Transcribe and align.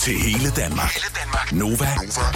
til 0.00 0.14
hele 0.14 0.50
Danmark. 0.50 0.92
Hele 0.92 1.10
Danmark. 1.20 1.52
Nova. 1.52 1.88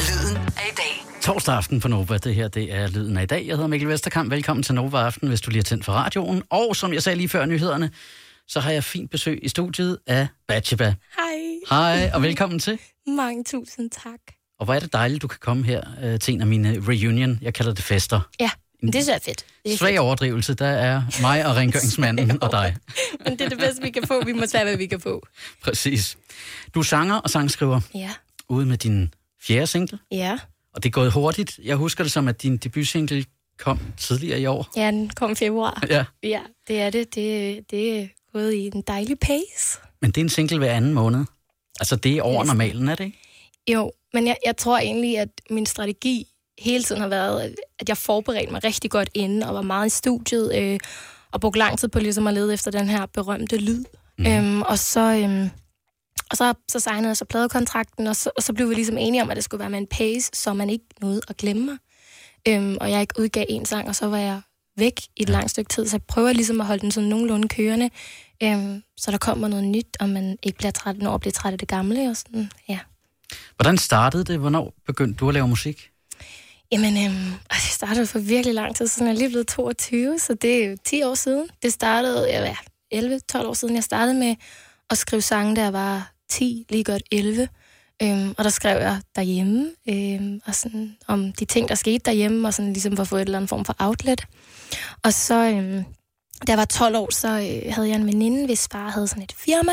Lyden 0.08 0.36
af 0.36 0.68
i 0.72 0.74
dag. 0.76 1.20
Torsdag 1.22 1.54
aften 1.54 1.80
på 1.80 1.88
Nova, 1.88 2.18
det 2.18 2.34
her 2.34 2.48
det 2.48 2.74
er 2.74 2.88
Lyden 2.88 3.16
af 3.16 3.22
i 3.22 3.26
dag. 3.26 3.46
Jeg 3.46 3.54
hedder 3.54 3.66
Mikkel 3.66 3.88
Vesterkamp, 3.88 4.30
velkommen 4.30 4.62
til 4.62 4.74
Nova 4.74 4.98
Aften, 4.98 5.28
hvis 5.28 5.40
du 5.40 5.50
lige 5.50 5.58
har 5.58 5.64
tændt 5.64 5.84
for 5.84 5.92
radioen. 5.92 6.42
Og 6.50 6.76
som 6.76 6.92
jeg 6.92 7.02
sagde 7.02 7.16
lige 7.16 7.28
før 7.28 7.46
nyhederne, 7.46 7.90
så 8.48 8.60
har 8.60 8.70
jeg 8.70 8.84
fint 8.84 9.10
besøg 9.10 9.38
i 9.42 9.48
studiet 9.48 9.98
af 10.06 10.26
Batsheba. 10.48 10.84
Hej. 10.84 11.34
Hej, 11.70 12.10
og 12.14 12.22
velkommen 12.22 12.58
til. 12.58 12.78
Mange 13.16 13.44
tusind 13.44 13.90
tak. 13.90 14.20
Og 14.58 14.64
hvor 14.64 14.74
er 14.74 14.80
det 14.80 14.92
dejligt, 14.92 15.22
du 15.22 15.28
kan 15.28 15.38
komme 15.40 15.64
her 15.64 15.82
øh, 16.02 16.18
til 16.18 16.34
en 16.34 16.40
af 16.40 16.46
mine 16.46 16.82
reunion, 16.88 17.38
jeg 17.42 17.54
kalder 17.54 17.74
det 17.74 17.84
fester. 17.84 18.20
Ja, 18.40 18.50
men 18.84 18.92
det 18.92 18.98
er 18.98 19.02
så 19.04 19.18
fedt. 19.24 19.44
Det 19.64 19.72
er 19.72 19.76
Svag 19.76 19.88
fedt. 19.90 19.98
overdrivelse, 20.00 20.54
der 20.54 20.66
er 20.66 21.02
mig 21.20 21.46
og 21.46 21.56
rengøringsmanden 21.56 22.42
og 22.42 22.52
dig. 22.52 22.76
Men 23.24 23.32
det 23.32 23.40
er 23.40 23.48
det 23.48 23.58
bedste, 23.58 23.82
vi 23.82 23.90
kan 23.90 24.06
få. 24.06 24.24
Vi 24.24 24.32
må 24.32 24.46
tage, 24.46 24.64
hvad 24.64 24.76
vi 24.76 24.86
kan 24.86 25.00
få. 25.00 25.26
Præcis. 25.62 26.18
Du 26.74 26.78
er 26.78 26.82
sanger 26.84 27.14
og 27.16 27.30
sangskriver 27.30 27.80
Ja. 27.94 28.10
ude 28.48 28.66
med 28.66 28.76
din 28.78 29.14
fjerde 29.42 29.66
single, 29.66 29.98
Ja. 30.10 30.38
og 30.74 30.82
det 30.82 30.88
er 30.88 30.92
gået 30.92 31.12
hurtigt. 31.12 31.60
Jeg 31.64 31.76
husker 31.76 32.04
det 32.04 32.12
som, 32.12 32.28
at 32.28 32.42
din 32.42 32.56
debutsingle 32.56 33.24
kom 33.58 33.78
tidligere 33.96 34.40
i 34.40 34.46
år. 34.46 34.68
Ja, 34.76 34.86
den 34.90 35.10
kom 35.10 35.30
i 35.32 35.34
februar. 35.34 35.82
Ja. 35.90 36.04
Ja, 36.22 36.40
det 36.68 36.80
er 36.80 36.90
det. 36.90 37.14
Det, 37.14 37.60
det 37.70 38.00
er 38.00 38.06
gået 38.32 38.54
i 38.54 38.66
en 38.74 38.82
dejlig 38.86 39.18
pace. 39.18 39.78
Men 40.02 40.10
det 40.10 40.16
er 40.20 40.24
en 40.24 40.28
single 40.28 40.58
hver 40.58 40.72
anden 40.72 40.94
måned. 40.94 41.24
Altså, 41.80 41.96
det 41.96 42.16
er 42.16 42.22
over 42.22 42.44
normalen, 42.44 42.88
er 42.88 42.94
det 42.94 43.04
ikke? 43.04 43.18
Jo, 43.72 43.92
men 44.14 44.26
jeg, 44.26 44.36
jeg 44.46 44.56
tror 44.56 44.78
egentlig, 44.78 45.18
at 45.18 45.28
min 45.50 45.66
strategi 45.66 46.26
hele 46.58 46.84
tiden 46.84 47.00
har 47.00 47.08
været, 47.08 47.54
at 47.78 47.88
jeg 47.88 47.96
forberedte 47.96 48.52
mig 48.52 48.64
rigtig 48.64 48.90
godt 48.90 49.10
inden, 49.14 49.42
og 49.42 49.54
var 49.54 49.62
meget 49.62 49.86
i 49.86 49.90
studiet, 49.90 50.54
øh, 50.56 50.80
og 51.32 51.40
brugte 51.40 51.58
lang 51.58 51.78
tid 51.78 51.88
på 51.88 51.98
ligesom 51.98 52.26
at 52.26 52.34
lede 52.34 52.54
efter 52.54 52.70
den 52.70 52.88
her 52.88 53.06
berømte 53.06 53.56
lyd. 53.56 53.84
Mm. 54.18 54.26
Øhm, 54.26 54.62
og 54.62 54.78
så, 54.78 55.00
øhm, 55.00 55.50
og 56.30 56.36
så, 56.36 56.54
så 56.68 56.80
signede 56.80 57.08
jeg 57.08 57.16
så 57.16 57.24
pladekontrakten, 57.24 58.06
og 58.06 58.16
så, 58.16 58.30
og 58.36 58.42
så 58.42 58.52
blev 58.52 58.70
vi 58.70 58.74
ligesom 58.74 58.98
enige 58.98 59.22
om, 59.22 59.30
at 59.30 59.36
det 59.36 59.44
skulle 59.44 59.58
være 59.60 59.70
med 59.70 59.78
en 59.78 59.86
pace, 59.86 60.30
så 60.34 60.54
man 60.54 60.70
ikke 60.70 60.84
nåede 61.00 61.20
at 61.28 61.36
glemme 61.36 61.64
mig. 61.64 61.76
Øhm, 62.48 62.76
og 62.80 62.90
jeg 62.90 63.00
ikke 63.00 63.14
udgav 63.20 63.44
en 63.48 63.64
sang, 63.64 63.88
og 63.88 63.96
så 63.96 64.06
var 64.06 64.18
jeg 64.18 64.40
væk 64.76 65.00
i 65.16 65.22
et 65.22 65.28
langt 65.28 65.50
stykke 65.50 65.68
tid, 65.68 65.88
så 65.88 65.96
jeg 65.96 66.02
prøver 66.02 66.32
ligesom 66.32 66.60
at 66.60 66.66
holde 66.66 66.80
den 66.80 66.90
sådan 66.90 67.08
nogenlunde 67.08 67.48
kørende, 67.48 67.90
øhm, 68.42 68.82
så 68.96 69.10
der 69.10 69.18
kommer 69.18 69.48
noget 69.48 69.64
nyt, 69.64 69.96
og 70.00 70.08
man 70.08 70.38
ikke 70.42 70.58
bliver 70.58 70.70
træt, 70.70 70.98
når 70.98 71.18
bliver 71.18 71.32
træt 71.32 71.52
af 71.52 71.58
det 71.58 71.68
gamle, 71.68 72.10
og 72.10 72.16
sådan, 72.16 72.50
ja. 72.68 72.78
Hvordan 73.56 73.78
startede 73.78 74.24
det? 74.24 74.38
Hvornår 74.38 74.74
begyndte 74.86 75.18
du 75.18 75.28
at 75.28 75.34
lave 75.34 75.48
musik? 75.48 75.90
Jamen, 76.72 77.04
øhm, 77.04 77.32
det 77.50 77.60
startede 77.60 78.06
for 78.06 78.18
virkelig 78.18 78.54
lang 78.54 78.76
tid 78.76 78.86
siden. 78.86 79.08
Jeg 79.08 79.14
er 79.14 79.18
lige 79.18 79.28
blevet 79.28 79.48
22, 79.48 80.18
så 80.18 80.34
det 80.34 80.64
er 80.64 80.76
10 80.84 81.02
år 81.02 81.14
siden. 81.14 81.48
Det 81.62 81.72
startede, 81.72 82.26
ja, 82.28 82.54
11-12 82.94 83.46
år 83.46 83.52
siden. 83.54 83.74
Jeg 83.74 83.84
startede 83.84 84.18
med 84.18 84.36
at 84.90 84.98
skrive 84.98 85.22
sange, 85.22 85.56
da 85.56 85.62
jeg 85.62 85.72
var 85.72 86.12
10, 86.28 86.66
lige 86.68 86.84
godt 86.84 87.02
11. 87.12 87.48
Øhm, 88.02 88.34
og 88.38 88.44
der 88.44 88.50
skrev 88.50 88.80
jeg 88.80 89.00
derhjemme, 89.16 89.70
øhm, 89.88 90.40
og 90.46 90.54
sådan, 90.54 90.96
om 91.06 91.32
de 91.32 91.44
ting, 91.44 91.68
der 91.68 91.74
skete 91.74 91.98
derhjemme, 91.98 92.48
og 92.48 92.54
sådan 92.54 92.72
ligesom 92.72 92.96
for 92.96 93.02
at 93.02 93.08
få 93.08 93.16
et 93.16 93.20
eller 93.20 93.38
andet 93.38 93.48
form 93.48 93.64
for 93.64 93.76
outlet. 93.78 94.26
Og 95.02 95.12
så, 95.12 95.34
øhm, 95.34 95.84
da 96.46 96.52
jeg 96.52 96.58
var 96.58 96.64
12 96.64 96.96
år, 96.96 97.12
så 97.12 97.28
øh, 97.28 97.74
havde 97.74 97.88
jeg 97.88 97.96
en 97.96 98.06
veninde, 98.06 98.46
hvis 98.46 98.68
far 98.72 98.88
havde 98.88 99.08
sådan 99.08 99.22
et 99.22 99.34
firma, 99.38 99.72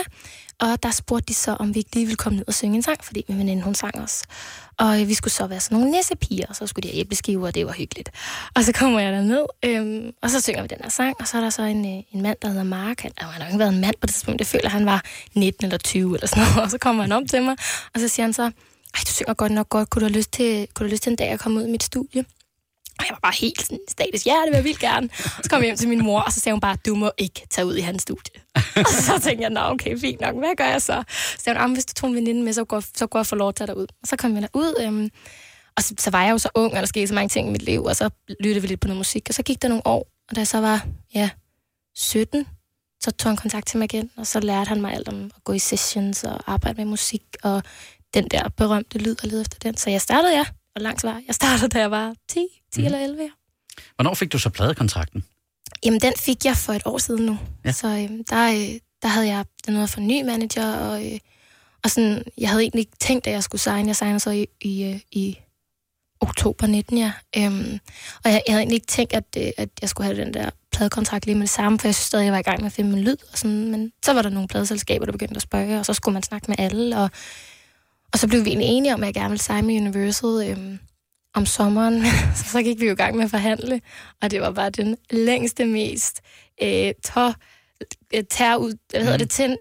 og 0.60 0.84
der 0.84 0.92
spurgte 0.92 1.28
de 1.28 1.34
så, 1.34 1.54
om 1.54 1.76
vi 1.76 1.80
ikke 1.80 1.96
lige 1.96 2.06
ville 2.06 2.18
komme 2.18 2.38
ned 2.38 2.46
og 2.48 2.54
synge 2.54 2.76
en 2.76 2.82
sang, 2.82 3.04
fordi 3.04 3.26
min 3.28 3.38
veninde, 3.38 3.64
hun 3.64 3.76
sang 3.76 4.02
også. 4.02 4.26
Og 4.82 5.02
øh, 5.02 5.08
vi 5.08 5.14
skulle 5.14 5.34
så 5.34 5.48
være 5.48 5.60
sådan 5.60 5.78
nogle 5.78 5.92
nissepiger, 5.92 6.46
og 6.50 6.56
så 6.56 6.68
skulle 6.68 6.84
de 6.84 6.94
have 6.94 7.00
æbleskiver, 7.00 7.48
og 7.48 7.56
det 7.56 7.66
var 7.66 7.72
hyggeligt. 7.72 8.10
Og 8.56 8.64
så 8.64 8.72
kommer 8.74 9.00
jeg 9.00 9.14
derned, 9.14 9.46
øhm, 9.66 10.14
og 10.22 10.30
så 10.30 10.42
synger 10.42 10.62
vi 10.62 10.68
den 10.68 10.78
her 10.84 10.90
sang, 10.90 11.16
og 11.20 11.28
så 11.28 11.38
er 11.38 11.42
der 11.42 11.50
så 11.50 11.62
en, 11.62 11.86
øh, 11.86 12.04
en 12.12 12.22
mand, 12.22 12.38
der 12.42 12.48
hedder 12.48 12.64
Mark. 12.64 13.02
Han, 13.02 13.12
han 13.18 13.42
har 13.42 13.48
jo 13.48 13.48
ikke 13.48 13.60
været 13.60 13.74
en 13.74 13.82
mand 13.82 13.96
på 14.02 14.06
det 14.06 14.14
tidspunkt, 14.14 14.42
jeg 14.42 14.48
føler, 14.48 14.70
han 14.70 14.86
var 14.86 15.04
19 15.36 15.66
eller 15.66 15.78
20 15.78 16.16
eller 16.16 16.28
sådan 16.28 16.44
noget. 16.44 16.62
Og 16.66 16.72
så 16.72 16.78
kommer 16.78 17.04
han 17.04 17.12
om 17.12 17.28
til 17.28 17.44
mig, 17.44 17.56
og 17.94 18.00
så 18.00 18.08
siger 18.08 18.26
han 18.26 18.34
så, 18.34 18.44
ej, 18.44 19.02
du 19.08 19.12
synger 19.12 19.34
godt 19.34 19.52
nok 19.52 19.70
godt, 19.70 19.90
kunne 19.90 20.00
du 20.00 20.06
have 20.06 20.18
lyst 20.18 20.32
til, 20.32 20.68
kunne 20.74 20.84
du 20.84 20.88
have 20.88 20.92
lyst 20.92 21.04
til 21.04 21.10
en 21.12 21.16
dag 21.16 21.28
at 21.28 21.40
komme 21.40 21.60
ud 21.60 21.68
i 21.68 21.72
mit 21.72 21.84
studie? 21.84 22.26
Og 23.02 23.06
jeg 23.08 23.14
var 23.14 23.20
bare 23.22 23.34
helt 23.40 23.62
sådan 23.62 23.80
statisk, 23.90 24.26
ja, 24.26 24.32
det 24.32 24.48
vil 24.52 24.56
jeg 24.56 24.64
vildt 24.64 24.80
gerne. 24.80 25.10
Så 25.44 25.50
kom 25.50 25.60
jeg 25.60 25.66
hjem 25.66 25.78
til 25.78 25.90
min 25.90 26.04
mor, 26.04 26.20
og 26.20 26.32
så 26.34 26.40
sagde 26.40 26.54
hun 26.54 26.60
bare, 26.62 26.78
du 26.86 26.96
må 26.96 27.12
ikke 27.18 27.42
tage 27.50 27.66
ud 27.66 27.76
i 27.76 27.82
hans 27.82 28.02
studie. 28.02 28.42
og 28.88 28.92
så 28.92 29.20
tænkte 29.24 29.42
jeg, 29.44 29.50
nå 29.50 29.60
okay, 29.62 30.00
fint 30.00 30.22
nok, 30.22 30.36
hvad 30.36 30.56
gør 30.58 30.66
jeg 30.66 30.82
så? 30.82 31.04
Så 31.10 31.38
sagde 31.44 31.60
hun, 31.60 31.66
"Ah, 31.70 31.74
hvis 31.74 31.86
du 31.86 31.94
tog 31.94 32.10
en 32.10 32.16
veninde 32.16 32.44
med, 32.44 32.54
så 32.54 32.64
går, 32.64 32.84
så 32.98 33.08
går 33.08 33.20
jeg 33.20 33.26
få 33.26 33.36
lov 33.36 33.50
at 33.50 33.56
tage 33.56 33.68
dig 33.68 33.78
ud. 33.78 33.88
Og 34.02 34.08
så 34.08 34.16
kom 34.16 34.36
jeg 34.36 34.42
derud, 34.42 34.76
øhm, 34.82 35.10
og 35.78 35.84
så, 35.84 35.94
så 36.00 36.10
var 36.12 36.24
jeg 36.24 36.32
jo 36.32 36.38
så 36.38 36.50
ung, 36.56 36.74
og 36.74 36.80
der 36.80 36.86
skete 36.86 37.08
så 37.08 37.14
mange 37.14 37.30
ting 37.30 37.48
i 37.48 37.52
mit 37.52 37.62
liv, 37.62 37.84
og 37.84 37.96
så 37.96 38.10
lyttede 38.40 38.62
vi 38.62 38.68
lidt 38.68 38.80
på 38.80 38.88
noget 38.88 38.98
musik, 38.98 39.26
og 39.30 39.34
så 39.36 39.44
gik 39.44 39.62
der 39.62 39.68
nogle 39.68 39.88
år, 39.88 40.08
og 40.30 40.36
da 40.36 40.40
jeg 40.40 40.48
så 40.48 40.60
var, 40.62 40.86
ja, 41.16 41.30
17, 41.96 42.48
så 43.04 43.12
tog 43.12 43.30
han 43.30 43.38
kontakt 43.38 43.68
til 43.68 43.78
mig 43.78 43.86
igen, 43.94 44.12
og 44.18 44.28
så 44.28 44.40
lærte 44.40 44.68
han 44.68 44.82
mig 44.82 44.94
alt 44.94 45.08
om 45.10 45.32
at 45.36 45.44
gå 45.44 45.54
i 45.54 45.60
sessions 45.60 46.24
og 46.24 46.40
arbejde 46.48 46.78
med 46.78 46.86
musik, 46.86 47.24
og 47.44 47.64
den 48.14 48.28
der 48.28 48.50
berømte 48.50 48.98
lyd 48.98 49.16
og 49.24 49.28
lede 49.30 49.42
efter 49.42 49.58
den. 49.62 49.78
Så 49.78 49.90
jeg 49.90 50.02
startede, 50.02 50.34
ja, 50.38 50.46
og 50.76 50.82
langt 50.82 51.04
var. 51.04 51.22
Jeg 51.28 51.36
startede, 51.36 51.70
da 51.70 51.80
jeg 51.80 51.92
var 51.92 52.16
10, 52.30 52.40
10 52.74 52.80
mm. 52.82 52.86
eller 52.86 53.00
11, 53.00 53.24
ja. 53.24 53.30
Hvornår 53.96 54.14
fik 54.14 54.32
du 54.32 54.40
så 54.40 54.50
pladekontrakten? 54.50 55.26
Jamen, 55.86 56.00
den 56.02 56.14
fik 56.18 56.46
jeg 56.46 56.58
for 56.58 56.74
et 56.74 56.82
år 56.86 56.98
siden 56.98 57.26
nu. 57.26 57.38
Ja. 57.66 57.72
Så 57.72 57.88
øhm, 57.88 58.24
der, 58.24 58.52
øh, 58.52 58.80
der 59.02 59.08
havde 59.08 59.28
jeg 59.28 59.46
den 59.66 59.74
noget 59.74 59.90
for 59.90 60.00
ny 60.00 60.22
manager, 60.22 60.76
og, 60.76 61.06
øh, 61.06 61.20
og 61.84 61.90
sådan, 61.90 62.24
jeg 62.38 62.50
havde 62.50 62.62
egentlig 62.62 62.80
ikke 62.80 62.98
tænkt, 63.00 63.28
at 63.28 63.34
jeg 63.34 63.44
skulle 63.44 63.62
signe. 63.62 63.88
Jeg 63.88 63.96
signede 63.96 64.20
så 64.20 64.30
i, 64.30 64.48
i, 64.62 64.84
øh, 64.84 65.00
i 65.12 65.40
oktober 66.22 66.68
19, 66.68 66.98
ja. 66.98 67.14
Øhm, 67.38 67.80
og 68.24 68.32
jeg, 68.32 68.42
jeg 68.48 68.54
havde 68.54 68.62
egentlig 68.62 68.76
ikke 68.76 68.88
tænkt, 68.88 69.14
at, 69.14 69.24
øh, 69.38 69.52
at 69.58 69.70
jeg 69.82 69.90
skulle 69.90 70.06
have 70.06 70.26
den 70.26 70.34
der 70.34 70.50
pladekontrakt 70.72 71.26
lige 71.26 71.36
med 71.36 71.42
det 71.42 71.50
samme, 71.50 71.80
for 71.80 71.88
jeg 71.88 71.96
synes 71.96 72.06
stadig, 72.06 72.26
jeg 72.26 72.34
var 72.34 72.40
i 72.40 72.42
gang 72.42 72.60
med 72.60 72.66
at 72.66 72.74
finde 72.74 72.92
min 72.92 73.04
lyd. 73.04 73.18
Og 73.32 73.38
sådan, 73.38 73.72
men 73.72 73.92
så 74.06 74.14
var 74.14 74.22
der 74.22 74.30
nogle 74.30 74.48
pladeselskaber, 74.48 75.06
der 75.06 75.12
begyndte 75.12 75.36
at 75.36 75.42
spørge, 75.42 75.80
og 75.80 75.86
så 75.86 75.94
skulle 75.94 76.14
man 76.14 76.24
snakke 76.24 76.46
med 76.48 76.56
alle. 76.60 76.98
Og, 76.98 77.10
og 78.14 78.20
så 78.20 78.28
blev 78.28 78.46
vi 78.46 78.50
egentlig 78.50 78.68
enige 78.70 78.94
om, 78.94 79.02
at 79.04 79.08
jeg 79.08 79.14
gerne 79.14 79.30
ville 79.30 79.44
signe 79.44 79.62
med 79.62 79.76
Universal 79.82 80.50
øhm, 80.50 80.80
om 81.36 81.46
sommeren. 81.46 82.04
så, 82.36 82.44
så 82.52 82.62
gik 82.64 82.80
vi 82.80 82.86
jo 82.86 82.92
i 82.92 82.96
gang 82.96 83.16
med 83.16 83.24
at 83.24 83.30
forhandle, 83.30 83.82
og 84.22 84.32
det 84.32 84.42
var 84.42 84.52
bare 84.52 84.70
den 84.70 84.98
længste, 85.12 85.66
mest 85.66 86.22
øh, 86.64 86.92
tår, 87.06 87.34
øh, 88.16 88.24
tær 88.30 88.56
ud, 88.56 88.74
hvad 88.90 89.02
hedder 89.02 89.14
Mm. 89.18 89.20
det, 89.20 89.30
tænd, 89.30 89.58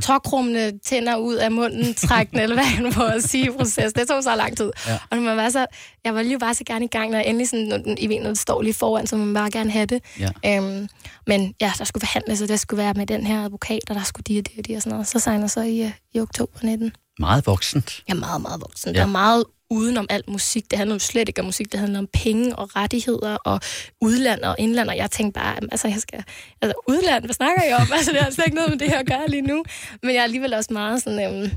Tåkrummende. 0.00 0.78
tænder 0.78 1.16
ud 1.16 1.34
af 1.34 1.52
munden, 1.52 1.94
trækkende, 2.08 2.42
eller 2.42 2.56
hvad 2.56 2.64
han 2.64 2.92
må 2.96 3.04
at 3.04 3.22
sige, 3.22 3.52
proces. 3.52 3.92
Det 3.92 4.08
tog 4.08 4.22
så 4.22 4.36
lang 4.36 4.56
tid. 4.56 4.70
Ja. 4.88 4.98
Og 5.10 5.18
man 5.18 5.36
var 5.36 5.48
så, 5.48 5.66
jeg 6.04 6.14
var 6.14 6.22
lige 6.22 6.38
bare 6.38 6.54
så 6.54 6.64
gerne 6.64 6.84
i 6.84 6.88
gang, 6.88 7.10
når 7.10 7.18
jeg 7.18 7.26
endelig 7.26 7.48
sådan, 7.48 7.64
når 7.66 7.76
den, 7.76 7.98
I 7.98 8.06
det 8.06 8.38
står 8.38 8.62
lige 8.62 8.74
foran, 8.74 9.06
så 9.06 9.16
man 9.16 9.34
bare 9.34 9.50
gerne 9.50 9.70
have 9.70 9.86
det. 9.86 10.02
Ja. 10.18 10.28
Øhm, 10.46 10.88
men 11.26 11.54
ja, 11.60 11.72
der 11.78 11.84
skulle 11.84 12.06
forhandles, 12.06 12.42
og 12.42 12.48
det 12.48 12.60
skulle 12.60 12.82
være 12.82 12.94
med 12.94 13.06
den 13.06 13.26
her 13.26 13.44
advokat, 13.44 13.80
og 13.90 13.94
der 13.94 14.02
skulle 14.02 14.24
de 14.24 14.38
og 14.38 14.46
de 14.46 14.52
og 14.58 14.66
de 14.66 14.76
og 14.76 14.82
sådan 14.82 14.90
noget. 14.92 15.06
Så 15.08 15.18
signer 15.18 15.46
så 15.46 15.60
i, 15.60 15.80
øh, 15.82 15.90
i 16.14 16.20
oktober 16.20 16.58
19. 16.62 16.92
Meget 17.18 17.46
voksent. 17.46 18.02
Er 18.08 18.14
meget, 18.14 18.42
meget 18.42 18.60
voksen. 18.60 18.92
Ja. 18.92 18.98
Ja. 18.98 19.02
Der 19.02 19.08
er 19.08 19.12
meget 19.12 19.44
udenom 19.70 20.06
alt 20.10 20.28
musik. 20.28 20.70
Det 20.70 20.78
handler 20.78 20.94
jo 20.94 20.98
slet 20.98 21.28
ikke 21.28 21.40
om 21.40 21.44
musik. 21.44 21.72
Det 21.72 21.80
handler 21.80 21.98
om 21.98 22.08
penge 22.12 22.56
og 22.56 22.76
rettigheder 22.76 23.36
og 23.36 23.60
udland 24.00 24.40
og 24.40 24.56
indland. 24.58 24.88
Og 24.88 24.96
jeg 24.96 25.10
tænkte 25.10 25.40
bare, 25.40 25.56
altså, 25.72 25.88
jeg 25.88 25.98
skal... 25.98 26.24
Altså, 26.62 26.74
udland, 26.88 27.24
hvad 27.24 27.34
snakker 27.34 27.62
jeg 27.64 27.76
om? 27.76 27.86
Altså, 27.96 28.12
det 28.12 28.20
har 28.20 28.30
slet 28.30 28.46
ikke 28.46 28.56
noget 28.56 28.70
med 28.70 28.78
det 28.78 28.88
her 28.88 28.98
at 28.98 29.06
gøre 29.06 29.28
lige 29.28 29.42
nu. 29.42 29.64
Men 30.02 30.10
jeg 30.10 30.18
er 30.18 30.24
alligevel 30.24 30.54
også 30.54 30.72
meget 30.72 31.02
sådan... 31.02 31.42
Øhm, 31.42 31.50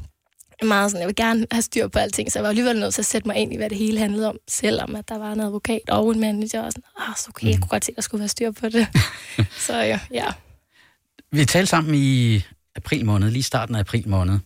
meget 0.63 0.91
sådan, 0.91 1.01
jeg 1.01 1.07
vil 1.07 1.15
gerne 1.15 1.47
have 1.51 1.61
styr 1.61 1.88
på 1.88 1.99
alting, 1.99 2.31
så 2.31 2.39
jeg 2.39 2.44
var 2.44 2.49
alligevel 2.49 2.79
nødt 2.79 2.94
til 2.94 3.01
at 3.01 3.05
sætte 3.05 3.27
mig 3.27 3.38
ind 3.38 3.53
i, 3.53 3.55
hvad 3.55 3.69
det 3.69 3.77
hele 3.77 3.99
handlede 3.99 4.29
om, 4.29 4.38
selvom 4.47 4.95
at 4.95 5.09
der 5.09 5.17
var 5.17 5.33
en 5.33 5.39
advokat 5.39 5.89
og 5.89 6.11
en 6.11 6.19
manager, 6.19 6.61
og 6.61 6.71
sådan, 6.71 6.83
ah, 6.99 7.15
så 7.17 7.25
okay, 7.29 7.47
jeg 7.47 7.59
kunne 7.59 7.67
godt 7.67 7.85
se, 7.85 7.91
at 7.91 7.95
der 7.95 8.01
skulle 8.01 8.19
være 8.19 8.27
styr 8.27 8.51
på 8.51 8.69
det. 8.69 8.88
så 9.67 9.77
ja, 9.77 9.99
ja. 10.13 10.25
Vi 11.31 11.45
talte 11.45 11.69
sammen 11.69 11.95
i 11.95 12.41
april 12.75 13.05
måned, 13.05 13.31
lige 13.31 13.44
starten 13.44 13.75
af 13.75 13.79
april 13.79 14.09
måned. 14.09 14.39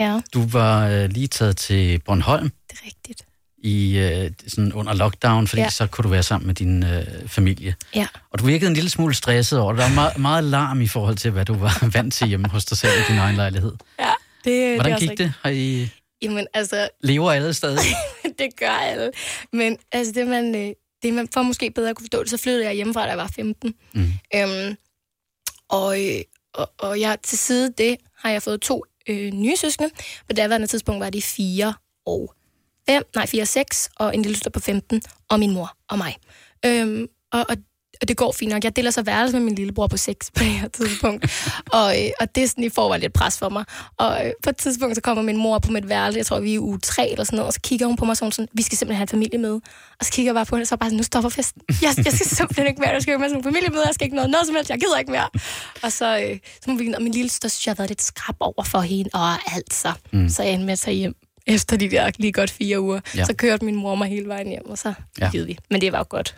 Og 0.00 0.04
Ja. 0.06 0.20
du 0.34 0.46
var 0.46 0.88
øh, 0.88 1.08
lige 1.10 1.26
taget 1.28 1.56
til 1.56 1.98
Bornholm 2.04 2.50
det 2.70 2.78
er 2.82 2.86
rigtigt. 2.86 3.24
i 3.58 3.98
øh, 3.98 4.30
sådan 4.48 4.72
under 4.72 4.94
lockdown, 4.94 5.46
fordi 5.46 5.62
ja. 5.62 5.70
Så 5.70 5.86
kunne 5.86 6.02
du 6.02 6.08
være 6.08 6.22
sammen 6.22 6.46
med 6.46 6.54
din 6.54 6.84
øh, 6.84 7.04
familie. 7.28 7.74
Ja. 7.94 8.06
Og 8.30 8.38
du 8.38 8.44
virkede 8.46 8.68
en 8.68 8.74
lille 8.74 8.90
smule 8.90 9.14
stresset 9.14 9.58
over 9.60 9.72
det. 9.72 9.80
Der 9.82 9.88
var 9.88 9.94
meget, 9.94 10.18
meget 10.18 10.44
larm 10.44 10.80
i 10.80 10.86
forhold 10.86 11.16
til, 11.16 11.30
hvad 11.30 11.44
du 11.44 11.54
var 11.54 11.88
vant 11.94 12.14
til 12.14 12.26
hjemme 12.28 12.48
hos 12.48 12.64
dig 12.64 12.78
selv 12.78 12.92
i 13.00 13.12
din 13.12 13.18
egen 13.18 13.36
lejlighed. 13.36 13.72
ja 14.00 14.12
det, 14.44 14.52
det 14.52 14.74
Hvordan 14.76 14.92
også 14.92 15.06
gik 15.08 15.18
det? 15.18 15.32
Har 15.42 15.50
I 15.50 15.88
Jamen, 16.22 16.46
altså, 16.54 16.88
lever 17.02 17.32
alle 17.32 17.54
stadig? 17.54 17.78
det 18.38 18.56
gør 18.58 18.70
alle. 18.70 19.10
Men 19.52 19.76
altså, 19.92 20.12
det 20.12 20.26
man, 20.26 20.54
øh, 20.54 20.72
det 21.02 21.14
man 21.14 21.28
for 21.34 21.42
måske 21.42 21.70
bedre 21.70 21.90
at 21.90 21.96
kunne 21.96 22.04
forstå 22.04 22.22
det, 22.22 22.30
så 22.30 22.36
flyttede 22.36 22.64
jeg 22.64 22.74
hjemmefra, 22.74 23.02
da 23.02 23.08
jeg 23.08 23.18
var 23.18 23.30
15. 23.36 23.74
Mm. 23.94 24.12
Øhm, 24.34 24.76
og, 25.68 26.04
øh, 26.04 26.20
og, 26.54 26.70
og 26.78 27.00
jeg, 27.00 27.16
til 27.22 27.38
side 27.38 27.72
det 27.78 27.96
har 28.18 28.30
jeg 28.30 28.42
fået 28.42 28.60
to 28.60 28.84
øh, 29.08 29.32
nye 29.32 29.56
søskende. 29.56 29.90
På 30.28 30.32
daværende 30.32 30.66
tidspunkt 30.66 31.00
var 31.00 31.10
de 31.10 31.22
fire 31.22 31.74
og 32.06 32.34
fem, 32.88 33.02
nej, 33.14 33.26
fire 33.26 33.42
og 33.42 33.48
seks, 33.48 33.90
og 33.96 34.14
en 34.14 34.22
lille 34.22 34.36
søster 34.36 34.50
på 34.50 34.60
15, 34.60 35.02
og 35.30 35.38
min 35.38 35.52
mor 35.52 35.76
og 35.88 35.98
mig. 35.98 36.16
Øhm, 36.66 37.08
og, 37.32 37.46
og 37.48 37.56
og 38.02 38.08
det 38.08 38.16
går 38.16 38.32
fint 38.32 38.52
nok. 38.52 38.64
Jeg 38.64 38.76
deler 38.76 38.90
så 38.90 39.02
værelse 39.02 39.36
med 39.36 39.44
min 39.44 39.54
lillebror 39.54 39.86
på 39.86 39.96
6 39.96 40.30
på 40.30 40.38
det 40.44 40.46
her 40.52 40.68
tidspunkt. 40.68 41.24
og, 41.72 42.02
øh, 42.04 42.10
og 42.20 42.34
det 42.34 42.50
sådan 42.50 42.64
i 42.64 42.68
forvejen 42.68 43.00
lidt 43.00 43.12
pres 43.12 43.38
for 43.38 43.48
mig. 43.48 43.64
Og 43.96 44.26
øh, 44.26 44.32
på 44.42 44.50
et 44.50 44.56
tidspunkt, 44.56 44.94
så 44.96 45.00
kommer 45.02 45.22
min 45.22 45.36
mor 45.36 45.58
på 45.58 45.70
mit 45.72 45.88
værelse, 45.88 46.18
jeg 46.18 46.26
tror, 46.26 46.40
vi 46.40 46.50
er 46.50 46.54
i 46.54 46.58
uge 46.58 46.78
3 46.78 47.10
eller 47.10 47.24
sådan 47.24 47.36
noget, 47.36 47.46
og 47.46 47.52
så 47.52 47.60
kigger 47.60 47.86
hun 47.86 47.96
på 47.96 48.04
mig 48.04 48.16
sådan, 48.16 48.32
sådan 48.32 48.48
vi 48.52 48.62
skal 48.62 48.78
simpelthen 48.78 48.98
have 48.98 49.06
familie 49.08 49.38
med. 49.38 49.52
Og 50.00 50.02
så 50.06 50.12
kigger 50.12 50.28
jeg 50.30 50.34
bare 50.34 50.46
på 50.46 50.56
hende, 50.56 50.62
og 50.62 50.66
så 50.68 50.76
bare 50.76 50.88
sådan, 50.90 50.96
nu 50.96 51.02
stopper 51.02 51.30
festen. 51.30 51.62
Jeg, 51.68 51.94
jeg 52.04 52.12
skal 52.12 52.26
simpelthen 52.26 52.66
ikke 52.66 52.80
mere, 52.80 52.90
jeg 52.90 53.02
skal 53.02 53.12
ikke 53.12 53.20
med 53.20 53.28
sådan 53.28 53.42
familie 53.44 53.68
med, 53.68 53.82
jeg 53.86 53.94
skal 53.94 54.04
ikke 54.04 54.16
noget, 54.16 54.30
noget 54.30 54.46
som 54.46 54.54
helst, 54.56 54.70
jeg 54.70 54.78
gider 54.80 54.98
ikke 54.98 55.10
mere. 55.10 55.28
Og 55.82 55.92
så, 55.92 56.18
øh, 56.18 56.38
så 56.64 56.70
må 56.70 56.78
vi, 56.78 56.92
og 56.96 57.02
min 57.02 57.12
lille 57.12 57.28
søster 57.30 57.48
synes, 57.48 57.66
jeg 57.66 57.70
har 57.72 57.76
været 57.76 57.90
lidt 57.90 58.02
skrab 58.02 58.36
over 58.40 58.62
for 58.62 58.80
hende, 58.80 59.10
og 59.12 59.32
alt 59.54 59.74
så. 59.74 59.92
Mm. 60.12 60.28
Så 60.28 60.42
jeg 60.42 60.52
endte 60.52 60.66
med 60.66 60.72
at 60.72 60.78
tage 60.78 60.96
hjem 60.96 61.14
efter 61.48 61.76
de 61.76 61.90
der 61.90 62.10
lige 62.18 62.32
godt 62.32 62.50
fire 62.50 62.80
uger. 62.80 63.00
Ja. 63.16 63.24
Så 63.24 63.32
kørte 63.34 63.64
min 63.64 63.74
mor 63.76 63.94
mig 63.94 64.08
hele 64.08 64.28
vejen 64.28 64.48
hjem, 64.48 64.70
og 64.70 64.78
så 64.78 64.92
Ja. 65.20 65.30
ja. 65.34 65.42
vi. 65.44 65.58
Men 65.70 65.80
det 65.80 65.92
var 65.92 65.98
jo 65.98 66.04
godt. 66.08 66.36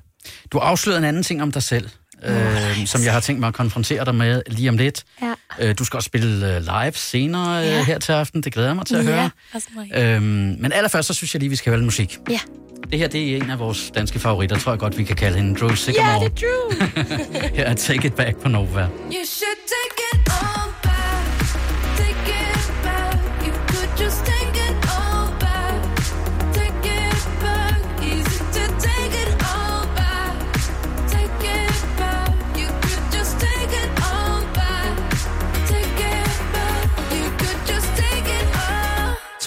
Du 0.53 0.59
afslørede 0.59 0.99
en 0.99 1.05
anden 1.05 1.23
ting 1.23 1.43
om 1.43 1.53
dig 1.53 1.63
selv, 1.63 1.89
øh, 2.25 2.87
som 2.87 3.03
jeg 3.05 3.13
har 3.13 3.21
tænkt 3.21 3.41
mig 3.41 3.47
at 3.49 3.55
konfrontere 3.55 4.05
dig 4.05 4.15
med 4.15 4.43
lige 4.47 4.69
om 4.69 4.77
lidt. 4.77 5.05
Ja. 5.23 5.35
Øh, 5.61 5.75
du 5.79 5.85
skal 5.85 5.97
også 5.97 6.07
spille 6.07 6.57
øh, 6.57 6.61
live 6.63 6.93
senere 6.95 7.61
øh, 7.67 7.67
Ja. 7.73 7.85
her 7.85 7.99
til 7.99 8.13
aften. 8.13 8.43
Det 8.43 8.53
glæder 8.53 8.69
jeg 8.69 8.77
mig 8.77 8.87
til 8.87 8.95
at 8.97 9.05
Ja, 9.07 9.31
høre. 9.95 10.15
Øhm, 10.17 10.23
men 10.61 10.73
allerførst, 10.73 11.09
så 11.09 11.15
synes 11.15 11.35
jeg 11.35 11.41
lige, 11.41 11.51
vi 11.51 11.57
skal 11.57 11.73
lidt 11.73 11.85
musik. 11.85 12.19
Ja. 12.31 12.41
Det 12.91 12.99
her, 12.99 13.09
det 13.09 13.33
er 13.33 13.37
en 13.37 13.51
af 13.51 13.59
vores 13.59 13.91
danske 13.95 14.19
favoritter, 14.19 14.59
tror 14.59 14.73
jeg 14.73 14.79
godt, 14.79 14.99
vi 14.99 15.05
kan 15.05 15.17
kalde 15.17 15.37
hende. 15.37 15.61
Drew 15.61 15.69
Ja, 15.69 15.75
Sigamore. 15.75 16.25
det 16.25 16.43
er 16.43 16.47
true. 16.47 17.51
Her 17.57 17.65
er 17.65 17.75
Take 17.75 18.07
It 18.07 18.15
Back 18.15 18.37
på 18.43 18.49
Nova. 18.49 18.81
You 18.81 18.89
should 19.25 19.59
take 19.67 20.21
it 20.23 20.28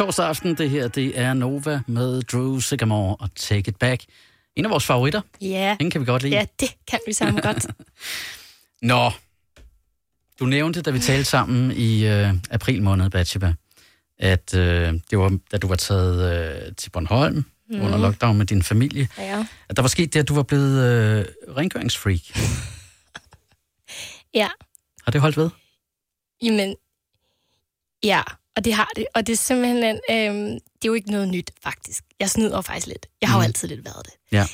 Torsdag 0.02 0.26
aften, 0.28 0.56
det 0.58 0.70
her, 0.70 0.88
det 0.88 1.20
er 1.20 1.34
Nova 1.34 1.82
med 1.88 2.22
Drew 2.22 2.60
Sigamore 2.60 3.16
og 3.20 3.36
Take 3.36 3.70
It 3.70 3.76
Back. 3.76 4.04
En 4.56 4.66
af 4.66 4.72
vores 4.72 4.86
favoritter. 4.86 5.22
Ja. 5.42 5.78
Den 5.80 5.90
kan 5.90 6.02
vi 6.02 6.06
godt 6.06 6.24
lide. 6.24 6.36
ja, 6.36 6.46
det 6.60 6.76
kan 6.88 7.00
vi 7.08 7.14
sammen 7.14 7.42
godt. 7.42 7.68
Nå, 8.82 9.12
du 10.40 10.46
nævnte, 10.46 10.82
da 10.82 10.92
vi 10.92 11.00
talte 11.00 11.24
sammen 11.26 11.72
i 11.72 12.06
øh, 12.08 12.34
april 12.50 12.84
måned, 12.84 13.10
Batshiba, 13.10 13.54
at 14.20 14.54
øh, 14.56 14.94
det 15.12 15.20
var, 15.20 15.38
da 15.52 15.58
du 15.58 15.68
var 15.68 15.76
taget 15.76 16.46
øh, 16.68 16.76
til 16.76 16.90
Bornholm 16.90 17.46
mm. 17.70 17.82
under 17.82 17.98
lockdown 17.98 18.38
med 18.38 18.46
din 18.46 18.64
familie, 18.64 19.08
Ja. 19.18 19.46
at 19.70 19.76
der 19.76 19.82
var 19.82 19.90
sket 19.90 20.14
det, 20.14 20.20
at 20.20 20.28
du 20.28 20.36
var 20.36 20.44
blevet 20.44 20.86
øh, 20.86 21.26
rengøringsfreak. 21.58 22.22
ja. 24.42 24.50
Har 25.04 25.12
det 25.12 25.22
holdt 25.22 25.38
ved? 25.38 25.50
Jamen, 26.44 26.76
ja, 28.04 28.22
og 28.62 28.66
det 28.66 28.74
har 28.74 28.90
det. 28.96 29.06
Og 29.16 29.28
det 29.28 29.34
er 29.34 29.38
simpelthen, 29.38 30.00
øhm, 30.12 30.46
det 30.54 30.88
er 30.88 30.88
jo 30.88 30.94
ikke 30.94 31.12
noget 31.12 31.28
nyt, 31.28 31.52
faktisk. 31.64 32.04
Jeg 32.20 32.30
snyder 32.30 32.62
faktisk 32.62 32.88
lidt. 32.88 33.06
Jeg 33.22 33.30
har 33.30 33.38
jo 33.38 33.42
Mm. 33.42 33.46
altid 33.46 33.68
lidt 33.68 33.86
været 33.86 34.06
det. 34.06 34.14
Ja. 34.32 34.46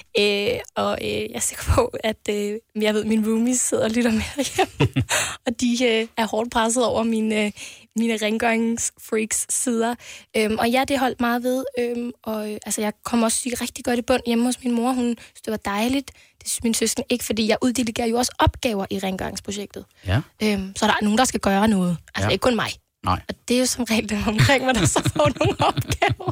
Øh, 0.54 0.60
og 0.76 0.98
øh, 1.02 1.08
jeg 1.10 1.30
er 1.36 1.40
sikker 1.40 1.64
på, 1.76 1.94
at 2.04 2.18
øh, 2.30 2.58
jeg 2.82 2.94
ved, 2.94 3.02
at 3.02 3.08
mine 3.08 3.28
roomies 3.28 3.60
sidder 3.62 3.84
og 3.84 3.90
lytter 3.92 4.12
med 4.12 4.56
hjemme, 4.56 5.04
og 5.48 5.62
de 5.62 5.86
øh, 5.86 6.08
er 6.18 6.26
hårdt 6.28 6.52
presset 6.52 6.86
over 6.86 7.04
mine, 7.04 7.46
øh, 7.46 7.52
mine 7.96 8.18
rengøringsfreaks 8.22 9.46
sider. 9.50 9.96
Øhm, 10.38 10.58
og 10.58 10.70
ja, 10.70 10.84
det 10.88 11.00
holdt 11.00 11.22
meget 11.22 11.44
ved. 11.44 11.66
Øhm, 11.80 12.12
og 12.24 12.52
øh, 12.52 12.58
altså, 12.66 12.82
jeg 12.82 12.94
kom 13.04 13.24
også 13.24 13.50
rigtig 13.62 13.86
godt 13.86 14.00
i 14.00 14.02
bund 14.02 14.22
hjemme 14.26 14.46
hos 14.46 14.64
min 14.64 14.74
mor. 14.74 14.92
Hun 14.92 15.16
synes, 15.20 15.42
det 15.46 15.52
var 15.52 15.58
dejligt. 15.58 16.12
Det 16.42 16.50
synes 16.50 16.64
min 16.64 16.74
søster 16.74 17.04
ikke, 17.10 17.26
fordi 17.26 17.48
jeg 17.48 17.58
uddelegerer 17.62 18.08
jo 18.08 18.18
også 18.18 18.32
opgaver 18.40 18.86
i 18.90 19.00
rengøringsprojektet. 19.00 19.86
Ja. 20.08 20.22
Øhm, 20.44 20.74
så 20.76 20.86
der 20.88 20.92
er 20.94 21.04
nogen, 21.04 21.18
der 21.18 21.26
skal 21.26 21.40
gøre 21.40 21.68
noget. 21.68 21.98
Altså 22.16 22.28
ja. 22.28 22.32
ikke 22.32 22.42
kun 22.42 22.56
mig. 22.56 22.70
Nej. 23.06 23.22
Og 23.30 23.36
det 23.48 23.56
er 23.56 23.60
jo 23.60 23.66
som 23.66 23.84
regel 23.84 24.10
dem 24.10 24.28
omkring 24.28 24.66
mig, 24.66 24.76
der 24.76 24.86
så 24.86 25.02
får 25.16 25.40
nogle 25.40 25.56
opgaver. 25.60 26.32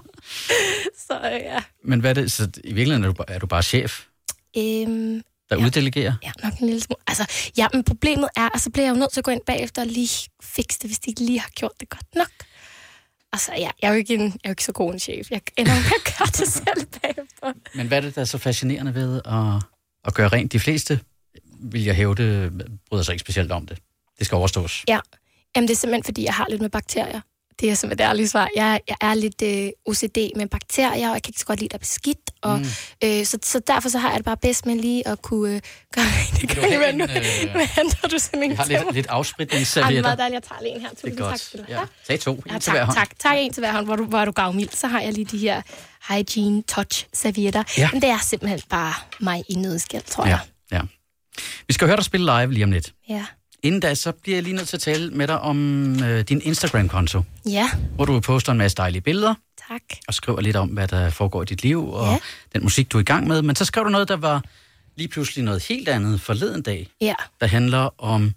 Så 1.07 1.19
ja. 1.23 1.63
Men 1.83 1.99
hvad 1.99 2.09
er 2.09 2.13
det? 2.21 2.31
Så 2.31 2.43
i 2.63 2.73
virkeligheden 2.73 3.03
er 3.03 3.07
du, 3.07 3.13
bare- 3.13 3.29
er 3.29 3.39
du 3.39 3.47
bare 3.47 3.63
chef, 3.63 4.05
Øhm, 4.57 5.21
der 5.49 5.55
ja. 5.59 5.65
uddelegerer? 5.65 6.13
ja, 6.23 6.31
nok 6.43 6.53
en 6.59 6.65
lille 6.65 6.81
smule. 6.81 6.97
Altså, 7.07 7.51
ja, 7.57 7.67
men 7.73 7.83
problemet 7.83 8.29
er, 8.35 8.49
at 8.55 8.61
så 8.61 8.69
bliver 8.69 8.85
jeg 8.85 8.93
jo 8.95 8.99
nødt 8.99 9.11
til 9.13 9.19
at 9.19 9.23
gå 9.23 9.31
ind 9.31 9.41
bagefter 9.45 9.81
og 9.81 9.87
lige 9.87 10.29
fikse 10.43 10.79
det, 10.81 10.89
hvis 10.89 10.99
de 10.99 11.09
ikke 11.09 11.21
lige 11.25 11.39
har 11.39 11.49
gjort 11.49 11.71
det 11.79 11.89
godt 11.89 12.15
nok. 12.15 12.27
Altså, 13.33 13.51
ja, 13.53 13.59
jeg 13.81 13.87
er 13.87 13.89
jo 13.89 13.95
ikke, 13.97 14.13
en, 14.13 14.21
jeg 14.21 14.27
er 14.27 14.49
jo 14.49 14.51
ikke 14.51 14.63
så 14.63 14.71
god 14.71 14.93
en 14.93 14.99
chef. 14.99 15.31
Jeg 15.31 15.41
ender 15.57 15.73
med 15.73 15.81
at 16.05 16.13
gøre 16.17 16.27
det 16.27 16.47
selv 16.53 16.85
bagefter. 17.01 17.53
Men 17.75 17.87
hvad 17.87 17.97
er 17.97 18.01
det, 18.01 18.15
der 18.15 18.21
er 18.21 18.25
så 18.25 18.37
fascinerende 18.37 18.93
ved 18.93 19.21
at, 19.25 19.63
at 20.05 20.13
gøre 20.13 20.27
rent? 20.27 20.51
De 20.51 20.59
fleste, 20.59 20.99
vil 21.59 21.83
jeg 21.83 21.95
hævde, 21.95 22.51
bryder 22.89 23.03
sig 23.03 23.13
ikke 23.13 23.21
specielt 23.21 23.51
om 23.51 23.65
det. 23.65 23.77
Det 24.19 24.25
skal 24.25 24.35
overstås. 24.35 24.83
Ja, 24.87 24.99
Jamen, 25.55 25.67
det 25.67 25.73
er 25.73 25.77
simpelthen, 25.77 26.03
fordi 26.03 26.23
jeg 26.23 26.33
har 26.33 26.45
lidt 26.49 26.61
med 26.61 26.69
bakterier. 26.69 27.21
Det 27.59 27.69
er 27.71 27.75
simpelthen 27.75 28.05
det 28.05 28.09
ærlige 28.11 28.27
svar. 28.27 28.49
Jeg, 28.55 28.79
jeg 28.87 28.95
er 29.01 29.13
lidt 29.13 29.41
øh, 29.41 29.69
OCD 29.85 30.17
med 30.35 30.47
bakterier, 30.47 31.07
og 31.09 31.13
jeg 31.13 31.23
kan 31.23 31.29
ikke 31.29 31.39
så 31.39 31.45
godt 31.45 31.59
lide, 31.59 31.65
at 31.67 31.71
der 31.71 31.77
er 31.77 31.79
beskidt. 31.79 32.17
Og, 32.41 32.57
mm. 32.59 32.65
øh, 33.03 33.25
så, 33.25 33.37
så 33.43 33.59
derfor 33.67 33.89
så 33.89 33.97
har 33.99 34.09
jeg 34.09 34.17
det 34.17 34.25
bare 34.25 34.37
bedst 34.37 34.65
med 34.65 34.75
lige 34.75 35.07
at 35.07 35.21
kunne 35.21 35.55
øh, 35.55 35.61
gøre 35.95 36.05
det. 36.41 36.51
have 36.51 36.83
jeg 36.85 36.93
nu? 36.93 37.03
øh, 37.03 37.09
Men 37.55 37.67
henter 37.67 38.07
du 38.07 38.19
sådan 38.19 38.43
en 38.43 38.49
Jeg 38.49 38.57
har 38.57 38.65
til 38.65 38.73
lidt, 38.73 38.83
lidt 38.83 38.87
Ej, 38.87 38.91
det 39.01 39.09
er 39.09 39.13
afspritningsservietter. 39.13 40.01
meget 40.01 40.17
dejligt. 40.17 40.33
Jeg 40.33 40.43
tager 40.43 40.61
lige 40.61 40.75
en 40.75 40.81
her. 40.81 40.89
Tusind 40.89 41.17
tak 41.17 41.37
skal 41.39 41.59
du 41.59 41.65
Ja. 41.69 41.79
Tag 42.07 42.19
to. 42.19 42.33
En 42.33 42.41
Ja, 42.51 42.59
til 42.59 42.71
hver 42.71 42.79
tak, 42.79 42.85
hånd. 42.87 42.97
tak. 42.97 43.19
Tak 43.19 43.35
en 43.39 43.53
til 43.53 43.61
hver 43.61 43.71
hånd, 43.71 43.85
hvor 43.85 43.95
du, 43.95 44.05
hvor 44.05 44.25
du 44.25 44.31
gavmild. 44.31 44.69
Så 44.69 44.87
har 44.87 45.01
jeg 45.01 45.13
lige 45.13 45.25
de 45.25 45.37
her 45.37 45.61
Hygiene 46.09 46.61
Touch 46.63 47.07
servietter. 47.13 47.63
Ja. 47.77 47.89
Men 47.93 48.01
det 48.01 48.09
er 48.09 48.17
simpelthen 48.23 48.61
bare 48.69 48.93
mig 49.19 49.43
i 49.49 49.53
nødskal, 49.55 50.03
tror 50.03 50.23
Ja, 50.25 50.29
jeg. 50.29 50.39
ja. 50.71 50.81
Vi 51.67 51.73
skal 51.73 51.87
høre 51.87 51.97
dig 51.97 52.05
spille 52.05 52.25
live 52.39 52.53
lige 52.53 52.63
om 52.63 52.71
lidt. 52.71 52.93
Ja. 53.09 53.25
Inden 53.65 53.79
da, 53.81 53.93
så 53.95 54.11
bliver 54.11 54.35
jeg 54.35 54.43
lige 54.43 54.55
nødt 54.55 54.67
til 54.67 54.77
at 54.77 54.81
tale 54.81 55.11
med 55.11 55.27
dig 55.27 55.39
om 55.39 55.89
øh, 56.03 56.21
din 56.21 56.41
Instagram-konto, 56.41 57.21
Ja, 57.45 57.69
hvor 57.95 58.05
du 58.05 58.19
poster 58.19 58.51
en 58.51 58.57
masse 58.57 58.77
dejlige 58.77 59.01
billeder 59.01 59.33
tak. 59.67 59.81
og 60.07 60.13
skriver 60.13 60.41
lidt 60.41 60.55
om, 60.55 60.69
hvad 60.69 60.87
der 60.87 61.09
foregår 61.09 61.41
i 61.41 61.45
dit 61.45 61.61
liv 61.63 61.89
og 61.93 62.11
Ja. 62.11 62.17
den 62.53 62.63
musik, 62.63 62.91
du 62.91 62.97
er 62.97 63.01
i 63.01 63.05
gang 63.05 63.27
med. 63.27 63.41
Men 63.41 63.55
så 63.55 63.65
skrev 63.65 63.83
du 63.85 63.89
noget, 63.89 64.07
der 64.07 64.15
var 64.17 64.43
lige 64.95 65.07
pludselig 65.07 65.43
noget 65.45 65.63
helt 65.63 65.87
andet 65.89 66.21
forleden 66.21 66.61
dag, 66.61 66.87
Ja, 67.01 67.13
der 67.41 67.47
handler 67.47 68.03
om 68.03 68.33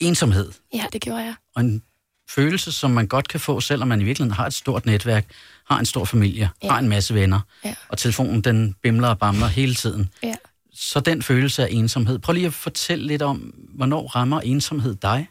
ensomhed 0.00 0.52
ja 0.74 0.84
det 0.92 1.00
gjorde 1.00 1.22
jeg. 1.24 1.34
og 1.54 1.62
en 1.62 1.82
følelse, 2.30 2.72
som 2.72 2.90
man 2.90 3.06
godt 3.06 3.28
kan 3.28 3.40
få, 3.40 3.60
selvom 3.60 3.88
man 3.88 4.00
i 4.00 4.04
virkeligheden 4.04 4.36
har 4.36 4.46
et 4.46 4.54
stort 4.54 4.86
netværk, 4.86 5.26
har 5.70 5.78
en 5.78 5.86
stor 5.86 6.04
familie, 6.04 6.50
ja. 6.62 6.70
Har 6.70 6.78
en 6.78 6.88
masse 6.88 7.14
venner, 7.14 7.40
Ja. 7.64 7.74
og 7.88 7.98
telefonen 7.98 8.40
den 8.40 8.74
bimler 8.82 9.08
og 9.08 9.18
bamler 9.18 9.46
hele 9.46 9.74
tiden. 9.74 10.08
Ja. 10.22 10.34
Så 10.80 11.00
den 11.00 11.22
følelse 11.22 11.62
af 11.62 11.68
ensomhed. 11.70 12.18
Prøv 12.18 12.32
lige 12.32 12.46
at 12.46 12.54
fortælle 12.54 13.06
lidt 13.06 13.22
om, 13.22 13.38
hvornår 13.74 14.06
rammer 14.06 14.40
ensomhed 14.40 14.94
dig? 14.94 15.28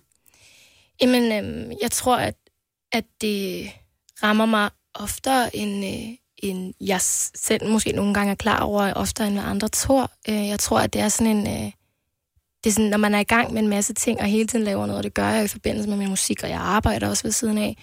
Jamen, 1.02 1.32
øhm, 1.32 1.72
jeg 1.82 1.92
tror, 1.92 2.18
at, 2.18 2.36
at 2.92 3.06
det 3.22 3.70
rammer 4.24 4.46
mig 4.46 4.70
oftere, 4.94 5.56
end, 5.56 5.86
øh, 5.86 6.18
end 6.38 6.74
jeg 6.82 7.02
selv 7.02 7.70
måske 7.70 7.92
nogle 7.92 8.14
gange 8.14 8.32
er 8.32 8.36
klar 8.36 8.60
over, 8.60 8.94
oftere 8.94 9.28
end 9.28 9.36
hvad 9.36 9.46
andre 9.46 9.68
tror. 9.68 10.12
Øh, 10.30 10.48
jeg 10.48 10.60
tror, 10.60 10.80
at 10.80 10.94
det 10.94 11.02
er 11.02 11.10
sådan 11.10 11.38
en... 11.38 11.48
Øh, 11.48 11.72
det 12.64 12.70
er 12.70 12.74
sådan, 12.74 12.90
når 12.90 12.98
man 12.98 13.16
er 13.16 13.20
i 13.20 13.24
gang 13.24 13.54
med 13.54 13.62
en 13.62 13.68
masse 13.68 13.94
ting, 13.94 14.20
og 14.20 14.26
hele 14.26 14.48
tiden 14.48 14.66
laver 14.66 14.86
noget, 14.86 14.98
og 14.98 15.04
det 15.04 15.14
gør 15.14 15.30
jeg 15.30 15.46
i 15.46 15.48
forbindelse 15.48 15.90
med 15.90 15.98
min 15.98 16.10
musik, 16.10 16.44
og 16.44 16.50
jeg 16.50 16.60
arbejder 16.60 17.10
også 17.10 17.24
ved 17.24 17.32
siden 17.32 17.58
af. 17.58 17.78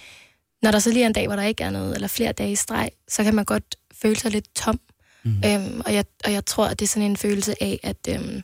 Når 0.62 0.70
der 0.70 0.78
så 0.78 0.90
lige 0.90 1.02
er 1.02 1.06
en 1.06 1.12
dag, 1.12 1.26
hvor 1.26 1.36
der 1.36 1.42
ikke 1.42 1.64
er 1.64 1.70
noget, 1.70 1.94
eller 1.94 2.08
flere 2.08 2.32
dage 2.32 2.52
i 2.52 2.56
streg, 2.56 2.90
så 3.08 3.24
kan 3.24 3.34
man 3.34 3.44
godt 3.44 3.76
føle 4.02 4.16
sig 4.16 4.30
lidt 4.30 4.54
tom. 4.54 4.74
Mm. 4.74 4.93
Øhm, 5.24 5.80
og, 5.86 5.94
jeg, 5.94 6.04
og 6.24 6.32
jeg 6.32 6.44
tror, 6.46 6.66
at 6.66 6.78
det 6.78 6.86
er 6.86 6.88
sådan 6.88 7.10
en 7.10 7.16
følelse 7.16 7.62
af, 7.62 7.80
at 7.82 7.96
øhm, 8.08 8.42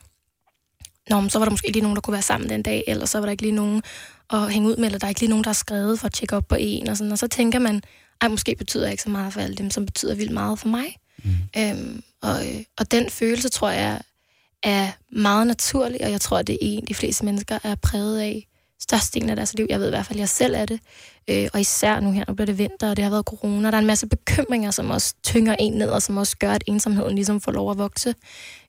Nå, 1.10 1.28
så 1.28 1.38
var 1.38 1.44
der 1.46 1.50
måske 1.50 1.66
ikke 1.66 1.76
lige 1.76 1.82
nogen, 1.82 1.96
der 1.96 2.00
kunne 2.00 2.12
være 2.12 2.22
sammen 2.22 2.50
den 2.50 2.62
dag, 2.62 2.84
eller 2.86 3.06
så 3.06 3.18
var 3.18 3.26
der 3.26 3.30
ikke 3.30 3.42
lige 3.42 3.54
nogen 3.54 3.82
at 4.32 4.52
hænge 4.52 4.68
ud 4.68 4.76
med, 4.76 4.84
eller 4.84 4.98
der 4.98 5.06
er 5.06 5.08
ikke 5.08 5.20
lige 5.20 5.30
nogen, 5.30 5.44
der 5.44 5.48
har 5.48 5.54
skrevet 5.54 6.00
for 6.00 6.06
at 6.06 6.12
tjekke 6.12 6.36
op 6.36 6.48
på 6.48 6.56
en, 6.58 6.88
og 6.88 6.96
sådan. 6.96 7.12
Og 7.12 7.18
så 7.18 7.28
tænker 7.28 7.58
man, 7.58 7.82
ej, 8.20 8.28
måske 8.28 8.54
betyder 8.58 8.84
jeg 8.84 8.92
ikke 8.92 9.02
så 9.02 9.10
meget 9.10 9.32
for 9.32 9.40
alle 9.40 9.56
dem, 9.56 9.70
som 9.70 9.86
betyder 9.86 10.14
vildt 10.14 10.32
meget 10.32 10.58
for 10.58 10.68
mig. 10.68 10.96
Mm. 11.24 11.30
Øhm, 11.56 12.02
og, 12.22 12.46
øh, 12.46 12.62
og 12.78 12.90
den 12.90 13.10
følelse, 13.10 13.48
tror 13.48 13.70
jeg, 13.70 14.00
er 14.62 14.88
meget 15.12 15.46
naturlig, 15.46 16.04
og 16.04 16.10
jeg 16.10 16.20
tror, 16.20 16.38
at 16.38 16.46
det 16.46 16.52
er 16.52 16.58
en, 16.60 16.84
de 16.84 16.94
fleste 16.94 17.24
mennesker 17.24 17.58
er 17.62 17.74
præget 17.74 18.20
af 18.20 18.46
størstedelen 18.82 19.30
af 19.30 19.36
deres 19.36 19.54
liv. 19.54 19.66
Jeg 19.68 19.80
ved 19.80 19.86
i 19.86 19.90
hvert 19.90 20.06
fald, 20.06 20.18
at 20.18 20.20
jeg 20.20 20.28
selv 20.28 20.54
er 20.54 20.66
det. 20.66 20.80
Øh, 21.30 21.48
og 21.52 21.60
især 21.60 22.00
nu 22.00 22.12
her, 22.12 22.24
nu 22.28 22.34
bliver 22.34 22.46
det 22.46 22.58
vinter, 22.58 22.90
og 22.90 22.96
det 22.96 23.02
har 23.02 23.10
været 23.10 23.24
corona. 23.24 23.70
Der 23.70 23.76
er 23.76 23.80
en 23.80 23.86
masse 23.86 24.06
bekymringer, 24.06 24.70
som 24.70 24.90
også 24.90 25.14
tynger 25.22 25.56
en 25.58 25.72
ned, 25.72 25.88
og 25.88 26.02
som 26.02 26.16
også 26.16 26.36
gør, 26.36 26.52
at 26.52 26.64
ensomheden 26.66 27.14
ligesom 27.14 27.40
får 27.40 27.52
lov 27.52 27.70
at 27.70 27.78
vokse. 27.78 28.14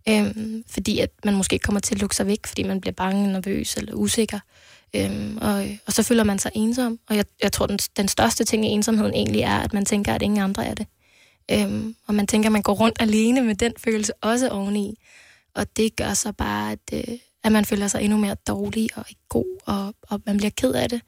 Øh, 0.10 0.36
fordi 0.68 1.00
at 1.00 1.10
man 1.26 1.36
måske 1.36 1.60
kommer 1.60 1.80
til 1.80 1.96
at 1.96 2.02
lukke 2.02 2.16
sig 2.16 2.28
væk, 2.28 2.48
fordi 2.48 2.64
man 2.64 2.82
bliver 2.82 2.94
bange, 2.94 3.32
nervøs 3.32 3.76
eller 3.76 3.94
usikker. 3.94 4.40
Øhm, 4.96 5.38
og, 5.42 5.66
og 5.86 5.94
så 5.94 6.04
føler 6.04 6.24
man 6.24 6.40
sig 6.40 6.52
ensom. 6.56 7.00
Og 7.10 7.16
jeg, 7.16 7.26
jeg 7.44 7.52
tror, 7.52 7.66
den, 7.66 7.78
den 7.78 8.08
største 8.08 8.44
ting 8.44 8.66
i 8.66 8.70
ensomheden 8.70 9.14
egentlig 9.14 9.42
er, 9.42 9.58
at 9.58 9.74
man 9.74 9.86
tænker, 9.86 10.14
at 10.14 10.22
ingen 10.22 10.44
andre 10.44 10.66
er 10.66 10.74
det. 10.74 10.88
Øhm, 11.52 11.96
og 12.08 12.16
man 12.16 12.28
tænker, 12.28 12.50
at 12.50 12.54
man 12.54 12.62
går 12.62 12.74
rundt 12.74 13.02
alene 13.02 13.42
med 13.42 13.56
den 13.56 13.74
følelse 13.78 14.14
også 14.22 14.50
oveni. 14.50 14.98
Og 15.56 15.78
det 15.78 15.96
gør 15.96 16.14
så 16.14 16.32
bare, 16.32 16.72
at, 16.72 16.80
øh, 16.94 17.18
at 17.44 17.52
man 17.52 17.66
føler 17.66 17.88
sig 17.88 18.02
endnu 18.02 18.18
mere 18.18 18.36
dårlig 18.48 18.90
og 18.96 19.06
ikke 19.10 19.22
god, 19.30 19.58
og, 19.66 19.96
og 20.02 20.22
man 20.26 20.38
bliver 20.38 20.52
ked 20.52 20.74
af 20.74 20.90
det. 20.90 21.02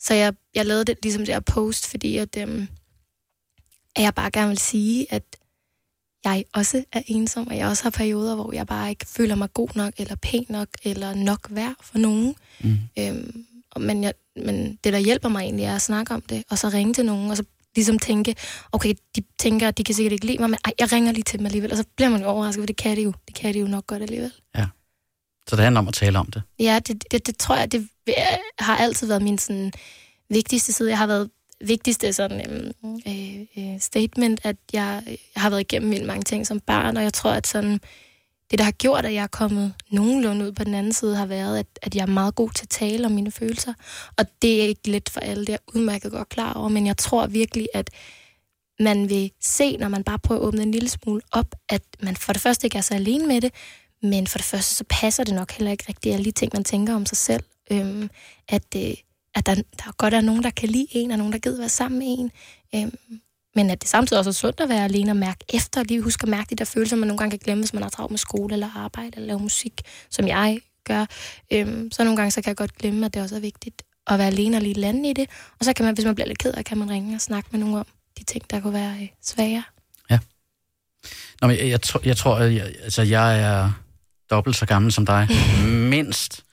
Så 0.00 0.14
jeg, 0.14 0.34
jeg 0.54 0.66
lavede 0.66 0.84
det 0.84 0.98
ligesom 1.02 1.24
det 1.24 1.34
her 1.34 1.40
post, 1.40 1.90
fordi 1.90 2.16
at, 2.16 2.36
øhm, 2.38 2.68
at 3.96 4.02
jeg 4.02 4.14
bare 4.14 4.30
gerne 4.30 4.48
vil 4.48 4.58
sige, 4.58 5.12
at 5.12 5.22
jeg 6.24 6.44
også 6.54 6.84
er 6.92 7.02
ensom, 7.06 7.46
og 7.46 7.56
jeg 7.56 7.68
også 7.68 7.82
har 7.82 7.90
perioder, 7.90 8.34
hvor 8.34 8.52
jeg 8.52 8.66
bare 8.66 8.90
ikke 8.90 9.06
føler 9.06 9.34
mig 9.34 9.52
god 9.52 9.68
nok, 9.74 9.94
eller 9.98 10.14
pæn 10.14 10.46
nok, 10.48 10.68
eller 10.84 11.14
nok 11.14 11.46
værd 11.50 11.74
for 11.82 11.98
nogen. 11.98 12.34
Mm. 12.60 12.78
Øhm, 12.98 13.44
men, 13.76 14.04
jeg, 14.04 14.14
men 14.36 14.78
det, 14.84 14.92
der 14.92 14.98
hjælper 14.98 15.28
mig 15.28 15.42
egentlig, 15.42 15.64
er 15.64 15.74
at 15.74 15.82
snakke 15.82 16.14
om 16.14 16.20
det, 16.20 16.44
og 16.50 16.58
så 16.58 16.68
ringe 16.68 16.94
til 16.94 17.06
nogen, 17.06 17.30
og 17.30 17.36
så 17.36 17.44
ligesom 17.74 17.98
tænke, 17.98 18.36
okay, 18.72 18.94
de 19.16 19.22
tænker, 19.38 19.68
at 19.68 19.78
de 19.78 19.84
kan 19.84 19.94
sikkert 19.94 20.12
ikke 20.12 20.26
lide 20.26 20.38
mig, 20.38 20.50
men 20.50 20.58
ej, 20.64 20.72
jeg 20.78 20.92
ringer 20.92 21.12
lige 21.12 21.24
til 21.24 21.38
dem 21.38 21.46
alligevel, 21.46 21.70
og 21.70 21.76
så 21.76 21.84
bliver 21.96 22.08
man 22.08 22.20
jo 22.20 22.26
overrasket, 22.26 22.62
for 22.62 22.66
det 22.66 22.76
kan 22.76 22.96
de 22.96 23.02
jo, 23.02 23.12
det 23.26 23.34
kan 23.34 23.54
de 23.54 23.58
jo 23.58 23.66
nok 23.66 23.86
godt 23.86 24.02
alligevel. 24.02 24.32
Så 25.48 25.56
det 25.56 25.64
handler 25.64 25.80
om 25.80 25.88
at 25.88 25.94
tale 25.94 26.18
om 26.18 26.26
det. 26.26 26.42
Ja, 26.58 26.80
det, 26.86 27.04
det, 27.10 27.26
det 27.26 27.36
tror 27.36 27.56
jeg, 27.56 27.72
det 27.72 27.88
har 28.58 28.76
altid 28.76 29.06
været 29.06 29.22
min 29.22 29.38
sådan, 29.38 29.72
vigtigste 30.28 30.72
side. 30.72 30.90
Jeg 30.90 30.98
har 30.98 31.06
været 31.06 31.30
vigtigste 31.60 32.12
sådan, 32.12 32.50
øhm, 32.50 33.00
øh, 33.06 33.40
øh, 33.58 33.80
statement, 33.80 34.40
at 34.44 34.56
jeg, 34.72 35.02
jeg 35.06 35.42
har 35.42 35.50
været 35.50 35.60
igennem 35.60 35.90
vildt 35.90 36.06
mange 36.06 36.22
ting 36.22 36.46
som 36.46 36.60
barn, 36.60 36.96
og 36.96 37.02
jeg 37.02 37.12
tror, 37.12 37.30
at 37.30 37.46
sådan, 37.46 37.80
det, 38.50 38.58
der 38.58 38.64
har 38.64 38.72
gjort, 38.72 39.04
at 39.04 39.14
jeg 39.14 39.22
er 39.22 39.26
kommet 39.26 39.74
nogenlunde 39.90 40.44
ud 40.44 40.52
på 40.52 40.64
den 40.64 40.74
anden 40.74 40.92
side, 40.92 41.16
har 41.16 41.26
været, 41.26 41.58
at, 41.58 41.66
at 41.82 41.94
jeg 41.94 42.02
er 42.02 42.06
meget 42.06 42.34
god 42.34 42.50
til 42.50 42.64
at 42.64 42.68
tale 42.68 43.06
om 43.06 43.12
mine 43.12 43.30
følelser. 43.30 43.74
Og 44.18 44.26
det 44.42 44.62
er 44.62 44.66
ikke 44.66 44.90
let 44.90 45.08
for 45.08 45.20
alle, 45.20 45.40
det 45.40 45.48
er 45.48 45.52
jeg 45.52 45.74
udmærket 45.74 46.12
godt 46.12 46.28
klar 46.28 46.52
over, 46.52 46.68
men 46.68 46.86
jeg 46.86 46.96
tror 46.96 47.26
virkelig, 47.26 47.68
at 47.74 47.90
man 48.80 49.08
vil 49.08 49.30
se, 49.40 49.76
når 49.76 49.88
man 49.88 50.04
bare 50.04 50.18
prøver 50.18 50.40
at 50.40 50.46
åbne 50.46 50.62
en 50.62 50.70
lille 50.70 50.88
smule 50.88 51.20
op, 51.32 51.54
at 51.68 51.82
man 52.00 52.16
for 52.16 52.32
det 52.32 52.42
første 52.42 52.66
ikke 52.66 52.78
er 52.78 52.82
så 52.82 52.94
alene 52.94 53.26
med 53.26 53.40
det, 53.40 53.54
men 54.02 54.26
for 54.26 54.38
det 54.38 54.44
første, 54.44 54.74
så 54.74 54.84
passer 54.88 55.24
det 55.24 55.34
nok 55.34 55.52
heller 55.52 55.70
ikke 55.70 55.84
rigtigt 55.88 56.14
alle 56.14 56.24
de 56.24 56.30
ting, 56.30 56.50
man 56.54 56.64
tænker 56.64 56.94
om 56.94 57.06
sig 57.06 57.18
selv. 57.18 57.44
Øhm, 57.70 58.10
at 58.48 58.64
øh, 58.76 58.94
at 59.34 59.46
der, 59.46 59.54
der 59.54 59.92
godt 59.96 60.14
er 60.14 60.20
nogen, 60.20 60.42
der 60.42 60.50
kan 60.50 60.68
lide 60.68 60.86
en, 60.90 61.10
og 61.10 61.18
nogen, 61.18 61.32
der 61.32 61.38
gider 61.38 61.58
være 61.58 61.68
sammen 61.68 61.98
med 61.98 62.06
en. 62.18 62.30
Øhm, 62.74 63.20
men 63.54 63.70
at 63.70 63.82
det 63.82 63.88
samtidig 63.90 64.18
også 64.18 64.30
er 64.30 64.32
sundt 64.32 64.60
at 64.60 64.68
være 64.68 64.84
alene 64.84 65.10
og 65.12 65.16
mærke 65.16 65.44
efter, 65.54 65.82
lige 65.82 66.02
huske 66.02 66.22
at 66.22 66.28
mærke 66.28 66.50
de 66.50 66.54
der 66.56 66.64
følelser, 66.64 66.96
man 66.96 67.08
nogle 67.08 67.18
gange 67.18 67.30
kan 67.30 67.38
glemme, 67.44 67.62
hvis 67.62 67.72
man 67.74 67.82
har 67.82 67.90
travlt 67.90 68.10
med 68.10 68.18
skole 68.18 68.52
eller 68.54 68.70
arbejde 68.76 69.10
eller 69.14 69.26
lave 69.26 69.40
musik, 69.40 69.80
som 70.10 70.28
jeg 70.28 70.60
gør. 70.84 71.06
Øhm, 71.52 71.90
så 71.90 72.04
nogle 72.04 72.16
gange 72.16 72.30
så 72.30 72.42
kan 72.42 72.48
jeg 72.48 72.56
godt 72.56 72.78
glemme, 72.78 73.06
at 73.06 73.14
det 73.14 73.22
også 73.22 73.36
er 73.36 73.40
vigtigt 73.40 73.82
at 74.06 74.18
være 74.18 74.26
alene 74.26 74.56
og 74.56 74.62
lige 74.62 74.74
lande 74.74 75.10
i 75.10 75.12
det. 75.12 75.30
Og 75.58 75.64
så 75.64 75.72
kan 75.72 75.84
man, 75.84 75.94
hvis 75.94 76.04
man 76.04 76.14
bliver 76.14 76.28
lidt 76.28 76.38
ked 76.38 76.52
af, 76.54 76.64
kan 76.64 76.78
man 76.78 76.90
ringe 76.90 77.14
og 77.14 77.20
snakke 77.20 77.48
med 77.52 77.60
nogen 77.60 77.74
om 77.74 77.86
de 78.18 78.24
ting, 78.24 78.50
der 78.50 78.60
kunne 78.60 78.72
være 78.72 78.96
øh, 79.02 79.08
svære. 79.22 79.62
Nå, 81.40 81.48
men 81.48 81.56
jeg, 81.58 81.68
jeg, 81.68 81.82
tror- 81.82 82.00
jeg 82.04 82.16
tror, 82.16 82.38
jeg, 82.38 82.72
altså, 82.82 83.02
jeg 83.02 83.40
er 83.40 83.72
dobbelt 84.32 84.56
så 84.56 84.66
gammel 84.66 84.92
som 84.92 85.06
dig. 85.06 85.28
Mindst. 85.94 86.44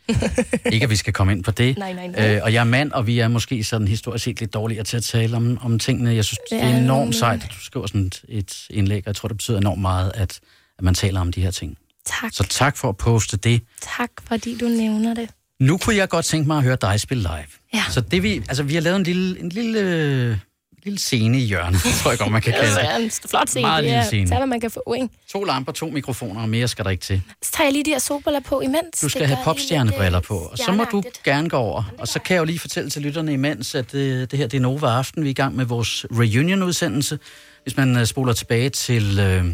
Ikke, 0.71 0.83
at 0.83 0.89
vi 0.89 0.95
skal 0.95 1.13
komme 1.13 1.33
ind 1.33 1.43
på 1.43 1.51
det. 1.51 1.77
Nej, 1.77 1.93
nej, 1.93 2.07
nej. 2.07 2.35
Øh, 2.35 2.43
og 2.43 2.53
jeg 2.53 2.59
er 2.59 2.63
mand, 2.63 2.91
og 2.91 3.07
vi 3.07 3.19
er 3.19 3.27
måske 3.27 3.63
sådan 3.63 3.87
historisk 3.87 4.23
set 4.23 4.39
lidt 4.39 4.53
dårligere 4.53 4.83
til 4.83 4.97
at 4.97 5.03
tale 5.03 5.37
om, 5.37 5.57
om 5.61 5.79
tingene. 5.79 6.15
Jeg 6.15 6.25
synes, 6.25 6.39
det 6.51 6.63
er 6.63 6.77
enormt 6.77 7.15
sejt, 7.15 7.43
at 7.43 7.49
du 7.49 7.59
skriver 7.59 7.87
sådan 7.87 8.05
et, 8.05 8.23
et 8.27 8.65
indlæg, 8.69 8.97
og 8.97 9.07
jeg 9.07 9.15
tror, 9.15 9.27
det 9.27 9.37
betyder 9.37 9.57
enormt 9.57 9.81
meget, 9.81 10.11
at, 10.15 10.39
at 10.77 10.83
man 10.83 10.93
taler 10.93 11.21
om 11.21 11.31
de 11.31 11.41
her 11.41 11.51
ting. 11.51 11.77
Tak. 12.05 12.33
Så 12.33 12.43
tak 12.43 12.77
for 12.77 12.89
at 12.89 12.97
poste 12.97 13.37
det. 13.37 13.61
Tak, 13.97 14.09
fordi 14.27 14.57
du 14.57 14.65
nævner 14.65 15.13
det. 15.13 15.29
Nu 15.59 15.77
kunne 15.77 15.95
jeg 15.95 16.09
godt 16.09 16.25
tænke 16.25 16.47
mig 16.47 16.57
at 16.57 16.63
høre 16.63 16.77
dig 16.81 16.99
spille 16.99 17.21
live. 17.21 17.45
Ja. 17.73 17.83
Så 17.89 18.01
det 18.01 18.23
vi, 18.23 18.35
altså 18.35 18.63
vi 18.63 18.73
har 18.73 18.81
lavet 18.81 18.95
en 18.95 19.03
lille, 19.03 19.39
en 19.39 19.49
lille, 19.49 19.79
øh, 19.79 20.37
lille 20.83 20.99
scene 20.99 21.37
i 21.39 21.41
hjørnet, 21.45 21.81
tror 22.03 22.11
jeg 22.11 22.19
godt, 22.19 22.31
man 22.31 22.41
kan 22.41 22.53
kalde 22.53 22.69
det. 22.75 22.77
ja, 22.77 22.97
en 22.97 23.11
flot 23.29 23.49
scene. 23.49 23.61
Meget 23.61 23.83
det 23.83 23.89
lille 23.89 23.99
er, 23.99 24.05
scene. 24.05 24.27
Så 24.27 24.35
hvad 24.35 24.47
man 24.47 24.59
kan 24.59 24.71
få, 24.71 24.93
ikke? 24.95 25.09
To 25.31 25.43
lamper, 25.43 25.71
to 25.71 25.89
mikrofoner, 25.89 26.41
og 26.41 26.49
mere 26.49 26.67
skal 26.67 26.85
der 26.85 26.91
ikke 26.91 27.03
til. 27.03 27.21
Så 27.41 27.51
tager 27.51 27.65
jeg 27.65 27.73
lige 27.73 27.85
de 27.85 27.89
her 27.89 27.99
solbriller 27.99 28.39
på 28.39 28.61
imens. 28.61 28.99
Du 29.01 29.09
skal 29.09 29.21
Det 29.21 29.27
have 29.29 29.39
popstjernebriller 29.43 30.19
på, 30.19 30.37
og 30.37 30.57
så 30.57 30.71
må 30.71 30.83
du 30.91 31.03
gerne 31.23 31.49
gå 31.49 31.57
over. 31.57 31.83
Og 31.97 32.07
så 32.07 32.19
kan 32.19 32.33
jeg 32.33 32.39
jo 32.39 32.45
lige 32.45 32.59
fortælle 32.59 32.89
til 32.89 33.01
lytterne 33.01 33.33
imens, 33.33 33.75
at 33.75 33.93
øh, 33.95 34.21
det 34.21 34.33
her 34.33 34.47
det 34.47 34.57
er 34.57 34.61
Nova 34.61 34.87
Aften. 34.87 35.23
Vi 35.23 35.27
er 35.27 35.31
i 35.31 35.33
gang 35.33 35.55
med 35.55 35.65
vores 35.65 36.05
reunion-udsendelse. 36.11 37.19
Hvis 37.63 37.77
man 37.77 37.97
øh, 37.97 38.05
spoler 38.05 38.33
tilbage 38.33 38.69
til, 38.69 39.19
øh, 39.19 39.45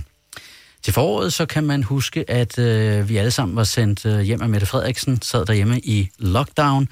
til 0.84 0.94
foråret, 0.94 1.34
så 1.34 1.46
kan 1.46 1.64
man 1.64 1.84
huske, 1.84 2.30
at 2.30 2.60
øh, 2.60 3.10
vi 3.10 3.18
alle 3.18 3.32
sammen 3.32 3.56
var 3.56 3.64
sendt 3.64 4.06
øh, 4.06 4.20
hjem 4.20 4.42
af 4.42 4.50
Mette 4.50 4.68
Frederiksen, 4.68 5.22
sad 5.22 5.46
derhjemme 5.46 5.80
i 5.80 6.10
lockdown. 6.20 6.88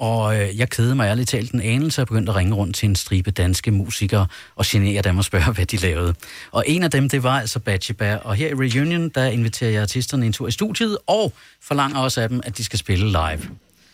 Og 0.00 0.40
øh, 0.40 0.58
jeg 0.58 0.70
kedede 0.70 0.94
mig 0.94 1.06
ærligt 1.06 1.28
talt 1.28 1.52
en 1.52 1.60
anelse 1.60 2.00
og 2.02 2.06
begyndte 2.06 2.30
at 2.32 2.36
ringe 2.36 2.54
rundt 2.54 2.76
til 2.76 2.88
en 2.88 2.96
stribe 2.96 3.30
danske 3.30 3.70
musikere 3.70 4.26
og 4.56 4.64
genere 4.68 5.02
dem 5.02 5.18
og 5.18 5.24
spørge, 5.24 5.52
hvad 5.52 5.66
de 5.66 5.76
lavede. 5.76 6.14
Og 6.52 6.64
en 6.66 6.82
af 6.82 6.90
dem, 6.90 7.08
det 7.08 7.22
var 7.22 7.40
altså 7.40 7.58
Batsheba. 7.58 8.16
Og 8.16 8.34
her 8.34 8.48
i 8.48 8.54
Reunion, 8.54 9.08
der 9.08 9.24
inviterer 9.26 9.70
jeg 9.70 9.82
artisterne 9.82 10.26
en 10.26 10.32
tur 10.32 10.48
i 10.48 10.50
studiet 10.50 10.98
og 11.06 11.32
forlanger 11.62 11.98
også 11.98 12.20
af 12.20 12.28
dem, 12.28 12.40
at 12.44 12.58
de 12.58 12.64
skal 12.64 12.78
spille 12.78 13.06
live. 13.06 13.40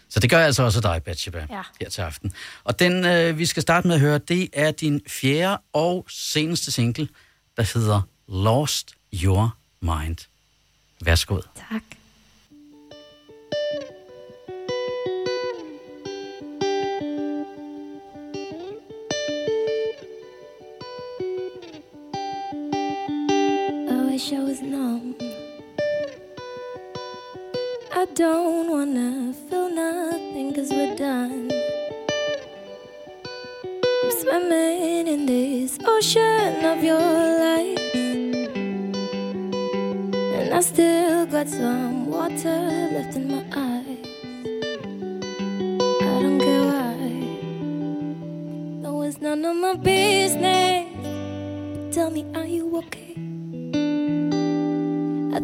Så 0.09 0.21
det 0.21 0.31
gør 0.31 0.37
jeg 0.37 0.47
altså 0.47 0.63
også 0.63 0.81
dig, 0.81 1.03
Batsheba, 1.05 1.47
Ja. 1.51 1.61
her 1.81 1.89
til 1.91 2.01
aften. 2.01 2.33
Og 2.65 2.79
den, 2.79 3.05
øh, 3.05 3.39
vi 3.39 3.47
skal 3.47 3.63
starte 3.63 3.87
med 3.87 3.95
at 3.95 4.01
høre, 4.01 4.19
det 4.19 4.49
er 4.53 4.71
din 4.71 5.01
fjerde 5.09 5.59
og 5.73 6.07
seneste 6.09 6.71
single, 6.73 7.09
der 7.57 7.63
hedder 7.75 8.01
Lost 8.29 8.95
Your 9.25 9.57
Mind. 9.81 10.17
Værsgo. 11.05 11.41
Tak. 11.71 11.83
Wish 24.27 24.39
I 24.39 24.43
was 24.43 24.61
numb. 24.61 25.15
I 27.93 28.07
don't 28.15 28.71
wanna 28.71 29.33
feel 29.49 29.69
nothing 29.69 30.53
cause 30.53 30.71
we're 30.71 30.97
done. 30.97 31.51
I'm 34.03 34.11
swimming 34.21 35.07
in 35.07 35.27
this 35.27 35.79
ocean 35.85 36.65
of 36.65 36.83
your 36.83 36.99
life. 36.99 37.95
And 40.39 40.55
I 40.55 40.61
still 40.61 41.27
got 41.27 41.49
some 41.49 42.07
water 42.07 42.61
left 42.95 43.17
in 43.17 43.29
my 43.29 43.45
eyes. 43.55 44.07
I 46.03 46.15
don't 46.23 46.41
care 46.41 46.65
why. 46.73 46.97
No, 48.83 49.03
it's 49.03 49.21
none 49.21 49.45
of 49.45 49.57
my 49.57 49.75
business. 49.75 50.87
But 51.75 51.93
tell 51.93 52.11
me, 52.11 52.25
are 52.35 52.47
you 52.47 52.67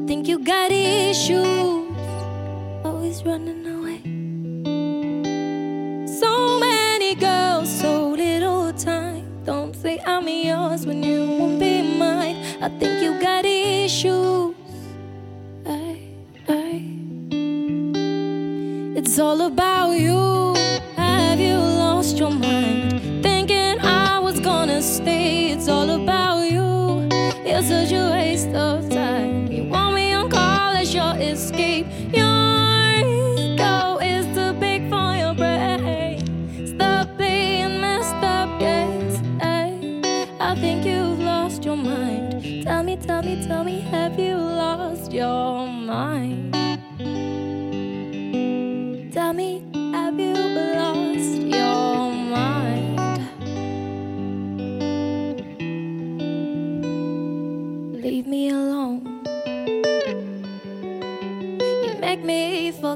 think 0.07 0.29
you 0.29 0.39
got 0.39 0.71
issues. 0.73 1.97
Always 2.85 3.25
running 3.25 3.67
away. 3.67 4.01
So 6.07 6.59
many 6.59 7.15
girls, 7.15 7.69
so 7.81 8.11
little 8.11 8.73
time. 8.73 9.25
Don't 9.45 9.75
say 9.75 10.01
I'm 10.07 10.29
yours 10.29 10.87
when 10.87 11.03
you 11.03 11.27
won't 11.39 11.61
be 11.61 11.83
mine. 11.99 12.37
I 12.61 12.69
think 12.69 13.03
you 13.03 13.21
got 13.21 13.45
issues. 13.45 14.55
I, 15.67 16.01
I. 16.49 16.83
It's 18.99 19.19
all 19.19 19.41
about 19.43 19.93
you. 19.93 20.55
Have 20.97 21.41
you 21.41 21.57
lost 21.57 22.19
your 22.19 22.31
mind? 22.31 22.52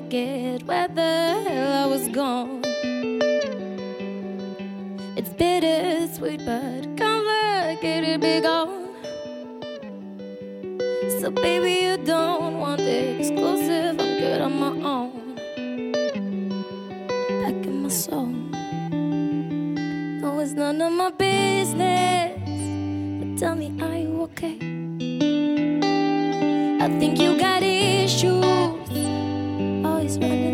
Forget 0.07 0.63
where 0.63 0.87
the 0.87 1.45
hell 1.49 1.73
I 1.85 1.87
was 1.87 2.07
gone. 2.09 2.63
It's 5.17 5.31
bittersweet, 5.31 6.43
but 6.47 6.97
complicated, 6.97 8.21
be 8.21 8.41
gone. 8.41 8.87
So, 11.21 11.31
baby, 11.33 11.73
you 11.87 11.97
don't 11.97 12.61
want 12.61 12.79
the 12.79 13.19
exclusive. 13.19 13.99
I'm 13.99 14.19
good 14.21 14.41
on 14.43 14.61
my 14.61 14.73
own. 14.95 15.35
Back 17.43 17.67
in 17.67 17.83
my 17.83 17.89
soul. 17.89 18.27
No, 20.21 20.39
it's 20.39 20.53
none 20.53 20.81
of 20.83 20.93
my 20.93 21.11
business. 21.11 22.39
But 23.19 23.39
tell 23.41 23.57
me, 23.57 23.75
are 23.83 23.97
you 23.97 24.23
okay? 24.29 24.57
I 26.85 26.89
think 27.01 27.19
you 27.19 27.37
got 27.37 27.65
issues. 27.65 29.06
Christmas. 30.19 30.46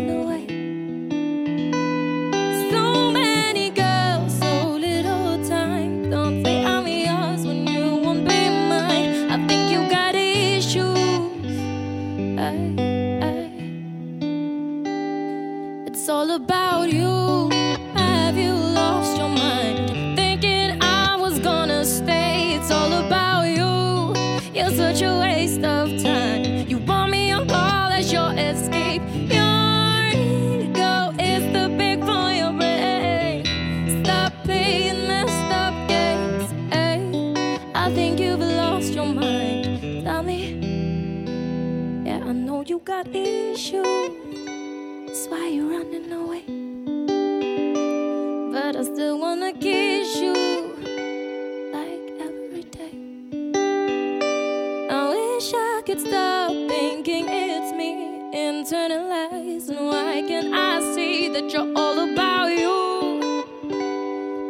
Could 55.93 56.07
stop 56.07 56.49
thinking 56.49 57.25
it's 57.29 57.71
me 57.71 58.31
internalizing. 58.33 59.79
Why 59.91 60.23
can't 60.27 60.51
I 60.51 60.79
see 60.95 61.29
that 61.29 61.53
you're 61.53 61.71
all 61.75 61.99
about 61.99 62.47
you? 62.47 63.45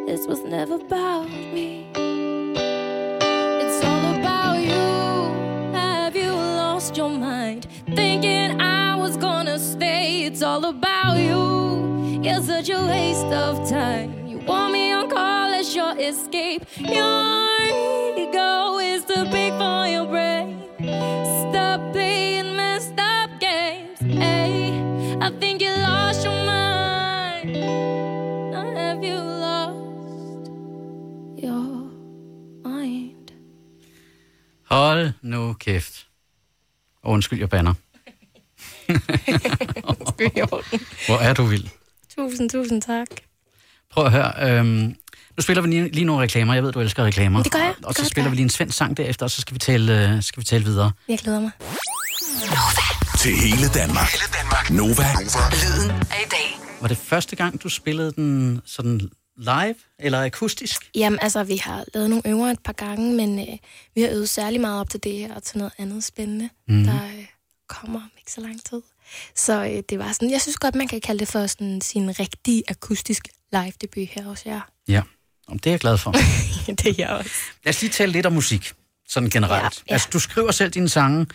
This 0.06 0.26
was 0.26 0.40
never 0.40 0.76
about 0.76 1.28
me. 1.28 1.90
It's 3.62 3.84
all 3.84 4.14
about 4.18 4.56
you. 4.56 5.74
Have 5.74 6.16
you 6.16 6.32
lost 6.32 6.96
your 6.96 7.10
mind? 7.10 7.66
Thinking 7.94 8.58
I 8.58 8.96
was 8.96 9.18
gonna 9.18 9.58
stay. 9.58 10.24
It's 10.24 10.40
all 10.42 10.64
about 10.64 11.18
you. 11.18 12.22
You're 12.22 12.42
such 12.42 12.70
a 12.70 12.80
waste 12.86 13.26
of 13.26 13.68
time. 13.68 14.26
You 14.26 14.38
want 14.38 14.72
me 14.72 14.92
on 14.92 15.10
call 15.10 15.52
as 15.52 15.76
your 15.76 15.94
escape. 15.98 16.64
Your 16.78 17.53
Hold 34.94 35.12
nu 35.22 35.52
kæft. 35.52 36.06
Og 37.02 37.12
undskyld, 37.12 37.38
jeg 37.38 37.48
banner. 37.48 37.74
Hvor 41.06 41.18
er 41.18 41.34
du 41.34 41.44
vild. 41.44 41.64
tusind, 42.16 42.50
tusind 42.50 42.82
tak. 42.82 43.06
Prøv 43.90 44.06
at 44.06 44.12
høre. 44.12 44.58
Øhm, 44.58 44.94
nu 45.36 45.40
spiller 45.40 45.62
vi 45.62 45.68
lige, 45.68 45.88
lige 45.88 46.04
nogle 46.04 46.22
reklamer. 46.22 46.54
Jeg 46.54 46.62
ved, 46.62 46.72
du 46.72 46.80
elsker 46.80 47.04
reklamer. 47.04 47.42
Det 47.42 47.52
gør 47.52 47.58
jeg. 47.58 47.74
Og, 47.82 47.88
og 47.88 47.94
så 47.94 48.02
gør 48.02 48.06
spiller 48.06 48.26
jeg. 48.26 48.30
vi 48.30 48.36
lige 48.36 48.44
en 48.44 48.50
svensk 48.50 48.76
sang 48.76 48.96
derefter, 48.96 49.26
og 49.26 49.30
så 49.30 49.40
skal 49.40 49.54
vi 49.54 49.58
tale, 49.58 50.08
øh, 50.14 50.22
skal 50.22 50.40
vi 50.40 50.44
tale 50.44 50.64
videre. 50.64 50.92
Jeg 51.08 51.18
glæder 51.18 51.40
mig. 51.40 51.50
Til 53.18 53.36
hele 53.36 53.68
Danmark. 53.68 54.10
Hele 54.10 54.32
Danmark. 54.40 54.70
Nova. 54.70 55.06
Lyden 55.62 55.90
af 55.90 56.20
i 56.26 56.28
dag. 56.30 56.58
Var 56.80 56.88
det 56.88 56.96
første 56.96 57.36
gang, 57.36 57.62
du 57.62 57.68
spillede 57.68 58.12
den 58.12 58.60
sådan 58.64 59.10
live 59.36 59.74
eller 59.98 60.24
akustisk? 60.24 60.90
Jamen, 60.94 61.18
altså, 61.22 61.44
vi 61.44 61.56
har 61.56 61.84
lavet 61.94 62.10
nogle 62.10 62.28
øver 62.28 62.46
et 62.46 62.58
par 62.64 62.72
gange, 62.72 63.14
men 63.14 63.38
øh, 63.38 63.56
vi 63.94 64.02
har 64.02 64.08
øvet 64.08 64.28
særlig 64.28 64.60
meget 64.60 64.80
op 64.80 64.90
til 64.90 65.04
det 65.04 65.12
her 65.12 65.34
og 65.34 65.42
til 65.42 65.58
noget 65.58 65.72
andet 65.78 66.04
spændende, 66.04 66.50
mm. 66.68 66.84
der 66.84 67.04
øh, 67.04 67.26
kommer 67.68 67.98
om 68.00 68.10
ikke 68.18 68.32
så 68.32 68.40
lang 68.40 68.64
tid. 68.64 68.82
Så 69.34 69.64
øh, 69.64 69.82
det 69.88 69.98
var 69.98 70.12
sådan, 70.12 70.30
jeg 70.30 70.40
synes 70.40 70.56
godt, 70.56 70.74
man 70.74 70.88
kan 70.88 71.00
kalde 71.00 71.20
det 71.20 71.28
for 71.28 71.46
sådan 71.46 71.80
sin 71.80 72.20
rigtig 72.20 72.62
akustisk 72.68 73.28
live 73.52 73.72
debut 73.80 74.08
her 74.08 74.22
hos 74.22 74.46
jer. 74.46 74.60
Ja, 74.88 75.02
Om 75.48 75.58
det 75.58 75.70
er 75.70 75.72
jeg 75.72 75.80
glad 75.80 75.98
for. 75.98 76.12
det 76.82 76.86
er 76.86 76.94
jeg 76.98 77.08
også. 77.08 77.30
Lad 77.64 77.74
os 77.74 77.82
lige 77.82 77.90
tale 77.90 78.12
lidt 78.12 78.26
om 78.26 78.32
musik, 78.32 78.72
sådan 79.08 79.30
generelt. 79.30 79.62
Ja, 79.62 79.82
ja. 79.88 79.92
Altså, 79.92 80.08
du 80.12 80.18
skriver 80.18 80.50
selv 80.50 80.70
dine 80.70 80.88
sange, 80.88 81.26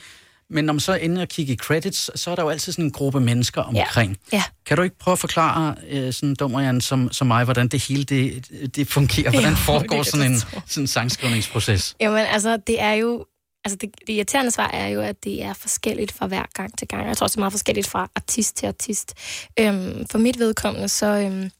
men 0.49 0.65
når 0.65 0.73
man 0.73 0.79
så 0.79 0.93
ender 0.93 1.21
og 1.21 1.27
kigger 1.27 1.53
i 1.53 1.57
credits, 1.57 2.19
så 2.19 2.31
er 2.31 2.35
der 2.35 2.43
jo 2.43 2.49
altid 2.49 2.73
sådan 2.73 2.85
en 2.85 2.91
gruppe 2.91 3.19
mennesker 3.19 3.61
omkring. 3.61 4.17
Ja. 4.31 4.43
Kan 4.65 4.77
du 4.77 4.83
ikke 4.83 4.97
prøve 4.97 5.13
at 5.13 5.19
forklare 5.19 5.75
øh, 5.89 6.13
sådan 6.13 6.35
dummer 6.35 6.61
Jan 6.61 6.81
som, 6.81 7.11
som 7.11 7.27
mig, 7.27 7.43
hvordan 7.43 7.67
det 7.67 7.83
hele 7.87 8.03
det, 8.03 8.47
det 8.75 8.87
fungerer? 8.87 9.31
Hvordan 9.31 9.51
Jo, 9.53 9.55
foregår 9.55 9.97
det 9.97 10.07
sådan 10.07 10.31
en 10.31 10.37
sådan 10.37 10.83
en 10.83 10.87
sangskrivningsproces? 10.87 11.95
Jamen, 11.99 12.25
altså, 12.25 12.57
det 12.67 12.81
er 12.81 12.93
jo... 12.93 13.25
Altså, 13.65 13.77
det, 13.81 13.89
det 14.07 14.13
irriterende 14.13 14.51
svar 14.51 14.67
er 14.67 14.87
jo, 14.87 15.01
at 15.01 15.23
det 15.23 15.43
er 15.43 15.53
forskelligt 15.53 16.11
fra 16.11 16.27
hver 16.27 16.45
gang 16.53 16.77
til 16.77 16.87
gang. 16.87 17.07
Jeg 17.07 17.17
tror 17.17 17.25
også, 17.25 17.33
det 17.33 17.37
er 17.37 17.41
meget 17.41 17.53
forskelligt 17.53 17.87
fra 17.87 18.09
artist 18.15 18.55
til 18.55 18.65
artist. 18.65 19.13
Øhm, 19.59 20.05
for 20.11 20.17
mit 20.17 20.39
vedkommende, 20.39 20.87
så, 20.87 21.05
øhm, 21.05 21.51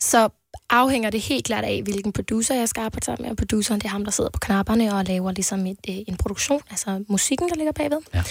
så 0.00 0.28
afhænger 0.70 1.10
det 1.10 1.20
helt 1.20 1.44
klart 1.44 1.64
af, 1.64 1.82
hvilken 1.82 2.12
producer 2.12 2.54
jeg 2.54 2.68
skal 2.68 2.80
arbejde 2.80 3.04
sammen 3.04 3.22
med. 3.22 3.30
Og 3.30 3.36
produceren, 3.36 3.80
det 3.80 3.86
er 3.86 3.90
ham, 3.90 4.04
der 4.04 4.10
sidder 4.10 4.30
på 4.30 4.38
knapperne 4.38 4.94
og 4.94 5.04
laver 5.04 5.32
ligesom 5.32 5.66
et, 5.66 5.78
øh, 5.88 5.94
en 6.06 6.16
produktion, 6.16 6.60
altså 6.70 7.04
musikken, 7.08 7.48
der 7.48 7.54
ligger 7.54 7.72
bagved. 7.72 7.98
Ja. 8.14 8.22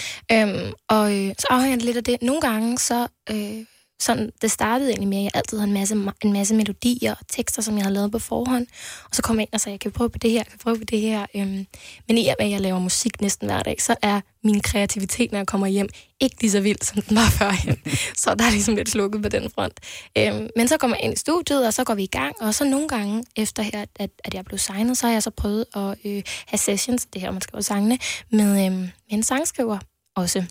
Øhm, 0.41 0.73
og 0.87 1.13
øh, 1.17 1.33
så 1.39 1.47
afhænger 1.49 1.77
det 1.77 1.85
lidt 1.85 1.97
af 1.97 2.03
det. 2.03 2.21
Nogle 2.21 2.41
gange, 2.41 2.77
så... 2.77 3.07
Øh, 3.31 3.65
sådan, 4.03 4.31
det 4.41 4.51
startede 4.51 4.89
egentlig 4.89 5.07
med, 5.07 5.17
at 5.17 5.23
jeg 5.23 5.31
altid 5.33 5.57
havde 5.57 5.67
en 5.67 5.73
masse, 5.73 5.95
en 6.23 6.33
masse 6.33 6.55
melodier 6.55 7.11
og 7.11 7.27
tekster, 7.29 7.61
som 7.61 7.75
jeg 7.75 7.83
havde 7.83 7.93
lavet 7.93 8.11
på 8.11 8.19
forhånd. 8.19 8.67
Og 9.09 9.15
så 9.15 9.21
kom 9.21 9.35
jeg 9.35 9.41
ind 9.41 9.53
og 9.53 9.61
sagde, 9.61 9.77
kan 9.77 9.91
prøve 9.91 10.09
på 10.09 10.17
det 10.17 10.31
her, 10.31 10.43
kan 10.43 10.59
prøve 10.63 10.77
på 10.77 10.83
det 10.83 11.01
her. 11.01 11.25
Øhm, 11.35 11.65
men 12.07 12.17
i 12.17 12.27
og 12.27 12.35
med, 12.39 12.45
at 12.45 12.51
jeg 12.51 12.61
laver 12.61 12.79
musik 12.79 13.21
næsten 13.21 13.47
hver 13.47 13.63
dag, 13.63 13.81
så 13.81 13.95
er 14.01 14.21
min 14.43 14.61
kreativitet, 14.61 15.31
når 15.31 15.39
jeg 15.39 15.47
kommer 15.47 15.67
hjem, 15.67 15.89
ikke 16.19 16.41
lige 16.41 16.51
så 16.51 16.59
vild, 16.59 16.81
som 16.81 17.01
den 17.01 17.17
var 17.17 17.29
førhen. 17.39 17.77
så 18.15 18.35
der 18.35 18.45
er 18.45 18.51
ligesom 18.51 18.75
lidt 18.75 18.89
slukket 18.89 19.21
på 19.21 19.29
den 19.29 19.49
front. 19.55 19.79
Øhm, 20.17 20.49
men 20.55 20.67
så 20.67 20.77
kommer 20.77 20.97
jeg 20.97 21.03
ind 21.03 21.13
i 21.13 21.17
studiet, 21.17 21.67
og 21.67 21.73
så 21.73 21.83
går 21.83 21.93
vi 21.93 22.03
i 22.03 22.07
gang. 22.07 22.35
Og 22.41 22.53
så 22.53 22.65
nogle 22.65 22.87
gange, 22.87 23.23
efter 23.35 23.63
her, 23.63 23.85
at, 23.95 24.09
at 24.23 24.33
jeg 24.33 24.45
blev 24.45 24.57
signet, 24.57 24.97
så 24.97 25.05
har 25.05 25.13
jeg 25.13 25.23
så 25.23 25.29
prøvet 25.29 25.65
at 25.75 25.97
øh, 26.05 26.23
have 26.45 26.57
sessions, 26.57 27.05
det 27.05 27.21
her, 27.21 27.31
man 27.31 27.41
skriver 27.41 27.61
sangene, 27.61 27.97
med, 28.31 28.65
øh, 28.65 28.71
med 28.71 28.89
en 29.07 29.23
sangskriver 29.23 29.77
også 30.15 30.43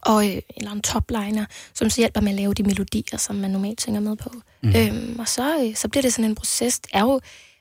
og 0.00 0.26
øh, 0.26 0.42
eller 0.56 0.72
en 0.72 0.82
topliner, 0.82 1.44
som 1.74 1.90
så 1.90 2.00
hjælper 2.00 2.20
med 2.20 2.30
at 2.30 2.36
lave 2.36 2.54
de 2.54 2.62
melodier, 2.62 3.18
som 3.18 3.36
man 3.36 3.50
normalt 3.50 3.80
synger 3.80 4.00
med 4.00 4.16
på. 4.16 4.30
Mm. 4.62 4.72
Øhm, 4.76 5.18
og 5.18 5.28
så, 5.28 5.64
øh, 5.64 5.76
så 5.76 5.88
bliver 5.88 6.02
det 6.02 6.12
sådan 6.12 6.30
en 6.30 6.34
proces. 6.34 6.78
Det 6.78 6.90
er 6.94 7.00
jo, 7.00 7.20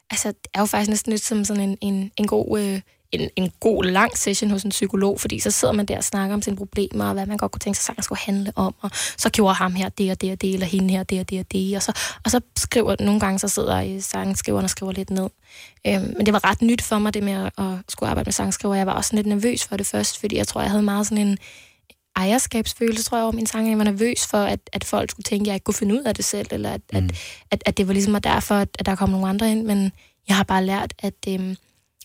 altså, 0.09 0.27
det 0.27 0.49
er 0.53 0.59
jo 0.59 0.65
faktisk 0.65 0.89
næsten 0.89 1.09
lidt 1.11 1.23
som 1.23 1.45
sådan 1.45 1.69
en, 1.69 1.77
en, 1.81 2.11
en 2.17 2.27
god... 2.27 2.59
Øh, 2.59 2.81
en, 3.11 3.29
en 3.35 3.51
god 3.59 3.83
lang 3.83 4.17
session 4.17 4.51
hos 4.51 4.63
en 4.63 4.69
psykolog, 4.69 5.19
fordi 5.19 5.39
så 5.39 5.51
sidder 5.51 5.73
man 5.73 5.85
der 5.85 5.97
og 5.97 6.03
snakker 6.03 6.33
om 6.33 6.41
sine 6.41 6.55
problemer, 6.55 7.05
og 7.05 7.13
hvad 7.13 7.25
man 7.25 7.37
godt 7.37 7.51
kunne 7.51 7.59
tænke 7.59 7.77
sig, 7.77 7.85
sangen 7.85 8.03
skulle 8.03 8.19
handle 8.19 8.51
om, 8.55 8.75
og 8.81 8.89
så 8.93 9.29
gjorde 9.29 9.53
ham 9.53 9.75
her 9.75 9.89
det 9.89 10.11
og 10.11 10.21
det 10.21 10.31
og 10.31 10.41
det, 10.41 10.53
eller 10.53 10.67
hende 10.67 10.89
her 10.89 11.03
det 11.03 11.19
og 11.19 11.29
det 11.29 11.39
og 11.39 11.51
det, 11.51 11.75
og 11.75 11.83
så, 11.83 11.91
og 12.23 12.31
så 12.31 12.41
skriver, 12.57 12.95
nogle 12.99 13.19
gange 13.19 13.39
så 13.39 13.47
sidder 13.47 13.95
øh, 13.95 14.01
sangskriveren 14.01 14.63
og 14.63 14.69
skriver 14.69 14.91
lidt 14.91 15.09
ned. 15.09 15.29
Øhm, 15.87 16.13
men 16.17 16.25
det 16.25 16.33
var 16.33 16.49
ret 16.49 16.61
nyt 16.61 16.81
for 16.81 16.99
mig, 16.99 17.13
det 17.13 17.23
med 17.23 17.33
at, 17.33 17.51
at 17.57 17.77
skulle 17.89 18.09
arbejde 18.09 18.27
med 18.27 18.33
sangskriver. 18.33 18.75
Jeg 18.75 18.87
var 18.87 18.93
også 18.93 19.15
lidt 19.15 19.27
nervøs 19.27 19.63
for 19.65 19.77
det 19.77 19.87
først, 19.87 20.19
fordi 20.19 20.37
jeg 20.37 20.47
tror, 20.47 20.61
jeg 20.61 20.69
havde 20.69 20.83
meget 20.83 21.07
sådan 21.07 21.27
en, 21.27 21.37
ejerskabsfølelse, 22.17 23.03
tror 23.03 23.17
jeg, 23.17 23.23
over 23.23 23.32
min 23.32 23.45
sang. 23.45 23.69
Jeg 23.69 23.77
var 23.77 23.84
nervøs 23.84 24.27
for, 24.27 24.38
at, 24.38 24.60
at 24.73 24.84
folk 24.84 25.12
skulle 25.12 25.23
tænke, 25.23 25.43
at 25.43 25.47
jeg 25.47 25.53
ikke 25.53 25.63
kunne 25.63 25.75
finde 25.75 25.95
ud 25.95 26.03
af 26.03 26.15
det 26.15 26.25
selv, 26.25 26.47
eller 26.51 26.71
at, 26.71 26.82
mm. 26.93 26.97
at, 26.97 27.15
at, 27.51 27.63
at 27.65 27.77
det 27.77 27.88
var 27.88 27.93
ligesom 27.93 28.21
derfor, 28.21 28.56
at, 28.56 28.69
at 28.80 28.86
der 28.86 28.95
kom 28.95 29.10
nogle 29.10 29.27
andre 29.27 29.51
ind. 29.51 29.65
Men 29.65 29.91
jeg 30.27 30.36
har 30.36 30.43
bare 30.43 30.65
lært, 30.65 30.93
at 30.99 31.13
øhm, 31.27 31.56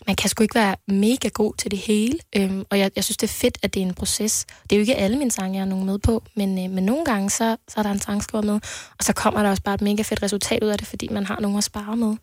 man 0.06 0.16
kan 0.16 0.30
sgu 0.30 0.42
ikke 0.42 0.54
være 0.54 0.76
mega 0.88 1.28
god 1.28 1.54
til 1.58 1.70
det 1.70 1.78
hele. 1.78 2.18
Øhm, 2.36 2.64
og 2.70 2.78
jeg, 2.78 2.90
jeg 2.96 3.04
synes, 3.04 3.16
det 3.16 3.26
er 3.26 3.32
fedt, 3.32 3.58
at 3.62 3.74
det 3.74 3.82
er 3.82 3.86
en 3.86 3.94
proces. 3.94 4.46
Det 4.62 4.72
er 4.72 4.76
jo 4.76 4.80
ikke 4.80 4.96
alle 4.96 5.18
mine 5.18 5.30
sange, 5.30 5.54
jeg 5.54 5.60
har 5.60 5.68
nogen 5.68 5.86
med 5.86 5.98
på, 5.98 6.22
men, 6.36 6.64
øh, 6.64 6.70
men 6.70 6.84
nogle 6.84 7.04
gange, 7.04 7.30
så, 7.30 7.56
så 7.68 7.74
er 7.76 7.82
der 7.82 7.90
en 7.90 8.00
sangskriver 8.00 8.44
med, 8.44 8.54
og 8.98 9.04
så 9.04 9.12
kommer 9.12 9.42
der 9.42 9.50
også 9.50 9.62
bare 9.62 9.74
et 9.74 9.80
mega 9.80 10.02
fedt 10.02 10.22
resultat 10.22 10.62
ud 10.62 10.68
af 10.68 10.78
det, 10.78 10.86
fordi 10.86 11.08
man 11.10 11.26
har 11.26 11.40
nogen 11.40 11.58
at 11.58 11.64
spare 11.64 11.96
med. 11.96 12.16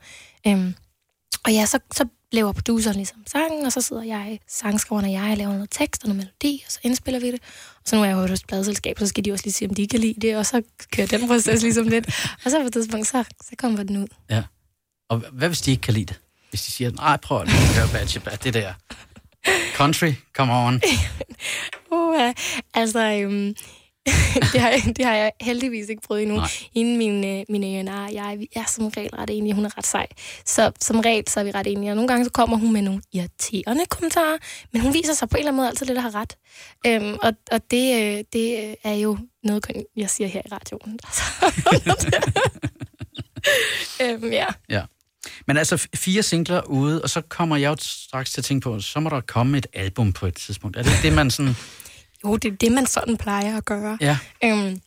Øhm, 0.47 0.75
og 1.45 1.51
ja, 1.51 1.65
så, 1.65 1.79
så 1.91 2.05
laver 2.31 2.51
produceren 2.51 2.95
ligesom 2.95 3.17
sangen, 3.27 3.65
og 3.65 3.71
så 3.71 3.81
sidder 3.81 4.03
jeg, 4.03 4.39
sangskriveren 4.47 5.05
og 5.05 5.11
jeg, 5.11 5.31
og 5.31 5.37
laver 5.37 5.53
noget 5.53 5.69
tekst 5.71 6.03
og 6.03 6.09
noget 6.09 6.17
melodi, 6.17 6.63
og 6.65 6.71
så 6.71 6.79
indspiller 6.83 7.19
vi 7.19 7.31
det. 7.31 7.41
Så 7.89 7.95
nu 7.95 8.01
er 8.01 8.05
jeg 8.05 8.13
jo 8.13 8.27
hos 8.27 8.43
pladselskab, 8.43 8.99
så 8.99 9.07
skal 9.07 9.25
de 9.25 9.31
også 9.31 9.45
lige 9.45 9.53
sige, 9.53 9.69
om 9.69 9.75
de 9.75 9.87
kan 9.87 9.99
lide 9.99 10.21
det, 10.21 10.37
og 10.37 10.45
så 10.45 10.61
kører 10.91 11.07
den 11.07 11.27
proces 11.27 11.61
ligesom 11.61 11.87
lidt. 11.87 12.07
Og 12.45 12.51
så 12.51 12.59
på 12.59 12.65
et 12.67 12.73
tidspunkt, 12.73 13.07
så, 13.07 13.23
så 13.41 13.55
kommer 13.57 13.83
den 13.83 13.97
ud. 13.97 14.07
Ja. 14.29 14.43
Og 15.09 15.17
hvad 15.31 15.47
hvis 15.49 15.61
de 15.61 15.71
ikke 15.71 15.81
kan 15.81 15.93
lide 15.93 16.05
det? 16.05 16.19
Hvis 16.49 16.61
de 16.61 16.71
siger, 16.71 16.91
nej, 16.91 17.17
prøv 17.17 17.41
at 17.41 17.49
høre 17.49 17.87
Batsheba, 17.93 18.31
det 18.43 18.53
der. 18.53 18.73
Country, 19.75 20.13
come 20.33 20.53
on. 20.53 20.81
Uh, 21.91 22.33
altså, 22.73 22.99
øhm, 22.99 23.55
det, 24.53 24.61
har, 24.61 24.69
jeg- 24.69 24.93
det 24.97 25.05
har 25.05 25.15
jeg 25.15 25.31
heldigvis 25.41 25.89
ikke 25.89 26.01
prøvet 26.01 26.21
endnu. 26.21 26.35
Nej. 26.37 26.47
Inden 26.75 26.97
min, 26.97 27.25
øh, 27.25 27.43
min 27.49 27.63
A&R 27.87 28.05
og 28.07 28.13
jeg, 28.13 28.35
vi 28.39 28.47
er 28.55 28.63
som 28.67 28.87
regel 28.87 29.09
ret 29.15 29.29
enige. 29.29 29.53
Hun 29.53 29.65
er 29.65 29.77
ret 29.77 29.87
sej. 29.87 30.07
Så 30.45 30.71
som 30.81 30.99
regel, 30.99 31.23
så 31.29 31.39
er 31.39 31.43
vi 31.43 31.51
ret 31.51 31.67
enige. 31.67 31.91
Og 31.91 31.95
nogle 31.95 32.07
gange 32.07 32.25
så 32.25 32.31
kommer 32.31 32.57
hun 32.57 32.73
med 32.73 32.81
nogle 32.81 33.01
irriterende 33.13 33.85
kommentarer, 33.89 34.37
men 34.73 34.81
hun 34.81 34.93
viser 34.93 35.13
sig 35.13 35.29
på 35.29 35.35
en 35.37 35.39
eller 35.39 35.49
anden 35.51 35.57
måde 35.57 35.67
altid 35.67 35.85
lidt 35.85 35.97
at 35.97 36.01
have 36.03 36.13
ret. 36.15 36.37
Øhm, 36.87 37.17
og 37.23 37.33
og 37.51 37.61
det, 37.71 37.95
øh, 38.17 38.23
det 38.33 38.75
er 38.83 38.93
jo 38.93 39.17
noget, 39.43 39.65
jeg 39.97 40.09
siger 40.09 40.27
her 40.27 40.41
i 40.45 40.49
radioen. 40.51 40.99
øhm, 44.01 44.31
ja. 44.31 44.45
Ja. 44.69 44.81
Men 45.47 45.57
altså 45.57 45.87
fire 45.95 46.23
singler 46.23 46.61
ude, 46.61 47.01
og 47.01 47.09
så 47.09 47.21
kommer 47.21 47.55
jeg 47.57 47.67
jo 47.69 47.75
straks 47.79 48.31
til 48.33 48.41
at 48.41 48.45
tænke 48.45 48.63
på, 48.63 48.79
så 48.79 48.99
må 48.99 49.09
der 49.09 49.21
komme 49.21 49.57
et 49.57 49.67
album 49.73 50.13
på 50.13 50.25
et 50.25 50.35
tidspunkt. 50.35 50.77
Er 50.77 50.83
det 50.83 50.91
det, 51.03 51.13
man 51.13 51.31
sådan... 51.31 51.55
Jo, 52.25 52.35
det 52.37 52.51
er 52.53 52.55
det, 52.57 52.71
man 52.71 52.85
sådan 52.85 53.17
plejer 53.17 53.57
at 53.57 53.65
gøre. 53.65 53.97
Ja, 54.01 54.17
Øhm, 54.43 54.81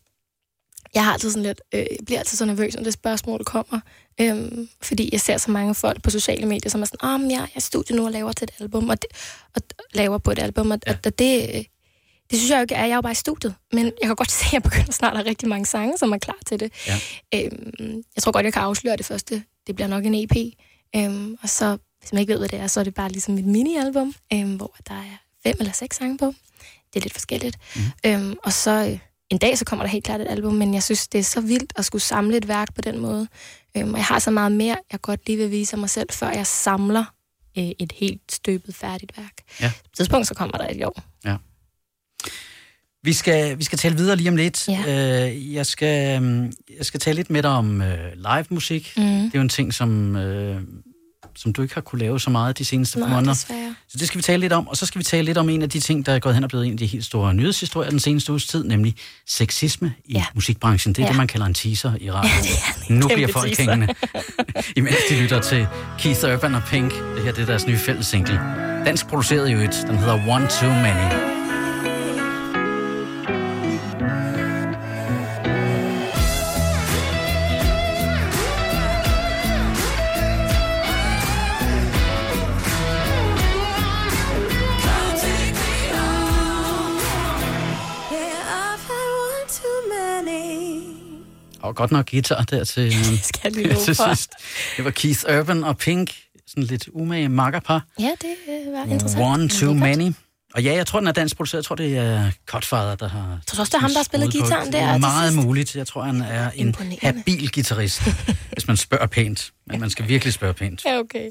jeg 0.95 1.05
har 1.05 1.13
altid 1.13 1.31
sådan 1.31 1.43
lidt, 1.43 1.61
øh, 1.75 1.79
jeg 1.81 1.99
bliver 2.07 2.19
altid 2.19 2.37
så 2.39 2.45
nervøs, 2.45 2.75
når 2.75 2.83
det 2.83 2.93
spørgsmål 2.93 3.45
kommer. 3.45 3.81
Øhm, 4.21 4.69
fordi 4.83 5.09
jeg 5.13 5.21
ser 5.21 5.37
så 5.39 5.51
mange 5.51 5.75
folk 5.75 6.03
på 6.03 6.11
sociale 6.11 6.47
medier, 6.47 6.71
som 6.71 6.83
er 6.83 6.87
sådan, 6.87 7.21
men 7.21 7.31
jeg, 7.31 7.37
jeg 7.39 7.43
er 7.55 7.57
i 7.57 7.61
studiet 7.61 7.97
nu 7.97 8.05
og 8.07 8.13
laver 8.13 8.33
til 8.33 8.45
et 8.45 8.53
album, 8.61 8.89
og, 8.89 9.03
det, 9.03 9.11
og 9.55 9.63
laver 9.95 10.19
på 10.19 10.31
et 10.31 10.39
album, 10.39 10.71
og, 10.71 10.79
Ja. 10.87 10.93
ja. 10.93 10.99
og 11.07 11.19
det, 11.19 11.49
øh, 11.55 11.65
det 12.31 12.39
synes 12.39 12.51
jeg 12.51 12.57
jo 12.57 12.61
ikke 12.63 12.75
er, 12.75 12.81
jeg 12.85 12.91
er 12.91 12.95
jo 12.95 13.01
bare 13.01 13.13
i 13.13 13.15
studiet. 13.15 13.55
Men 13.73 13.85
jeg 13.85 14.07
kan 14.07 14.17
godt 14.17 14.31
se, 14.41 14.45
at 14.47 14.53
jeg 14.53 14.63
begynder 14.63 14.93
snart 14.93 15.13
at 15.13 15.19
have 15.19 15.29
rigtig 15.29 15.49
mange 15.49 15.67
sange, 15.67 15.99
som 15.99 16.13
er 16.13 16.19
klar 16.19 16.39
til 16.47 16.61
det. 16.61 16.73
Ja. 16.87 16.95
Øhm, 17.35 18.03
jeg 18.17 18.23
tror 18.23 18.33
godt, 18.33 18.45
jeg 18.45 18.53
kan 18.53 18.63
afsløre 18.63 18.97
det 18.97 19.07
første. 19.07 19.43
Det 19.67 19.75
bliver 19.75 19.89
nok 19.89 20.05
en 20.05 20.15
EP. 20.15 20.37
Øhm, 20.97 21.37
og 21.43 21.49
så, 21.49 21.77
hvis 22.01 22.13
man 22.13 22.21
ikke 22.21 22.33
ved, 22.33 22.39
hvad 22.41 22.49
det 22.49 22.59
er, 22.59 22.67
så 22.67 22.81
er 22.81 22.85
det 22.85 22.95
bare 22.95 23.09
ligesom 23.09 23.39
et 23.39 23.45
mini-album, 23.45 24.15
øhm, 24.33 24.57
hvor 24.57 24.77
der 24.89 24.95
er 24.95 25.17
fem 25.43 25.57
eller 25.59 25.73
seks 25.73 25.97
sange 25.97 26.19
på. 26.19 26.35
Det 26.93 27.01
er 27.01 27.05
lidt 27.05 27.13
forskelligt. 27.13 27.59
Mm. 27.77 27.83
Øhm, 28.07 28.37
og 28.45 28.53
så 28.53 28.71
øh, 28.71 28.99
en 29.31 29.39
dag, 29.39 29.59
så 29.59 29.65
kommer 29.65 29.85
der 29.85 29.91
helt 29.91 30.05
klart 30.05 30.21
et 30.21 30.29
album, 30.29 30.55
men 30.55 30.75
jeg 30.75 30.83
synes, 30.83 31.09
det 31.09 31.19
er 31.19 31.25
så 31.25 31.41
vildt 31.41 31.73
at 31.77 31.85
skulle 31.85 32.03
samle 32.03 32.37
et 32.37 32.49
værk 32.49 32.75
på 32.75 32.81
den 32.81 32.99
måde. 32.99 33.29
Øhm, 33.77 33.93
og 33.93 33.99
jeg 33.99 34.07
har 34.07 34.19
så 34.19 34.31
meget 34.31 34.53
mere, 34.53 34.77
jeg 34.93 35.01
godt 35.01 35.27
lige 35.27 35.39
vil 35.39 35.51
vise 35.51 35.77
mig 35.77 35.91
selv, 35.91 36.09
før 36.11 36.31
jeg 36.31 36.47
samler 36.47 37.05
øh, 37.59 37.71
et 37.79 37.93
helt 37.93 38.33
støbet 38.33 38.75
færdigt 38.75 39.13
værk. 39.17 39.33
Ja. 39.61 39.69
På 39.69 39.83
et 39.85 39.97
tidspunkt, 39.97 40.27
så 40.27 40.35
kommer 40.35 40.59
der 40.59 40.69
et 40.69 40.85
år. 40.85 41.03
Vi 43.05 43.13
skal, 43.13 43.59
vi 43.59 43.65
skal 43.65 43.79
tale 43.79 43.97
videre 43.97 44.17
lige 44.17 44.29
om 44.29 44.37
lidt. 44.37 44.69
Ja. 44.69 45.29
Øh, 45.29 45.55
jeg, 45.55 45.67
skal, 45.67 46.23
øhm, 46.23 46.53
jeg 46.79 46.87
skal 46.87 47.01
tale 47.01 47.17
lidt 47.17 47.31
med 47.31 47.43
dig 47.43 47.51
om 47.51 47.83
øh, 47.83 48.13
live 48.17 48.45
musik. 48.51 48.93
Mm. 48.97 49.03
Det 49.03 49.35
er 49.35 49.39
jo 49.39 49.41
en 49.41 49.49
ting, 49.49 49.75
som, 49.75 50.17
øh, 50.17 50.61
som 51.43 51.53
du 51.53 51.63
ikke 51.63 51.75
har 51.75 51.81
kunne 51.81 51.99
lave 51.99 52.21
så 52.21 52.31
meget 52.31 52.59
de 52.59 52.65
seneste 52.65 52.99
par 52.99 53.07
måneder. 53.07 53.33
desværre. 53.33 53.75
Så 53.89 53.99
det 53.99 54.07
skal 54.09 54.19
vi 54.19 54.23
tale 54.23 54.41
lidt 54.41 54.53
om. 54.53 54.69
Og 54.69 54.77
så 54.77 54.87
skal 54.87 54.99
vi 54.99 55.05
tale 55.05 55.25
lidt 55.25 55.39
om 55.39 55.49
en 55.49 55.63
af 55.63 55.71
de 55.71 55.81
ting, 55.81 56.07
der 56.07 56.13
er 56.13 56.19
gået 56.19 56.35
hen 56.35 56.45
og 56.45 56.51
blevet 56.51 56.67
en 56.67 56.73
af 56.73 56.79
de 56.79 56.87
helt 56.87 57.05
store 57.05 57.35
nyhedshistorier 57.35 57.91
den 57.91 58.01
seneste 58.01 58.33
uges 58.33 58.47
tid, 58.47 58.65
nemlig 58.65 58.95
sexisme 59.27 59.95
i 60.05 60.13
Ja. 60.13 60.25
musikbranchen. 60.35 60.93
Det 60.95 61.03
er 61.03 61.07
Ja. 61.07 61.09
det, 61.09 61.17
man 61.17 61.27
kalder 61.27 61.47
en 61.47 61.55
teaser 61.55 61.93
i 62.01 62.11
radio. 62.11 62.31
det 62.43 62.51
er 62.89 62.93
nu 62.95 63.09
bliver 63.15 63.29
folk 63.33 63.47
teaser. 63.47 63.71
hængende, 63.73 63.95
imens 64.77 64.97
de 65.11 65.21
lytter 65.23 65.41
til 65.41 65.67
Keith 65.99 66.25
Urban 66.25 66.55
og 66.55 66.63
Pink. 66.71 66.93
Det 66.93 67.23
her 67.25 67.33
det 67.33 67.43
er 67.43 67.47
deres 67.47 67.67
nye 67.67 67.79
fælles 67.79 68.07
single. 68.07 68.41
Dansk 68.87 69.07
produceret 69.07 69.51
i 69.51 69.53
øvrigt. 69.53 69.85
Den 69.89 69.99
hedder 69.99 70.15
One 70.29 70.49
Too 70.49 70.71
Many. 70.73 71.32
Og 91.63 91.77
godt 91.77 91.91
nok 91.91 92.11
guitar 92.11 92.43
der 92.43 92.65
til, 92.65 92.83
øh, 92.87 92.93
Det 93.11 93.25
skal 93.25 93.57
jeg 93.57 93.77
til 93.85 93.97
sidst. 93.97 94.31
Det 94.77 94.85
var 94.85 94.91
Keith 94.91 95.25
Urban 95.39 95.65
og 95.65 95.79
Pink. 95.79 96.11
Sådan 96.47 96.63
lidt 96.65 96.89
umage 96.93 97.29
makkerpar. 97.29 97.85
Ja, 98.01 98.11
det 98.21 98.35
øh, 98.67 98.73
var 98.73 98.85
interessant. 98.85 99.23
One 99.25 99.49
Too. 99.49 99.75
Many. 99.75 100.13
Og 100.55 100.63
ja, 100.63 100.75
jeg 100.75 100.87
tror, 100.87 100.99
den 101.01 101.09
er 101.09 101.13
dansk 101.13 101.37
produceret. 101.37 101.59
Jeg 101.59 101.65
tror, 101.65 101.75
det 101.77 101.97
er 101.99 102.31
Cutfather, 102.47 102.95
der 102.95 103.09
har... 103.09 103.39
Tror 103.47 103.57
du 103.57 103.61
også, 103.61 103.71
det 103.71 103.75
er 103.75 103.79
ham, 103.79 103.91
der 103.91 103.99
har 103.99 104.05
spillet 104.05 104.33
guitaren 104.33 104.65
det? 104.67 104.73
der 104.73 104.93
til 104.93 105.01
Meget 105.01 105.33
sidst? 105.33 105.47
muligt. 105.47 105.77
Jeg 105.77 105.87
tror, 105.87 106.03
han 106.03 106.21
er 106.23 106.51
en 106.55 106.77
habil 107.03 107.53
guitarist, 107.55 108.03
hvis 108.53 108.67
man 108.67 108.77
spørger 108.77 109.07
pænt. 109.07 109.51
Men 109.67 109.81
man 109.81 109.91
skal 109.91 110.09
virkelig 110.09 110.35
spørge 110.35 110.55
pænt. 110.55 110.85
Ja, 110.85 110.99
okay. 110.99 111.31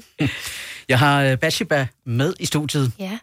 Jeg 0.88 0.98
har 0.98 1.32
uh, 1.32 1.38
Batshiba 1.38 1.86
med 2.06 2.34
i 2.40 2.46
studiet 2.46 2.92
Ja, 2.98 3.18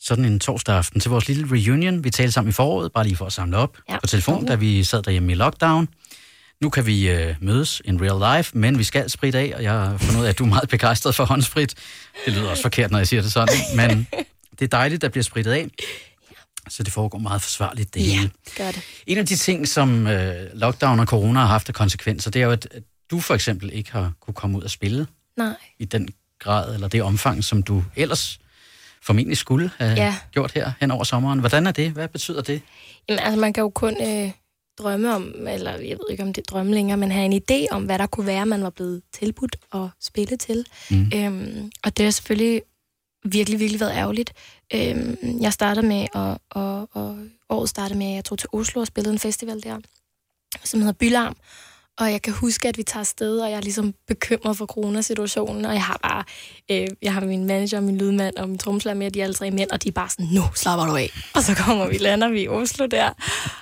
sådan 0.00 0.24
en 0.24 0.40
torsdag 0.40 0.76
aften 0.76 1.00
til 1.00 1.10
vores 1.10 1.28
lille 1.28 1.46
reunion. 1.50 2.04
Vi 2.04 2.10
talte 2.10 2.32
sammen 2.32 2.48
i 2.48 2.52
foråret, 2.52 2.92
bare 2.92 3.04
lige 3.04 3.16
for 3.16 3.26
at 3.26 3.32
samle 3.32 3.56
op 3.56 3.76
Ja. 3.90 4.00
på 4.00 4.06
telefon, 4.06 4.46
da 4.46 4.54
vi 4.54 4.84
sad 4.84 5.02
derhjemme 5.02 5.32
i 5.32 5.34
lockdown. 5.34 5.88
Nu 6.60 6.70
kan 6.70 6.86
vi 6.86 7.10
øh, 7.10 7.34
mødes 7.40 7.82
in 7.84 8.00
real 8.02 8.36
life, 8.38 8.58
men 8.58 8.78
vi 8.78 8.84
skal 8.84 9.10
spritte 9.10 9.38
af, 9.38 9.52
og 9.56 9.62
jeg 9.62 9.72
har 9.72 9.98
fundet 9.98 10.20
ud 10.20 10.24
af, 10.24 10.28
at 10.28 10.38
du 10.38 10.44
er 10.44 10.48
meget 10.48 10.68
begejstret 10.68 11.14
for 11.14 11.24
håndsprit. 11.24 11.74
Det 12.26 12.32
lyder 12.32 12.50
også 12.50 12.62
forkert, 12.62 12.90
når 12.90 12.98
jeg 12.98 13.08
siger 13.08 13.22
det 13.22 13.32
sådan, 13.32 13.54
men 13.76 14.08
det 14.58 14.62
er 14.62 14.68
dejligt, 14.68 15.02
der 15.02 15.08
bliver 15.08 15.24
sprittet 15.24 15.52
af. 15.52 15.68
Så 16.68 16.82
det 16.82 16.92
foregår 16.92 17.18
meget 17.18 17.42
forsvarligt, 17.42 17.94
det 17.94 18.00
ja, 18.00 18.06
hele. 18.06 18.30
gør 18.56 18.70
det. 18.70 18.82
En 19.06 19.18
af 19.18 19.26
de 19.26 19.36
ting, 19.36 19.68
som 19.68 20.06
øh, 20.06 20.34
lockdown 20.54 21.00
og 21.00 21.06
corona 21.06 21.40
har 21.40 21.46
haft 21.46 21.68
af 21.68 21.74
konsekvenser, 21.74 22.30
det 22.30 22.42
er 22.42 22.46
jo, 22.46 22.52
at 22.52 22.68
du 23.10 23.20
for 23.20 23.34
eksempel 23.34 23.70
ikke 23.72 23.92
har 23.92 24.12
kunne 24.20 24.34
komme 24.34 24.58
ud 24.58 24.62
og 24.62 24.70
spille 24.70 25.06
Nej. 25.36 25.54
i 25.78 25.84
den 25.84 26.08
grad, 26.38 26.74
eller 26.74 26.88
det 26.88 27.02
omfang, 27.02 27.44
som 27.44 27.62
du 27.62 27.84
ellers 27.96 28.38
formentlig 29.02 29.36
skulle 29.36 29.70
have. 29.78 29.92
Ja. 29.92 30.16
gjort 30.32 30.52
her 30.52 30.72
hen 30.80 30.90
over 30.90 31.04
sommeren. 31.04 31.38
Hvordan 31.38 31.66
er 31.66 31.70
det? 31.70 31.90
Hvad 31.90 32.08
betyder 32.08 32.42
det? 32.42 32.62
Jamen, 33.08 33.24
altså, 33.24 33.40
man 33.40 33.52
kan 33.52 33.62
jo 33.62 33.68
kun 33.68 33.96
øh, 34.02 34.30
drømme 34.78 35.14
om, 35.14 35.34
eller 35.48 35.70
jeg 35.70 35.98
ved 35.98 36.10
ikke, 36.10 36.22
om 36.22 36.32
det 36.32 36.42
er 36.42 36.52
drømme 36.54 36.74
længere, 36.74 36.96
men 36.96 37.10
have 37.10 37.24
en 37.24 37.42
idé 37.42 37.66
om, 37.70 37.84
hvad 37.84 37.98
der 37.98 38.06
kunne 38.06 38.26
være, 38.26 38.46
man 38.46 38.62
var 38.62 38.70
blevet 38.70 39.02
tilbudt 39.12 39.56
at 39.74 39.88
spille 40.00 40.36
til. 40.36 40.66
Mm. 40.90 41.10
Øhm, 41.14 41.70
og 41.84 41.96
det 41.96 42.04
har 42.04 42.10
selvfølgelig 42.10 42.62
virkelig, 43.24 43.60
virkelig 43.60 43.80
været 43.80 43.96
ærgerligt. 43.96 44.32
Øhm, 44.74 45.16
jeg 45.40 45.52
startede 45.52 45.86
med, 45.86 46.06
og, 46.14 46.40
og, 46.50 46.88
og 46.92 47.18
året 47.48 47.68
startede 47.68 47.98
med, 47.98 48.06
at 48.06 48.14
jeg 48.14 48.24
tog 48.24 48.38
til 48.38 48.48
Oslo 48.52 48.80
og 48.80 48.86
spillede 48.86 49.12
en 49.12 49.18
festival 49.18 49.62
der, 49.62 49.80
som 50.64 50.80
hedder 50.80 50.92
Bylarm. 50.92 51.36
Og 51.98 52.12
jeg 52.12 52.22
kan 52.22 52.32
huske, 52.32 52.68
at 52.68 52.78
vi 52.78 52.82
tager 52.82 53.00
afsted, 53.00 53.38
og 53.38 53.50
jeg 53.50 53.56
er 53.56 53.60
ligesom 53.60 53.94
bekymret 54.06 54.56
for 54.56 54.66
coronasituationen, 54.66 55.64
og 55.64 55.72
jeg 55.72 55.82
har 55.82 55.98
bare, 56.02 56.24
øh, 56.70 56.88
jeg 57.02 57.14
har 57.14 57.20
min 57.20 57.44
manager, 57.44 57.80
min 57.80 57.98
lydmand 57.98 58.36
og 58.36 58.48
min 58.48 58.58
tromslærer 58.58 58.96
med, 58.96 59.10
de 59.10 59.20
er 59.20 59.24
alle 59.24 59.34
tre 59.34 59.50
mænd, 59.50 59.70
og 59.70 59.82
de 59.82 59.88
er 59.88 59.92
bare 59.92 60.08
sådan, 60.08 60.26
nu 60.26 60.42
slapper 60.54 60.86
du 60.86 60.96
af. 60.96 61.10
Og 61.34 61.42
så 61.42 61.54
kommer 61.54 61.86
vi, 61.86 61.98
lander 61.98 62.28
vi 62.28 62.42
i 62.42 62.48
Oslo 62.48 62.86
der, 62.86 63.10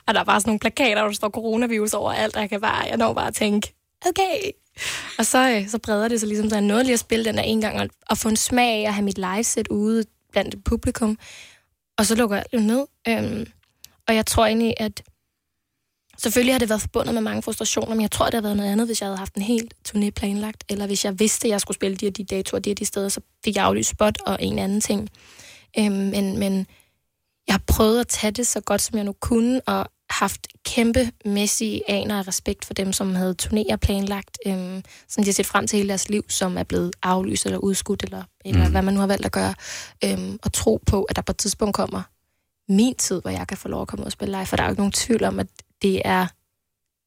og 0.06 0.14
der 0.14 0.20
er 0.20 0.24
bare 0.24 0.40
sådan 0.40 0.48
nogle 0.48 0.58
plakater, 0.58 1.00
hvor 1.00 1.08
der 1.08 1.14
står 1.14 1.30
coronavirus 1.30 1.92
over 1.94 2.12
alt, 2.12 2.36
og 2.36 2.42
jeg 2.42 2.50
kan 2.50 2.60
bare, 2.60 2.86
jeg 2.88 2.96
når 2.96 3.12
bare 3.12 3.26
at 3.26 3.34
tænke, 3.34 3.74
okay. 4.06 4.50
Og 5.18 5.26
så, 5.26 5.50
øh, 5.50 5.68
så 5.68 5.78
breder 5.78 6.08
det 6.08 6.20
sig 6.20 6.28
ligesom, 6.28 6.48
så 6.48 6.56
jeg 6.56 6.62
nåede 6.62 6.84
lige 6.84 6.94
at 6.94 7.00
spille 7.00 7.24
den 7.24 7.36
der 7.36 7.42
en 7.42 7.60
gang, 7.60 7.80
og, 7.80 7.88
og 8.10 8.18
få 8.18 8.28
en 8.28 8.36
smag 8.36 8.84
af 8.84 8.88
at 8.88 8.94
have 8.94 9.04
mit 9.04 9.18
liveset 9.18 9.68
ude 9.68 10.04
blandt 10.32 10.64
publikum. 10.64 11.18
Og 11.98 12.06
så 12.06 12.14
lukker 12.14 12.42
jeg 12.52 12.60
ned. 12.60 12.86
Øhm, 13.08 13.46
og 14.08 14.14
jeg 14.14 14.26
tror 14.26 14.46
egentlig, 14.46 14.74
at 14.76 15.02
selvfølgelig 16.18 16.54
har 16.54 16.58
det 16.58 16.68
været 16.68 16.80
forbundet 16.80 17.14
med 17.14 17.22
mange 17.22 17.42
frustrationer, 17.42 17.94
men 17.94 18.00
jeg 18.02 18.10
tror, 18.10 18.24
det 18.24 18.34
har 18.34 18.40
været 18.42 18.56
noget 18.56 18.70
andet, 18.72 18.86
hvis 18.86 19.00
jeg 19.00 19.06
havde 19.06 19.18
haft 19.18 19.34
en 19.34 19.42
helt 19.42 19.74
turné 19.88 20.10
planlagt, 20.10 20.64
eller 20.68 20.86
hvis 20.86 21.04
jeg 21.04 21.18
vidste, 21.20 21.46
at 21.46 21.50
jeg 21.50 21.60
skulle 21.60 21.74
spille 21.74 21.96
de 21.96 22.06
og 22.06 22.16
de 22.16 22.24
datoer, 22.24 22.60
de 22.60 22.70
og 22.70 22.78
de 22.78 22.84
steder, 22.84 23.08
så 23.08 23.20
fik 23.44 23.56
jeg 23.56 23.64
aflyst 23.64 23.90
spot 23.90 24.18
og 24.26 24.36
en 24.40 24.58
anden 24.58 24.80
ting. 24.80 25.08
Øhm, 25.78 25.92
men, 25.92 26.38
men 26.38 26.66
jeg 27.46 27.54
har 27.54 27.62
prøvet 27.66 28.00
at 28.00 28.08
tage 28.08 28.30
det 28.30 28.46
så 28.46 28.60
godt, 28.60 28.80
som 28.80 28.96
jeg 28.96 29.04
nu 29.04 29.12
kunne, 29.20 29.60
og 29.66 29.86
haft 30.10 30.46
kæmpemæssige 30.64 31.90
aner 31.90 32.18
af 32.18 32.28
respekt 32.28 32.64
for 32.64 32.74
dem, 32.74 32.92
som 32.92 33.14
havde 33.14 33.34
turnéer 33.42 33.76
planlagt, 33.76 34.38
øhm, 34.46 34.82
som 35.08 35.24
de 35.24 35.28
har 35.28 35.32
set 35.32 35.46
frem 35.46 35.66
til 35.66 35.76
hele 35.76 35.88
deres 35.88 36.08
liv, 36.08 36.24
som 36.28 36.58
er 36.58 36.62
blevet 36.62 36.92
aflyst 37.02 37.46
eller 37.46 37.58
udskudt, 37.58 38.02
eller, 38.02 38.22
eller 38.44 38.64
Mm. 38.64 38.70
hvad 38.70 38.82
man 38.82 38.94
nu 38.94 39.00
har 39.00 39.06
valgt 39.06 39.26
at 39.26 39.32
gøre. 39.32 39.54
Øhm, 40.04 40.38
og 40.42 40.52
tro 40.52 40.80
på, 40.86 41.02
at 41.02 41.16
der 41.16 41.22
på 41.22 41.32
et 41.32 41.36
tidspunkt 41.36 41.74
kommer 41.74 42.02
min 42.68 42.94
tid, 42.94 43.20
hvor 43.20 43.30
jeg 43.30 43.46
kan 43.46 43.56
få 43.56 43.68
lov 43.68 43.82
at 43.82 43.88
komme 43.88 44.02
ud 44.02 44.06
og 44.06 44.12
spille 44.12 44.36
live, 44.36 44.46
for 44.46 44.56
der 44.56 44.62
er 44.62 44.66
jo 44.66 44.72
ikke 44.72 44.80
nogen 44.80 44.92
tvivl 44.92 45.24
om, 45.24 45.40
at 45.40 45.46
det 45.84 46.02
er 46.04 46.26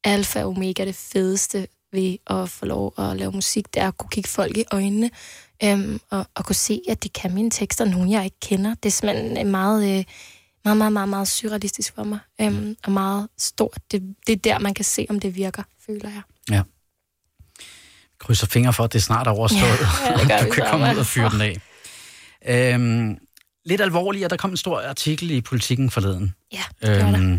alfa 0.04 0.42
og 0.42 0.48
omega 0.48 0.84
det 0.84 0.94
fedeste 0.94 1.66
ved 1.92 2.16
at 2.26 2.48
få 2.48 2.66
lov 2.66 2.94
at 2.98 3.16
lave 3.16 3.32
musik, 3.32 3.74
det 3.74 3.82
er 3.82 3.88
at 3.88 3.98
kunne 3.98 4.10
kigge 4.10 4.28
folk 4.28 4.56
i 4.56 4.64
øjnene, 4.72 5.10
øhm, 5.64 6.00
og, 6.10 6.26
og 6.34 6.44
kunne 6.44 6.54
se, 6.54 6.80
at 6.88 7.04
de 7.04 7.08
kan 7.08 7.34
mine 7.34 7.50
tekster, 7.50 7.84
nogen 7.84 8.10
jeg 8.10 8.24
ikke 8.24 8.40
kender. 8.40 8.74
Det 8.74 8.86
er 8.86 8.90
simpelthen 8.90 9.50
meget, 9.50 9.98
øh, 9.98 10.04
meget, 10.64 10.76
meget, 10.76 10.92
meget, 10.92 11.08
meget 11.08 11.28
surrealistisk 11.28 11.94
for 11.94 12.04
mig, 12.04 12.18
øhm, 12.40 12.76
og 12.84 12.92
meget 12.92 13.28
stort. 13.38 13.78
Det, 13.92 14.14
det 14.26 14.32
er 14.32 14.36
der, 14.36 14.58
man 14.58 14.74
kan 14.74 14.84
se, 14.84 15.06
om 15.10 15.20
det 15.20 15.36
virker, 15.36 15.62
føler 15.86 16.10
jeg. 16.10 16.22
Krydser 18.18 18.46
fingre 18.46 18.72
for, 18.72 18.84
at 18.84 18.92
det 18.92 19.02
snart 19.02 19.26
er 19.26 19.30
overstået, 19.30 19.62
Ja, 19.62 20.12
det 20.24 20.32
og 20.32 20.46
du 20.46 20.50
kan 20.50 20.64
komme 20.70 20.92
ud 20.92 20.98
og 20.98 21.06
fyre 21.06 21.30
den 21.30 21.40
af. 21.40 21.60
Øhm, 22.74 23.18
lidt 23.64 23.80
alvorligt, 23.80 24.30
der 24.30 24.36
kom 24.36 24.50
en 24.50 24.56
stor 24.56 24.80
artikel 24.80 25.30
i 25.30 25.40
Politiken 25.40 25.90
forleden, 25.90 26.34
Ja, 26.52 26.62
det 26.80 26.88
gør 26.88 27.10
der. 27.10 27.38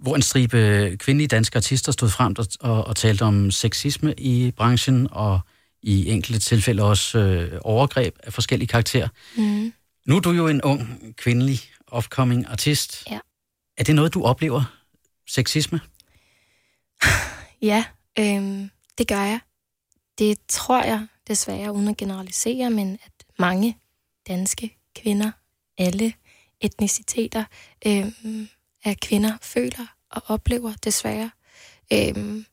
Hvor 0.00 0.16
en 0.16 0.22
stribe 0.22 0.96
kvindelige 0.98 1.28
danske 1.28 1.56
artister 1.56 1.92
stod 1.92 2.08
frem 2.08 2.34
og, 2.38 2.46
og, 2.60 2.84
og 2.86 2.96
talte 2.96 3.22
om 3.22 3.50
sexisme 3.50 4.14
i 4.18 4.50
branchen, 4.56 5.08
og 5.10 5.40
i 5.82 6.10
enkelte 6.10 6.38
tilfælde 6.40 6.82
også 6.82 7.18
øh, 7.18 7.60
overgreb 7.64 8.16
af 8.22 8.32
forskellige 8.32 8.68
karakterer. 8.68 9.08
Mm. 9.36 9.72
Nu 10.06 10.16
er 10.16 10.20
du 10.20 10.30
jo 10.30 10.48
en 10.48 10.62
ung, 10.62 11.14
kvindelig, 11.16 11.60
upcoming 11.96 12.46
artist. 12.46 13.04
Ja. 13.10 13.18
Er 13.78 13.84
det 13.84 13.94
noget, 13.94 14.14
du 14.14 14.24
oplever? 14.24 14.76
Sexisme? 15.26 15.80
Ja, 17.62 17.84
øhm, 18.18 18.70
det 18.98 19.08
gør 19.08 19.20
jeg. 19.20 19.40
Det 20.18 20.38
tror 20.48 20.82
jeg 20.82 21.06
desværre, 21.28 21.72
uden 21.72 21.88
at 21.88 21.96
generalisere, 21.96 22.70
men 22.70 22.98
at 23.04 23.12
mange 23.38 23.78
danske 24.28 24.76
kvinder, 24.96 25.30
alle 25.78 26.12
etniciteter 26.60 27.44
øhm, 27.86 28.48
af 28.84 28.96
kvinder, 29.02 29.32
føler 29.42 29.86
og 30.10 30.22
oplever 30.26 30.72
desværre. 30.84 31.30
Øhm, 31.92 32.44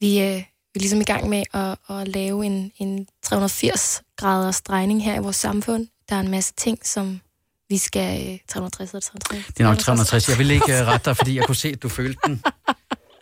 vi, 0.00 0.20
øh, 0.20 0.36
vi 0.72 0.76
er 0.76 0.78
ligesom 0.78 1.00
i 1.00 1.04
gang 1.04 1.28
med 1.28 1.42
at, 1.52 1.78
at 1.90 2.08
lave 2.08 2.46
en, 2.46 2.72
en 2.76 3.06
380-graders 3.26 4.60
drejning 4.60 5.04
her 5.04 5.14
i 5.14 5.18
vores 5.18 5.36
samfund. 5.36 5.86
Der 6.08 6.16
er 6.16 6.20
en 6.20 6.30
masse 6.30 6.52
ting, 6.56 6.86
som 6.86 7.20
vi 7.68 7.78
skal... 7.78 8.32
Øh, 8.32 8.38
360 8.48 8.90
eller 8.90 9.00
360? 9.00 9.46
Det 9.46 9.60
er 9.60 9.68
nok 9.68 9.78
360. 9.78 10.28
Jeg 10.28 10.38
vil 10.38 10.50
ikke 10.50 10.64
uh, 10.64 10.88
rette 10.88 11.04
dig, 11.04 11.16
fordi 11.16 11.36
jeg 11.36 11.44
kunne 11.44 11.56
se, 11.56 11.68
at 11.68 11.82
du 11.82 11.88
følte 11.88 12.20
den. 12.26 12.42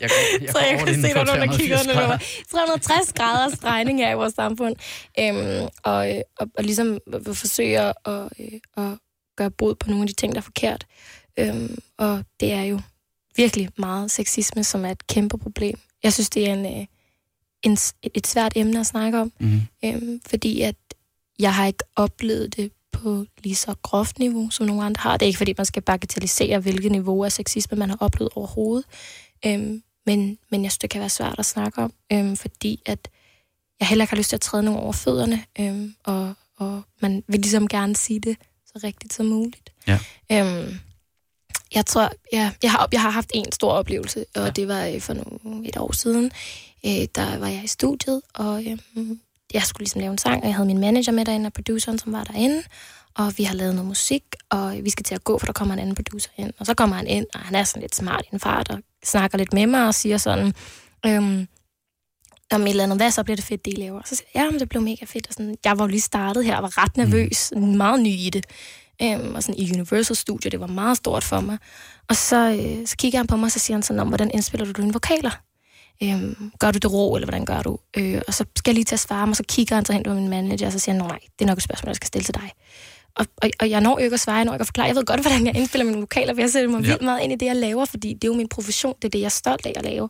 Jeg 0.00 0.11
jeg 0.40 0.50
Så 0.52 0.59
jeg 0.59 0.78
kan 0.78 1.02
se, 1.02 1.12
på 1.14 1.22
når 1.24 1.35
du 1.35 1.40
der 1.40 1.57
kigger 1.57 1.76
380 1.76 1.87
under 1.87 1.94
grader. 1.94 2.09
mig. 2.09 2.20
360 2.50 3.12
graders 3.12 3.59
drejning 3.59 3.98
her 3.98 4.11
i 4.11 4.14
vores 4.14 4.35
samfund. 4.35 4.76
Øhm, 5.18 5.68
og, 5.83 6.16
øh, 6.16 6.20
og, 6.38 6.46
og 6.59 6.64
ligesom 6.64 6.98
forsøge 7.33 7.81
at, 7.81 7.94
at, 8.07 8.28
øh, 8.40 8.61
at 8.76 8.98
gøre 9.37 9.50
bod 9.50 9.74
på 9.74 9.90
nogle 9.90 10.02
af 10.02 10.09
de 10.09 10.14
ting, 10.14 10.33
der 10.33 10.40
er 10.40 10.42
forkert. 10.42 10.87
Øhm, 11.38 11.79
og 11.96 12.24
det 12.40 12.53
er 12.53 12.62
jo 12.62 12.81
virkelig 13.37 13.68
meget 13.79 14.11
sexisme, 14.11 14.64
som 14.64 14.85
er 14.85 14.90
et 14.90 15.07
kæmpe 15.07 15.38
problem. 15.38 15.79
Jeg 16.03 16.12
synes, 16.12 16.31
det 16.31 16.48
er 16.48 16.53
en, 16.55 16.66
øh, 16.81 16.87
en, 17.62 17.72
et 18.14 18.27
svært 18.27 18.53
emne 18.57 18.81
at 18.81 18.87
snakke 18.87 19.20
om, 19.20 19.33
Mhm. 19.40 19.61
øhm, 19.85 20.20
fordi 20.27 20.61
at 20.61 20.77
jeg 21.38 21.55
har 21.55 21.66
ikke 21.66 21.85
oplevet 21.96 22.57
det 22.57 22.72
på 22.92 23.24
lige 23.44 23.55
så 23.55 23.74
groft 23.83 24.18
niveau, 24.18 24.51
som 24.51 24.66
nogle 24.66 24.85
andre 24.85 25.01
har. 25.01 25.16
Det 25.16 25.27
er 25.27 25.29
ikke, 25.29 25.37
fordi 25.38 25.55
man 25.59 25.66
skal 25.66 25.83
bagatellisere, 25.83 26.59
hvilket 26.59 26.92
niveau 26.92 27.24
af 27.24 27.33
sexisme 27.33 27.77
man 27.79 27.90
har 27.90 27.96
oplevet 28.01 28.33
overhovedet. 28.35 28.85
Øhm, 29.46 29.83
men, 30.07 30.38
men 30.51 30.62
jeg 30.62 30.70
synes, 30.72 30.79
det 30.79 30.90
kan 30.90 31.01
være 31.01 31.09
svært 31.09 31.38
at 31.38 31.46
snakke 31.46 31.83
om, 31.83 31.92
øhm, 32.12 32.37
fordi 32.37 32.83
at 32.87 33.09
jeg 33.81 33.88
heller 33.88 34.03
ikke 34.03 34.11
har 34.12 34.16
lyst 34.16 34.29
til 34.29 34.37
at 34.37 34.40
træde 34.40 34.62
nogen 34.62 34.81
over 34.81 34.92
fødderne, 34.92 35.44
øhm, 35.61 35.94
og, 36.05 36.35
og 36.57 36.83
man 37.01 37.24
vil 37.29 37.40
ligesom 37.40 37.68
gerne 37.68 37.96
sige 37.96 38.20
det 38.20 38.37
så 38.66 38.81
rigtigt 38.85 39.12
som 39.12 39.27
muligt. 39.27 39.72
Ja. 39.87 39.98
Øhm, 40.33 40.79
jeg 41.74 41.87
tror, 41.87 42.11
ja, 42.33 42.50
jeg, 42.62 42.70
har, 42.70 42.88
jeg 42.92 43.02
har 43.02 43.11
haft 43.11 43.31
en 43.35 43.52
stor 43.52 43.72
oplevelse, 43.72 44.24
og 44.37 44.44
Ja. 44.44 44.50
det 44.50 44.68
var 44.68 44.87
øh, 44.87 45.00
for 45.00 45.14
nogle, 45.14 45.68
et 45.68 45.76
år 45.76 45.92
siden. 45.92 46.31
Øh, 46.87 47.07
der 47.14 47.38
var 47.38 47.48
jeg 47.48 47.64
i 47.64 47.66
studiet, 47.66 48.20
og 48.35 48.64
øh, 48.64 48.78
jeg 49.54 49.62
skulle 49.62 49.81
ligesom 49.81 50.00
lave 50.00 50.12
en 50.12 50.18
sang, 50.18 50.40
og 50.42 50.46
jeg 50.46 50.54
havde 50.54 50.66
min 50.66 50.78
manager 50.78 51.12
med 51.12 51.24
derinde, 51.24 51.46
og 51.46 51.52
produceren, 51.52 51.98
som 51.98 52.12
var 52.12 52.24
derinde. 52.24 52.62
Og 53.14 53.33
vi 53.37 53.42
har 53.44 53.54
lavet 53.54 53.74
noget 53.74 53.88
musik, 53.88 54.22
og 54.50 54.78
vi 54.83 54.90
skal 54.90 55.04
til 55.04 55.14
at 55.14 55.24
gå, 55.24 55.38
for 55.38 55.46
der 55.46 55.52
kommer 55.52 55.74
en 55.74 55.81
anden 55.81 55.94
producer 55.94 56.31
ind. 56.37 56.52
Og 56.59 56.66
så 56.66 56.74
kommer 56.74 56.96
han 56.96 57.07
ind, 57.07 57.26
og 57.35 57.40
han 57.40 57.54
er 57.54 57.64
sådan 57.64 57.83
lidt 57.83 57.94
smart 57.94 58.24
i 58.24 58.35
en 58.35 58.40
fart, 58.40 58.70
og 58.70 58.78
snakker 59.04 59.38
lidt 59.38 59.52
med 59.52 59.66
mig, 59.66 59.87
og 59.87 59.94
siger 59.94 60.16
sådan, 60.16 60.52
øhm, 61.07 61.48
om 62.52 62.62
et 62.62 62.68
eller 62.70 62.83
andet, 62.85 62.98
hvad 62.98 63.11
så 63.11 63.22
bliver 63.22 63.37
det 63.37 63.44
fedt, 63.44 63.64
det 63.64 63.72
I 63.72 63.76
laver? 63.81 64.02
Så 64.04 64.14
siger 64.16 64.28
jeg, 64.35 64.42
ja, 64.42 64.50
men 64.50 64.61
det 64.61 64.68
blev 64.68 64.83
mega 64.83 65.04
fedt. 65.04 65.26
Og 65.26 65.35
sådan, 65.35 65.57
jeg 65.64 65.78
var 65.78 65.85
jo 65.85 65.88
lige 65.88 66.00
startet 66.00 66.44
her, 66.44 66.57
og 66.57 66.62
var 66.62 66.83
ret 66.83 66.96
nervøs, 66.96 67.52
mm. 67.57 67.62
meget 67.62 68.00
ny 68.02 68.09
i 68.09 68.31
det. 68.33 68.46
Øhm, 69.03 69.35
og 69.35 69.43
sådan 69.43 69.61
i 69.61 69.73
Universal 69.73 70.17
Studio, 70.17 70.49
det 70.51 70.61
var 70.61 70.67
meget 70.67 70.97
stort 70.97 71.25
for 71.25 71.41
mig. 71.41 71.59
Og 72.09 72.17
så, 72.17 72.37
øh, 72.37 72.87
så 72.87 72.97
kigger 72.97 73.19
han 73.19 73.27
på 73.27 73.37
mig, 73.37 73.45
og 73.45 73.51
så 73.53 73.59
siger 73.59 73.75
han 73.75 73.83
sådan, 73.83 74.01
om, 74.01 74.09
hvordan 74.09 74.31
indspiller 74.35 74.73
du 74.73 74.83
dine 74.83 74.93
vokaler? 74.93 75.31
Øhm, 76.03 76.51
gør 76.59 76.71
du 76.71 76.79
det 76.79 76.93
rå, 76.93 77.17
eller 77.17 77.27
hvordan 77.27 77.45
gør 77.45 77.63
du? 77.63 77.79
Øh, 77.97 78.23
og 78.29 78.35
så 78.35 78.45
skal 78.57 78.71
jeg 78.71 78.75
lige 78.75 78.85
til 78.85 78.95
at 78.95 79.01
svare 79.01 79.27
mig, 79.27 79.33
og 79.33 79.37
så 79.37 79.45
kigger 79.49 79.75
han 79.75 79.85
så 79.85 79.93
hen 79.93 80.03
på 80.03 80.15
min 80.15 80.29
manager, 80.29 80.67
og 80.67 80.73
så 80.73 80.79
siger 80.79 80.93
han, 80.95 81.03
"Nå, 81.03 81.09
nej, 81.09 81.19
det 81.39 81.45
er 81.45 81.47
nok 81.47 81.59
et 81.59 81.65
spørgsmål, 81.65 81.89
jeg 81.89 81.97
skal 81.97 82.07
stille 82.07 82.25
til 82.25 82.35
dig. 82.35 82.51
Og, 83.17 83.27
og, 83.37 83.51
og 83.61 83.71
jeg 83.71 83.81
når 83.81 83.99
jo 83.99 84.05
ikke 84.05 84.15
at 84.15 84.21
svare, 84.21 84.37
jeg 84.37 84.45
når 84.45 84.53
ikke 84.53 84.63
at 84.63 84.67
forklare. 84.67 84.87
Jeg 84.87 84.97
ved 84.97 85.05
godt, 85.05 85.21
hvordan 85.21 85.47
jeg 85.47 85.57
indspiller 85.57 85.85
mine 85.85 85.99
vokaler, 85.99 86.35
for 86.35 86.41
jeg 86.41 86.51
sætter 86.51 86.71
mig 86.71 86.81
ja. 86.81 86.87
vildt 86.87 87.03
meget 87.03 87.21
ind 87.23 87.33
i 87.33 87.37
det, 87.37 87.47
jeg 87.47 87.57
laver, 87.57 87.85
fordi 87.85 88.09
det 88.15 88.25
er 88.25 88.29
jo 88.29 88.35
min 88.35 88.49
profession, 88.49 88.95
det 89.03 89.05
er 89.05 89.09
det, 89.11 89.19
jeg 89.19 89.25
er 89.25 89.29
stolt 89.29 89.67
af 89.67 89.73
at 89.77 89.85
lave. 89.85 90.09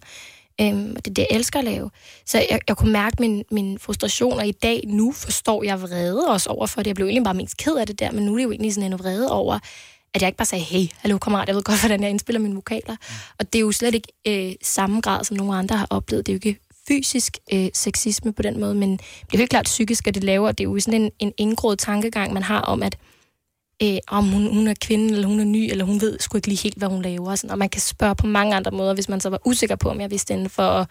Øhm, 0.61 0.93
og 0.97 1.05
det 1.05 1.11
er 1.11 1.15
det, 1.15 1.27
jeg 1.31 1.37
elsker 1.37 1.59
at 1.59 1.65
lave. 1.65 1.91
Så 2.27 2.39
jeg, 2.51 2.61
jeg 2.69 2.77
kunne 2.77 2.93
mærke 2.93 3.17
min, 3.21 3.45
min 3.51 3.79
frustration, 3.79 4.39
og 4.39 4.47
i 4.47 4.53
dag, 4.53 4.85
nu 4.87 5.13
forstår 5.13 5.63
jeg 5.63 5.83
vrede 5.83 6.29
også 6.29 6.51
over 6.51 6.67
for 6.67 6.81
det. 6.81 6.87
Jeg 6.87 6.95
blev 6.95 7.07
egentlig 7.07 7.25
bare 7.25 7.35
mest 7.35 7.57
ked 7.57 7.77
af 7.77 7.87
det 7.87 8.01
der, 8.01 8.13
men 8.13 8.25
nu 8.25 8.33
er 8.33 8.37
det 8.37 8.45
jo 8.45 8.51
egentlig 8.51 8.75
sådan 8.75 8.93
en 8.93 8.99
vrede 8.99 9.33
over, 9.33 9.59
at 10.15 10.23
jeg 10.23 10.29
ikke 10.29 10.37
bare 10.37 10.47
sagde, 10.47 10.65
hey, 10.65 10.87
hallo 10.97 11.19
kammerat, 11.19 11.49
jeg 11.49 11.57
ved 11.57 11.63
godt, 11.63 11.81
hvordan 11.87 12.03
jeg 12.03 12.11
indspiller 12.11 12.41
mine 12.41 12.55
vokaler. 12.55 12.97
Og 13.39 13.53
det 13.53 13.59
er 13.59 13.63
jo 13.63 13.73
slet 13.73 13.95
ikke 13.95 14.13
øh, 14.29 14.55
samme 14.63 15.01
grad, 15.01 15.25
som 15.25 15.37
nogle 15.37 15.57
andre 15.57 15.77
har 15.77 15.87
oplevet. 15.91 16.27
Det 16.27 16.33
er 16.33 16.35
jo 16.35 16.49
ikke 16.49 16.61
fysisk 16.89 17.39
øh, 17.53 17.69
sexisme 17.75 18.33
på 18.33 18.43
den 18.43 18.61
måde, 18.61 18.75
men 18.75 18.93
det 18.93 19.01
er 19.01 19.29
jo 19.35 19.39
helt 19.39 19.51
klart 19.51 19.65
psykisk, 19.65 20.07
at 20.07 20.15
det 20.15 20.25
laver. 20.25 20.53
Det 20.53 20.65
er 20.65 20.69
jo 20.69 20.81
sådan 20.81 21.03
en, 21.03 21.11
en 21.19 21.33
indgroet 21.37 21.79
tankegang, 21.79 22.33
man 22.33 22.43
har 22.43 22.61
om, 22.61 22.83
at 22.83 22.97
øh, 23.83 23.99
om 24.09 24.29
hun, 24.29 24.55
hun 24.55 24.67
er 24.69 24.75
kvinde, 24.81 25.15
eller 25.15 25.29
hun 25.29 25.41
er 25.41 25.45
ny, 25.45 25.69
eller 25.71 25.85
hun 25.85 26.01
ved 26.01 26.19
sgu 26.21 26.37
ikke 26.39 26.49
lige 26.49 26.63
helt, 26.63 26.79
hvad 26.79 26.89
hun 26.89 27.03
laver. 27.03 27.31
Og, 27.31 27.39
sådan. 27.39 27.51
og 27.51 27.59
man 27.59 27.69
kan 27.69 27.81
spørge 27.81 28.15
på 28.15 28.27
mange 28.27 28.57
andre 28.57 28.71
måder, 28.71 28.95
hvis 28.95 29.09
man 29.09 29.21
så 29.21 29.31
var 29.31 29.41
usikker 29.47 29.77
på, 29.77 29.91
om 29.91 30.01
jeg 30.01 30.11
vidste 30.11 30.35
inden 30.35 30.51
for 30.51 30.87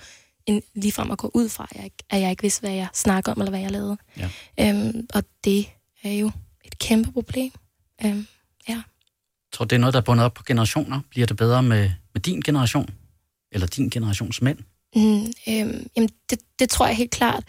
en, 0.46 0.62
ligefrem 0.76 1.12
at 1.12 1.18
gå 1.18 1.32
ud 1.34 1.50
fra, 1.50 1.68
at 1.72 1.76
jeg, 1.78 1.84
ikke- 1.86 2.04
at 2.10 2.22
jeg 2.22 2.30
ikke 2.30 2.42
vidste, 2.42 2.60
hvad 2.62 2.72
jeg 2.72 2.88
snakker 2.94 3.32
om, 3.32 3.42
eller 3.42 3.50
hvad 3.50 3.60
jeg 3.60 3.72
lavede. 3.72 3.98
Ja. 4.18 4.30
Øhm, 4.60 5.08
og 5.14 5.24
det 5.44 5.70
er 6.04 6.12
jo 6.14 6.32
et 6.66 6.80
kæmpe 6.80 7.12
problem. 7.12 7.52
Øhm, 8.06 8.28
Jeg 8.68 8.82
tror, 9.60 9.66
det 9.66 9.76
er 9.76 9.80
noget, 9.80 9.94
der 9.94 10.00
er 10.00 10.04
bundet 10.04 10.26
op 10.26 10.34
på 10.34 10.44
generationer. 10.48 11.00
Bliver 11.10 11.28
det 11.28 11.38
bedre 11.38 11.64
med, 11.64 11.92
med 12.14 12.22
din 12.22 12.42
generation? 12.42 12.90
Eller 13.52 13.68
din 13.68 13.90
generations 13.90 14.42
mænd? 14.42 14.58
Mm, 14.96 15.18
øhm, 15.48 15.88
jamen, 15.96 16.10
det, 16.30 16.40
det 16.60 16.70
tror 16.70 16.88
jeg 16.88 16.96
helt 16.96 17.12
klart. 17.12 17.44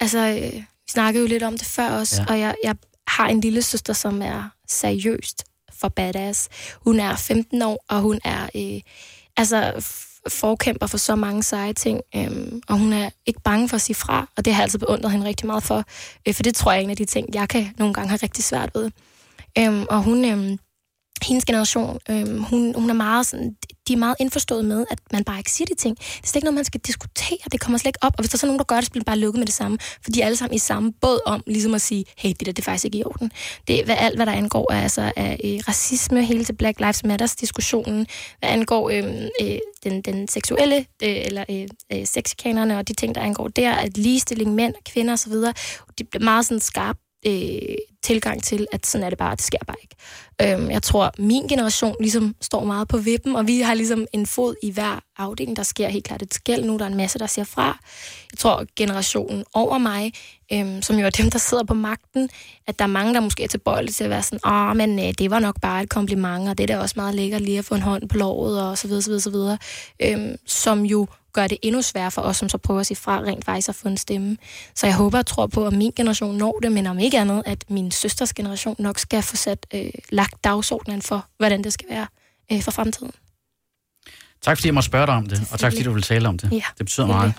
Altså, 0.00 0.18
øh, 0.18 0.52
vi 0.60 0.64
snakkede 0.90 1.22
jo 1.22 1.28
lidt 1.28 1.42
om 1.42 1.52
det 1.58 1.66
før 1.66 1.90
også, 1.90 2.16
Ja. 2.22 2.22
ja. 2.22 2.32
og 2.34 2.40
jeg, 2.40 2.54
jeg 2.64 2.74
har 3.08 3.28
en 3.28 3.40
lille 3.40 3.62
søster, 3.62 3.92
som 3.92 4.22
er 4.22 4.48
seriøst 4.72 5.44
for 5.80 5.88
badass. 5.88 6.48
Hun 6.84 7.00
er 7.00 7.16
15 7.16 7.62
år, 7.62 7.84
og 7.88 8.00
hun 8.00 8.20
er 8.24 8.48
øh, 8.54 8.80
altså 9.36 9.86
forkæmper 10.28 10.86
for 10.86 10.98
så 10.98 11.16
mange 11.16 11.42
seje 11.42 11.72
ting, 11.72 12.00
øhm, 12.16 12.62
og 12.68 12.78
hun 12.78 12.92
er 12.92 13.10
ikke 13.26 13.40
bange 13.40 13.68
for 13.68 13.76
at 13.76 13.80
sige 13.80 13.96
fra, 13.96 14.28
og 14.36 14.44
det 14.44 14.52
har 14.54 14.60
jeg 14.60 14.64
altid 14.64 14.78
beundret 14.78 15.12
hende 15.12 15.26
rigtig 15.26 15.46
meget 15.46 15.62
for, 15.62 15.84
øh, 16.28 16.34
for 16.34 16.42
det 16.42 16.54
tror 16.54 16.72
jeg 16.72 16.78
er 16.78 16.84
en 16.84 16.90
af 16.90 16.96
de 16.96 17.04
ting, 17.04 17.34
jeg 17.34 17.48
kan 17.48 17.74
nogle 17.78 17.94
gange 17.94 18.08
have 18.08 18.18
rigtig 18.22 18.44
svært 18.44 18.70
ved. 18.74 18.90
Øhm, 19.58 19.86
og 19.90 20.02
hun... 20.02 20.24
Øhm, 20.24 20.58
hendes 21.24 21.44
generation, 21.44 21.98
øh, 22.10 22.38
hun, 22.38 22.74
hun 22.74 22.90
er 22.90 22.94
meget 22.94 23.26
sådan, 23.26 23.56
de 23.88 23.92
er 23.92 23.96
meget 23.96 24.16
indforstået 24.20 24.64
med, 24.64 24.84
at 24.90 24.98
man 25.12 25.24
bare 25.24 25.38
ikke 25.38 25.50
siger 25.50 25.66
de 25.66 25.74
ting. 25.74 25.98
Det 25.98 26.04
er 26.22 26.26
slet 26.26 26.36
ikke 26.36 26.44
noget, 26.44 26.54
man 26.54 26.64
skal 26.64 26.80
diskutere. 26.80 27.38
Det 27.52 27.60
kommer 27.60 27.78
slet 27.78 27.88
ikke 27.88 27.98
op. 28.02 28.12
Og 28.18 28.22
hvis 28.22 28.30
der 28.30 28.36
er 28.36 28.38
så 28.38 28.46
nogen, 28.46 28.58
der 28.58 28.64
gør 28.64 28.76
det, 28.76 28.84
så 28.84 28.90
bliver 28.90 29.00
det 29.00 29.06
bare 29.06 29.18
lukket 29.18 29.38
med 29.38 29.46
det 29.46 29.54
samme. 29.54 29.78
For 30.02 30.10
de 30.10 30.22
er 30.22 30.26
alle 30.26 30.36
sammen 30.36 30.54
i 30.54 30.58
samme 30.58 30.92
båd 30.92 31.20
om 31.26 31.42
ligesom 31.46 31.74
at 31.74 31.80
sige, 31.80 32.04
hey, 32.16 32.28
det 32.28 32.46
der, 32.46 32.52
det 32.52 32.58
er 32.58 32.62
faktisk 32.62 32.84
ikke 32.84 32.98
i 32.98 33.04
orden. 33.04 33.32
Det 33.68 33.80
er 33.80 33.84
hvad, 33.84 33.96
alt, 33.98 34.18
hvad 34.18 34.26
der 34.26 34.32
angår 34.32 34.72
er, 34.72 34.82
altså, 34.82 35.12
er 35.16 35.32
øh, 35.44 35.60
racisme, 35.68 36.24
hele 36.24 36.44
til 36.44 36.52
Black 36.52 36.80
Lives 36.80 37.04
Matters-diskussionen, 37.04 38.06
hvad 38.38 38.48
angår 38.48 38.90
øh, 38.90 39.04
øh, 39.42 39.58
den, 39.84 40.02
den 40.02 40.28
seksuelle, 40.28 40.76
øh, 40.76 41.16
eller 41.26 41.44
øh, 41.50 41.68
øh, 41.92 42.06
sexikanerne 42.06 42.78
og 42.78 42.88
de 42.88 42.92
ting, 42.92 43.14
der 43.14 43.20
angår 43.20 43.48
der, 43.48 43.72
at 43.72 43.96
ligestilling 43.96 44.54
mænd 44.54 44.74
og 44.74 44.84
kvinder 44.84 45.12
osv., 45.12 45.32
det 45.98 46.08
bliver 46.10 46.24
meget 46.24 46.46
sådan 46.46 46.60
skarpt 46.60 46.98
øh, 47.26 47.76
tilgang 48.02 48.42
til, 48.42 48.66
at 48.72 48.86
sådan 48.86 49.04
er 49.04 49.08
det 49.08 49.18
bare, 49.18 49.36
det 49.36 49.42
sker 49.42 49.58
bare 49.66 49.76
ikke. 49.82 49.94
Øhm, 50.42 50.70
jeg 50.70 50.82
tror, 50.82 51.12
min 51.18 51.48
generation 51.48 51.96
ligesom 52.00 52.34
står 52.40 52.64
meget 52.64 52.88
på 52.88 52.98
vippen, 52.98 53.36
og 53.36 53.46
vi 53.46 53.60
har 53.60 53.74
ligesom 53.74 54.06
en 54.12 54.26
fod 54.26 54.54
i 54.62 54.70
hver 54.70 55.00
afdeling. 55.18 55.56
Der 55.56 55.62
sker 55.62 55.88
helt 55.88 56.04
klart 56.04 56.22
et 56.22 56.34
skæld 56.34 56.64
nu, 56.64 56.76
der 56.76 56.84
er 56.84 56.88
en 56.88 56.96
masse, 56.96 57.18
der 57.18 57.26
siger 57.26 57.44
fra. 57.44 57.78
Jeg 58.32 58.38
tror, 58.38 58.66
generationen 58.76 59.44
over 59.54 59.78
mig, 59.78 60.12
øhm, 60.52 60.82
som 60.82 60.98
jo 60.98 61.06
er 61.06 61.10
dem, 61.10 61.30
der 61.30 61.38
sidder 61.38 61.64
på 61.64 61.74
magten, 61.74 62.28
at 62.66 62.78
der 62.78 62.84
er 62.84 62.88
mange, 62.88 63.14
der 63.14 63.20
måske 63.20 63.44
er 63.44 63.48
tilbøjelige 63.48 63.92
til 63.92 64.04
at 64.04 64.10
være 64.10 64.22
sådan, 64.22 64.52
åh, 64.52 64.76
men 64.76 64.98
øh, 64.98 65.12
det 65.18 65.30
var 65.30 65.38
nok 65.38 65.60
bare 65.60 65.82
et 65.82 65.88
kompliment, 65.88 66.48
og 66.48 66.58
det 66.58 66.70
er 66.70 66.74
da 66.74 66.80
også 66.80 66.94
meget 66.96 67.14
lækkert 67.14 67.40
lige 67.40 67.58
at 67.58 67.64
få 67.64 67.74
en 67.74 67.82
hånd 67.82 68.08
på 68.08 68.16
låret, 68.16 68.62
og 68.62 68.78
så 68.78 68.88
videre, 68.88 69.02
så 69.02 69.10
videre, 69.10 69.20
så 69.20 69.30
videre. 69.30 69.58
Øhm, 70.00 70.36
som 70.46 70.84
jo 70.84 71.06
gør 71.32 71.46
det 71.46 71.58
endnu 71.62 71.82
sværere 71.82 72.10
for 72.10 72.22
os, 72.22 72.36
som 72.36 72.48
så 72.48 72.58
prøver 72.58 72.80
at 72.80 72.86
sige 72.86 72.96
fra, 72.96 73.18
rent 73.20 73.44
faktisk 73.44 73.68
at 73.68 73.74
få 73.74 73.88
en 73.88 73.96
stemme. 73.96 74.36
Så 74.74 74.86
jeg 74.86 74.96
håber 74.96 75.18
og 75.18 75.26
tror 75.26 75.46
på, 75.46 75.66
at 75.66 75.72
min 75.72 75.92
generation 75.96 76.36
når 76.36 76.58
det, 76.62 76.72
men 76.72 76.86
om 76.86 76.98
ikke 76.98 77.18
andet, 77.18 77.42
at 77.46 77.64
min 77.70 77.90
søsters 77.90 78.32
generation 78.32 78.76
nok 78.78 78.98
skal 78.98 79.22
få 79.22 79.36
sat 79.36 79.66
øh, 79.74 79.90
lagt 80.10 80.44
dagsordenen 80.44 81.02
for, 81.02 81.26
hvordan 81.38 81.64
det 81.64 81.72
skal 81.72 81.88
være 81.90 82.06
øh, 82.52 82.62
for 82.62 82.70
fremtiden. 82.70 83.12
Tak 84.42 84.56
fordi 84.56 84.66
jeg 84.68 84.74
må 84.74 84.80
spørge 84.82 85.06
dig 85.06 85.14
om 85.14 85.26
det, 85.26 85.48
og 85.52 85.58
tak 85.58 85.72
fordi 85.72 85.82
du 85.82 85.92
vil 85.92 86.02
tale 86.02 86.28
om 86.28 86.38
det. 86.38 86.52
Ja, 86.52 86.62
det 86.78 86.86
betyder 86.86 87.06
meget. 87.06 87.34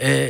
Øh, 0.00 0.28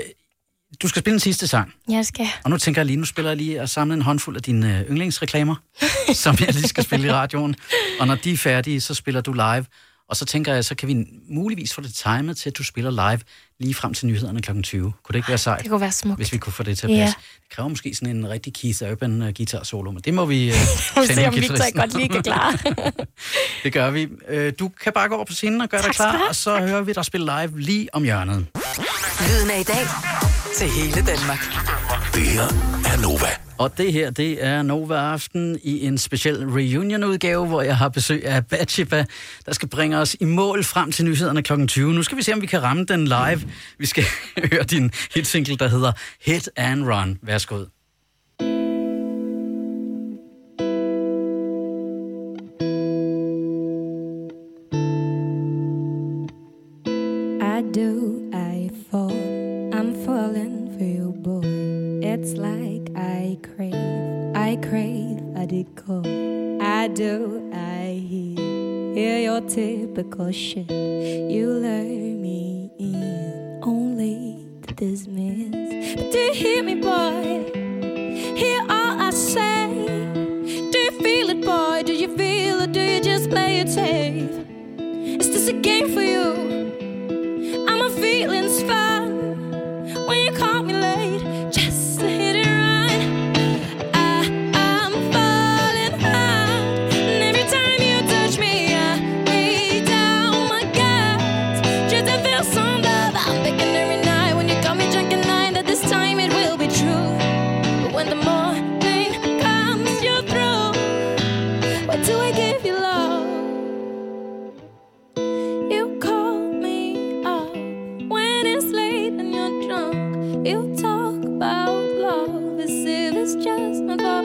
du 0.83 0.89
skal 0.89 1.01
spille 1.01 1.15
en 1.15 1.21
sidste 1.21 1.47
sang, 1.47 1.73
Jeg 1.89 2.07
skal. 2.07 2.27
og 2.45 2.51
nu 2.51 2.59
tænker 2.59 2.81
jeg 2.81 2.87
lige, 2.87 2.97
nu 2.97 3.05
spiller 3.05 3.31
jeg 3.31 3.37
lige 3.37 3.61
at 3.61 3.71
samle 3.71 3.95
en 3.95 4.03
håndfuld 4.03 4.37
af 4.37 4.43
dine 4.43 4.79
øh, 4.79 4.91
yndlingsreklamer, 4.91 5.55
som 6.15 6.37
jeg 6.41 6.55
lige 6.55 6.69
skal 6.69 6.85
spille 6.85 7.07
i 7.07 7.13
radioen. 7.13 7.57
Og 8.01 8.07
når 8.07 8.15
de 8.15 8.33
er 8.33 8.37
færdige, 8.37 8.81
så 8.81 8.95
spiller 8.95 9.21
du 9.21 9.33
live. 9.33 9.67
Og 10.11 10.17
så 10.17 10.25
tænker 10.25 10.55
jeg, 10.55 10.65
så 10.65 10.75
kan 10.75 10.89
vi 10.89 11.05
muligvis 11.29 11.75
få 11.75 11.81
det 11.81 11.95
timet 11.95 12.37
til, 12.37 12.51
at 12.51 12.59
du 12.59 12.65
spiller 12.65 12.91
live 12.91 13.21
lige 13.61 13.75
frem 13.75 13.95
til 13.95 14.07
nyhederne 14.07 14.43
kl. 14.43 14.63
20. 14.63 14.83
Kunne 14.83 14.93
det 15.13 15.15
ikke 15.19 15.29
være 15.29 15.39
sejt? 15.39 15.63
Det 15.63 15.71
kunne 15.71 15.81
være 15.81 15.93
smukt. 15.93 16.19
hvis 16.19 16.33
vi 16.33 16.39
kunne 16.39 16.53
få 16.53 16.63
det 16.63 16.79
til 16.79 16.87
at 16.87 16.93
Ja. 16.93 17.05
passe. 17.05 17.17
Det 17.43 17.51
kræver 17.57 17.69
måske 17.69 17.95
sådan 17.95 18.17
en 18.17 18.29
rigtig 18.29 18.55
Keith 18.55 18.83
Urban 18.93 19.23
uh, 19.23 19.29
guitar 19.37 19.63
solo, 19.63 19.91
men 19.91 20.03
det 20.03 20.15
må 20.15 20.25
vi 20.25 20.49
uh, 20.49 20.55
Vi 21.09 21.15
se, 21.15 21.29
om 21.29 21.35
Victor 21.35 21.65
ikke 21.65 21.79
godt 21.79 21.97
lige 21.97 22.09
kan 22.09 22.23
klare. 22.23 22.59
Det 23.65 23.73
gør 23.73 23.91
vi. 23.91 24.07
Uh, 24.07 24.53
du 24.59 24.71
kan 24.83 24.93
bare 24.93 25.09
gå 25.09 25.15
over 25.15 25.25
på 25.25 25.33
scenen 25.33 25.61
og 25.61 25.69
gøre 25.69 25.83
dig 25.83 25.95
Tak 25.95 26.13
du 26.13 26.17
klar, 26.19 26.29
og 26.29 26.37
så 26.37 26.59
hører 26.61 26.83
vi 26.83 26.93
dig 26.93 27.05
spille 27.05 27.27
live 27.41 27.61
lige 27.61 27.95
om 27.95 28.03
hjørnet. 28.05 28.47
Lyden 29.29 29.51
af 29.51 29.61
i 29.61 29.63
dag 29.63 29.87
til 30.57 30.69
hele 30.69 31.07
Danmark. 31.07 31.41
Det 32.15 32.23
her 32.23 32.43
er 32.85 33.03
Nova. 33.03 33.50
Og 33.61 33.79
det 33.79 33.93
her, 33.93 34.11
det 34.11 34.45
er 34.45 34.63
Nova 34.63 34.95
Aften 34.95 35.59
i 35.63 35.87
en 35.87 35.99
speciel 35.99 36.47
reunion-udgave, 36.47 37.47
hvor 37.47 37.63
jeg 37.63 37.77
har 37.77 37.89
besøg 37.89 38.27
af 38.27 38.47
Batshiba, 38.47 39.05
der 39.47 39.53
skal 39.53 39.69
bringe 39.69 39.99
os 39.99 40.17
i 40.21 40.25
mål 40.25 40.65
frem 40.65 40.93
til 40.93 41.05
nyhederne 41.05 41.43
kl. 41.43 41.67
20. 41.67 41.95
Nu 41.95 42.03
skal 42.03 42.19
vi 42.19 42.23
se, 42.23 42.33
om 42.33 42.41
vi 42.41 42.47
kan 42.47 42.63
ramme 42.63 42.85
den 42.85 43.05
live. 43.05 43.43
Vi 43.79 43.87
skal 43.87 44.05
høre 44.53 44.63
din 44.63 44.91
hitsingle, 45.15 45.57
der 45.57 45.69
hedder 45.69 45.93
Hit 46.25 46.51
and 46.57 46.85
Run. 46.85 47.19
Værsgo. 47.23 47.65
It's 62.13 62.33
like 62.35 62.91
I 62.97 63.39
crave, 63.41 64.35
I 64.35 64.59
crave 64.69 65.23
a 65.37 65.47
decoy. 65.47 66.59
I 66.61 66.89
do, 66.89 67.49
I 67.55 68.03
hear, 68.05 68.95
hear 68.95 69.19
your 69.21 69.41
typical 69.43 70.33
shit. 70.33 70.69
You 70.69 71.53
lure 71.53 72.17
me 72.25 72.73
in, 72.81 73.61
only 73.63 74.45
to 74.67 74.75
dismiss. 74.75 75.95
But 75.95 76.11
do 76.11 76.19
you 76.19 76.35
hear 76.35 76.65
me, 76.65 76.75
boy? 76.75 77.49
Hear 78.35 78.61
all 78.63 79.01
I 79.01 79.11
say. 79.11 79.69
Do 80.73 80.79
you 80.79 80.91
feel 80.91 81.31
it, 81.31 81.45
boy? 81.45 81.85
Do 81.85 81.93
you 81.93 82.09
feel 82.17 82.63
it? 82.63 82.73
Do 82.73 82.81
you 82.81 83.01
just 83.01 83.31
play 83.31 83.61
it 83.61 83.69
safe? 83.69 84.33
Is 85.21 85.29
this 85.31 85.47
a 85.47 85.53
game 85.53 85.95
for 85.95 86.03
you? 86.03 86.40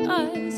eyes. 0.10 0.55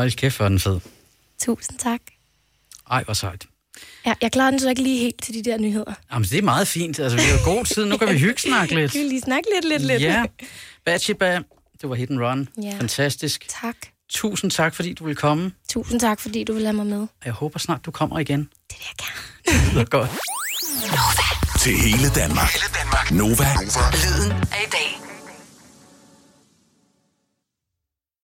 Hold 0.00 0.12
kæft, 0.12 0.36
hvor 0.36 0.44
er 0.44 0.48
den 0.48 0.60
fed. 0.60 0.80
Tusind 1.42 1.78
tak. 1.78 2.00
Ej, 2.90 3.02
hvor 3.04 3.14
sejt. 3.14 3.46
Ja, 4.06 4.14
jeg 4.22 4.32
klarer 4.32 4.50
den 4.50 4.60
så 4.60 4.68
ikke 4.68 4.82
lige 4.82 4.98
helt 4.98 5.22
til 5.22 5.34
de 5.34 5.42
der 5.50 5.58
nyheder. 5.58 5.94
Jamen, 6.12 6.28
det 6.28 6.38
er 6.38 6.42
meget 6.42 6.68
fint. 6.68 6.98
Altså, 6.98 7.16
vi 7.18 7.22
har 7.22 7.44
god 7.44 7.64
tid. 7.64 7.84
Nu 7.84 7.96
kan 7.96 8.08
vi 8.08 8.18
hygge 8.18 8.40
snakke 8.50 8.74
lidt. 8.74 8.94
Vi 8.94 8.98
vil 8.98 9.08
lige 9.08 9.20
snakke 9.20 9.48
lidt, 9.54 9.68
lidt, 9.68 9.82
lidt. 9.82 10.02
Ja. 10.02 10.24
Bachiba, 10.84 11.40
det 11.80 11.88
var 11.88 11.94
hit 11.94 12.10
and 12.10 12.20
run. 12.20 12.48
Ja. 12.62 12.76
Fantastisk. 12.78 13.46
Tak. 13.62 13.76
Tusind 14.10 14.50
tak, 14.50 14.74
fordi 14.74 14.92
du 14.94 15.04
vil 15.04 15.16
komme. 15.16 15.52
Tusind 15.68 16.00
tak, 16.00 16.20
fordi 16.20 16.44
du 16.44 16.52
vil 16.52 16.62
have 16.64 16.76
mig 16.76 16.86
med. 16.86 17.06
Jeg 17.24 17.32
håber 17.32 17.58
snart, 17.58 17.86
du 17.86 17.90
kommer 17.90 18.18
igen. 18.18 18.40
Det 18.70 18.78
vil 18.78 18.86
jeg 18.88 19.06
gerne. 19.06 19.80
Det 19.80 19.90
godt. 19.90 20.10
Til 21.60 21.72
hele 21.76 22.10
Danmark. 22.14 22.52
Hele 22.52 22.64
Danmark. 22.74 23.10
Nova. 23.10 23.46
Lyden 23.92 24.32
af 24.32 24.66
i 24.66 24.70
dag. 24.70 24.99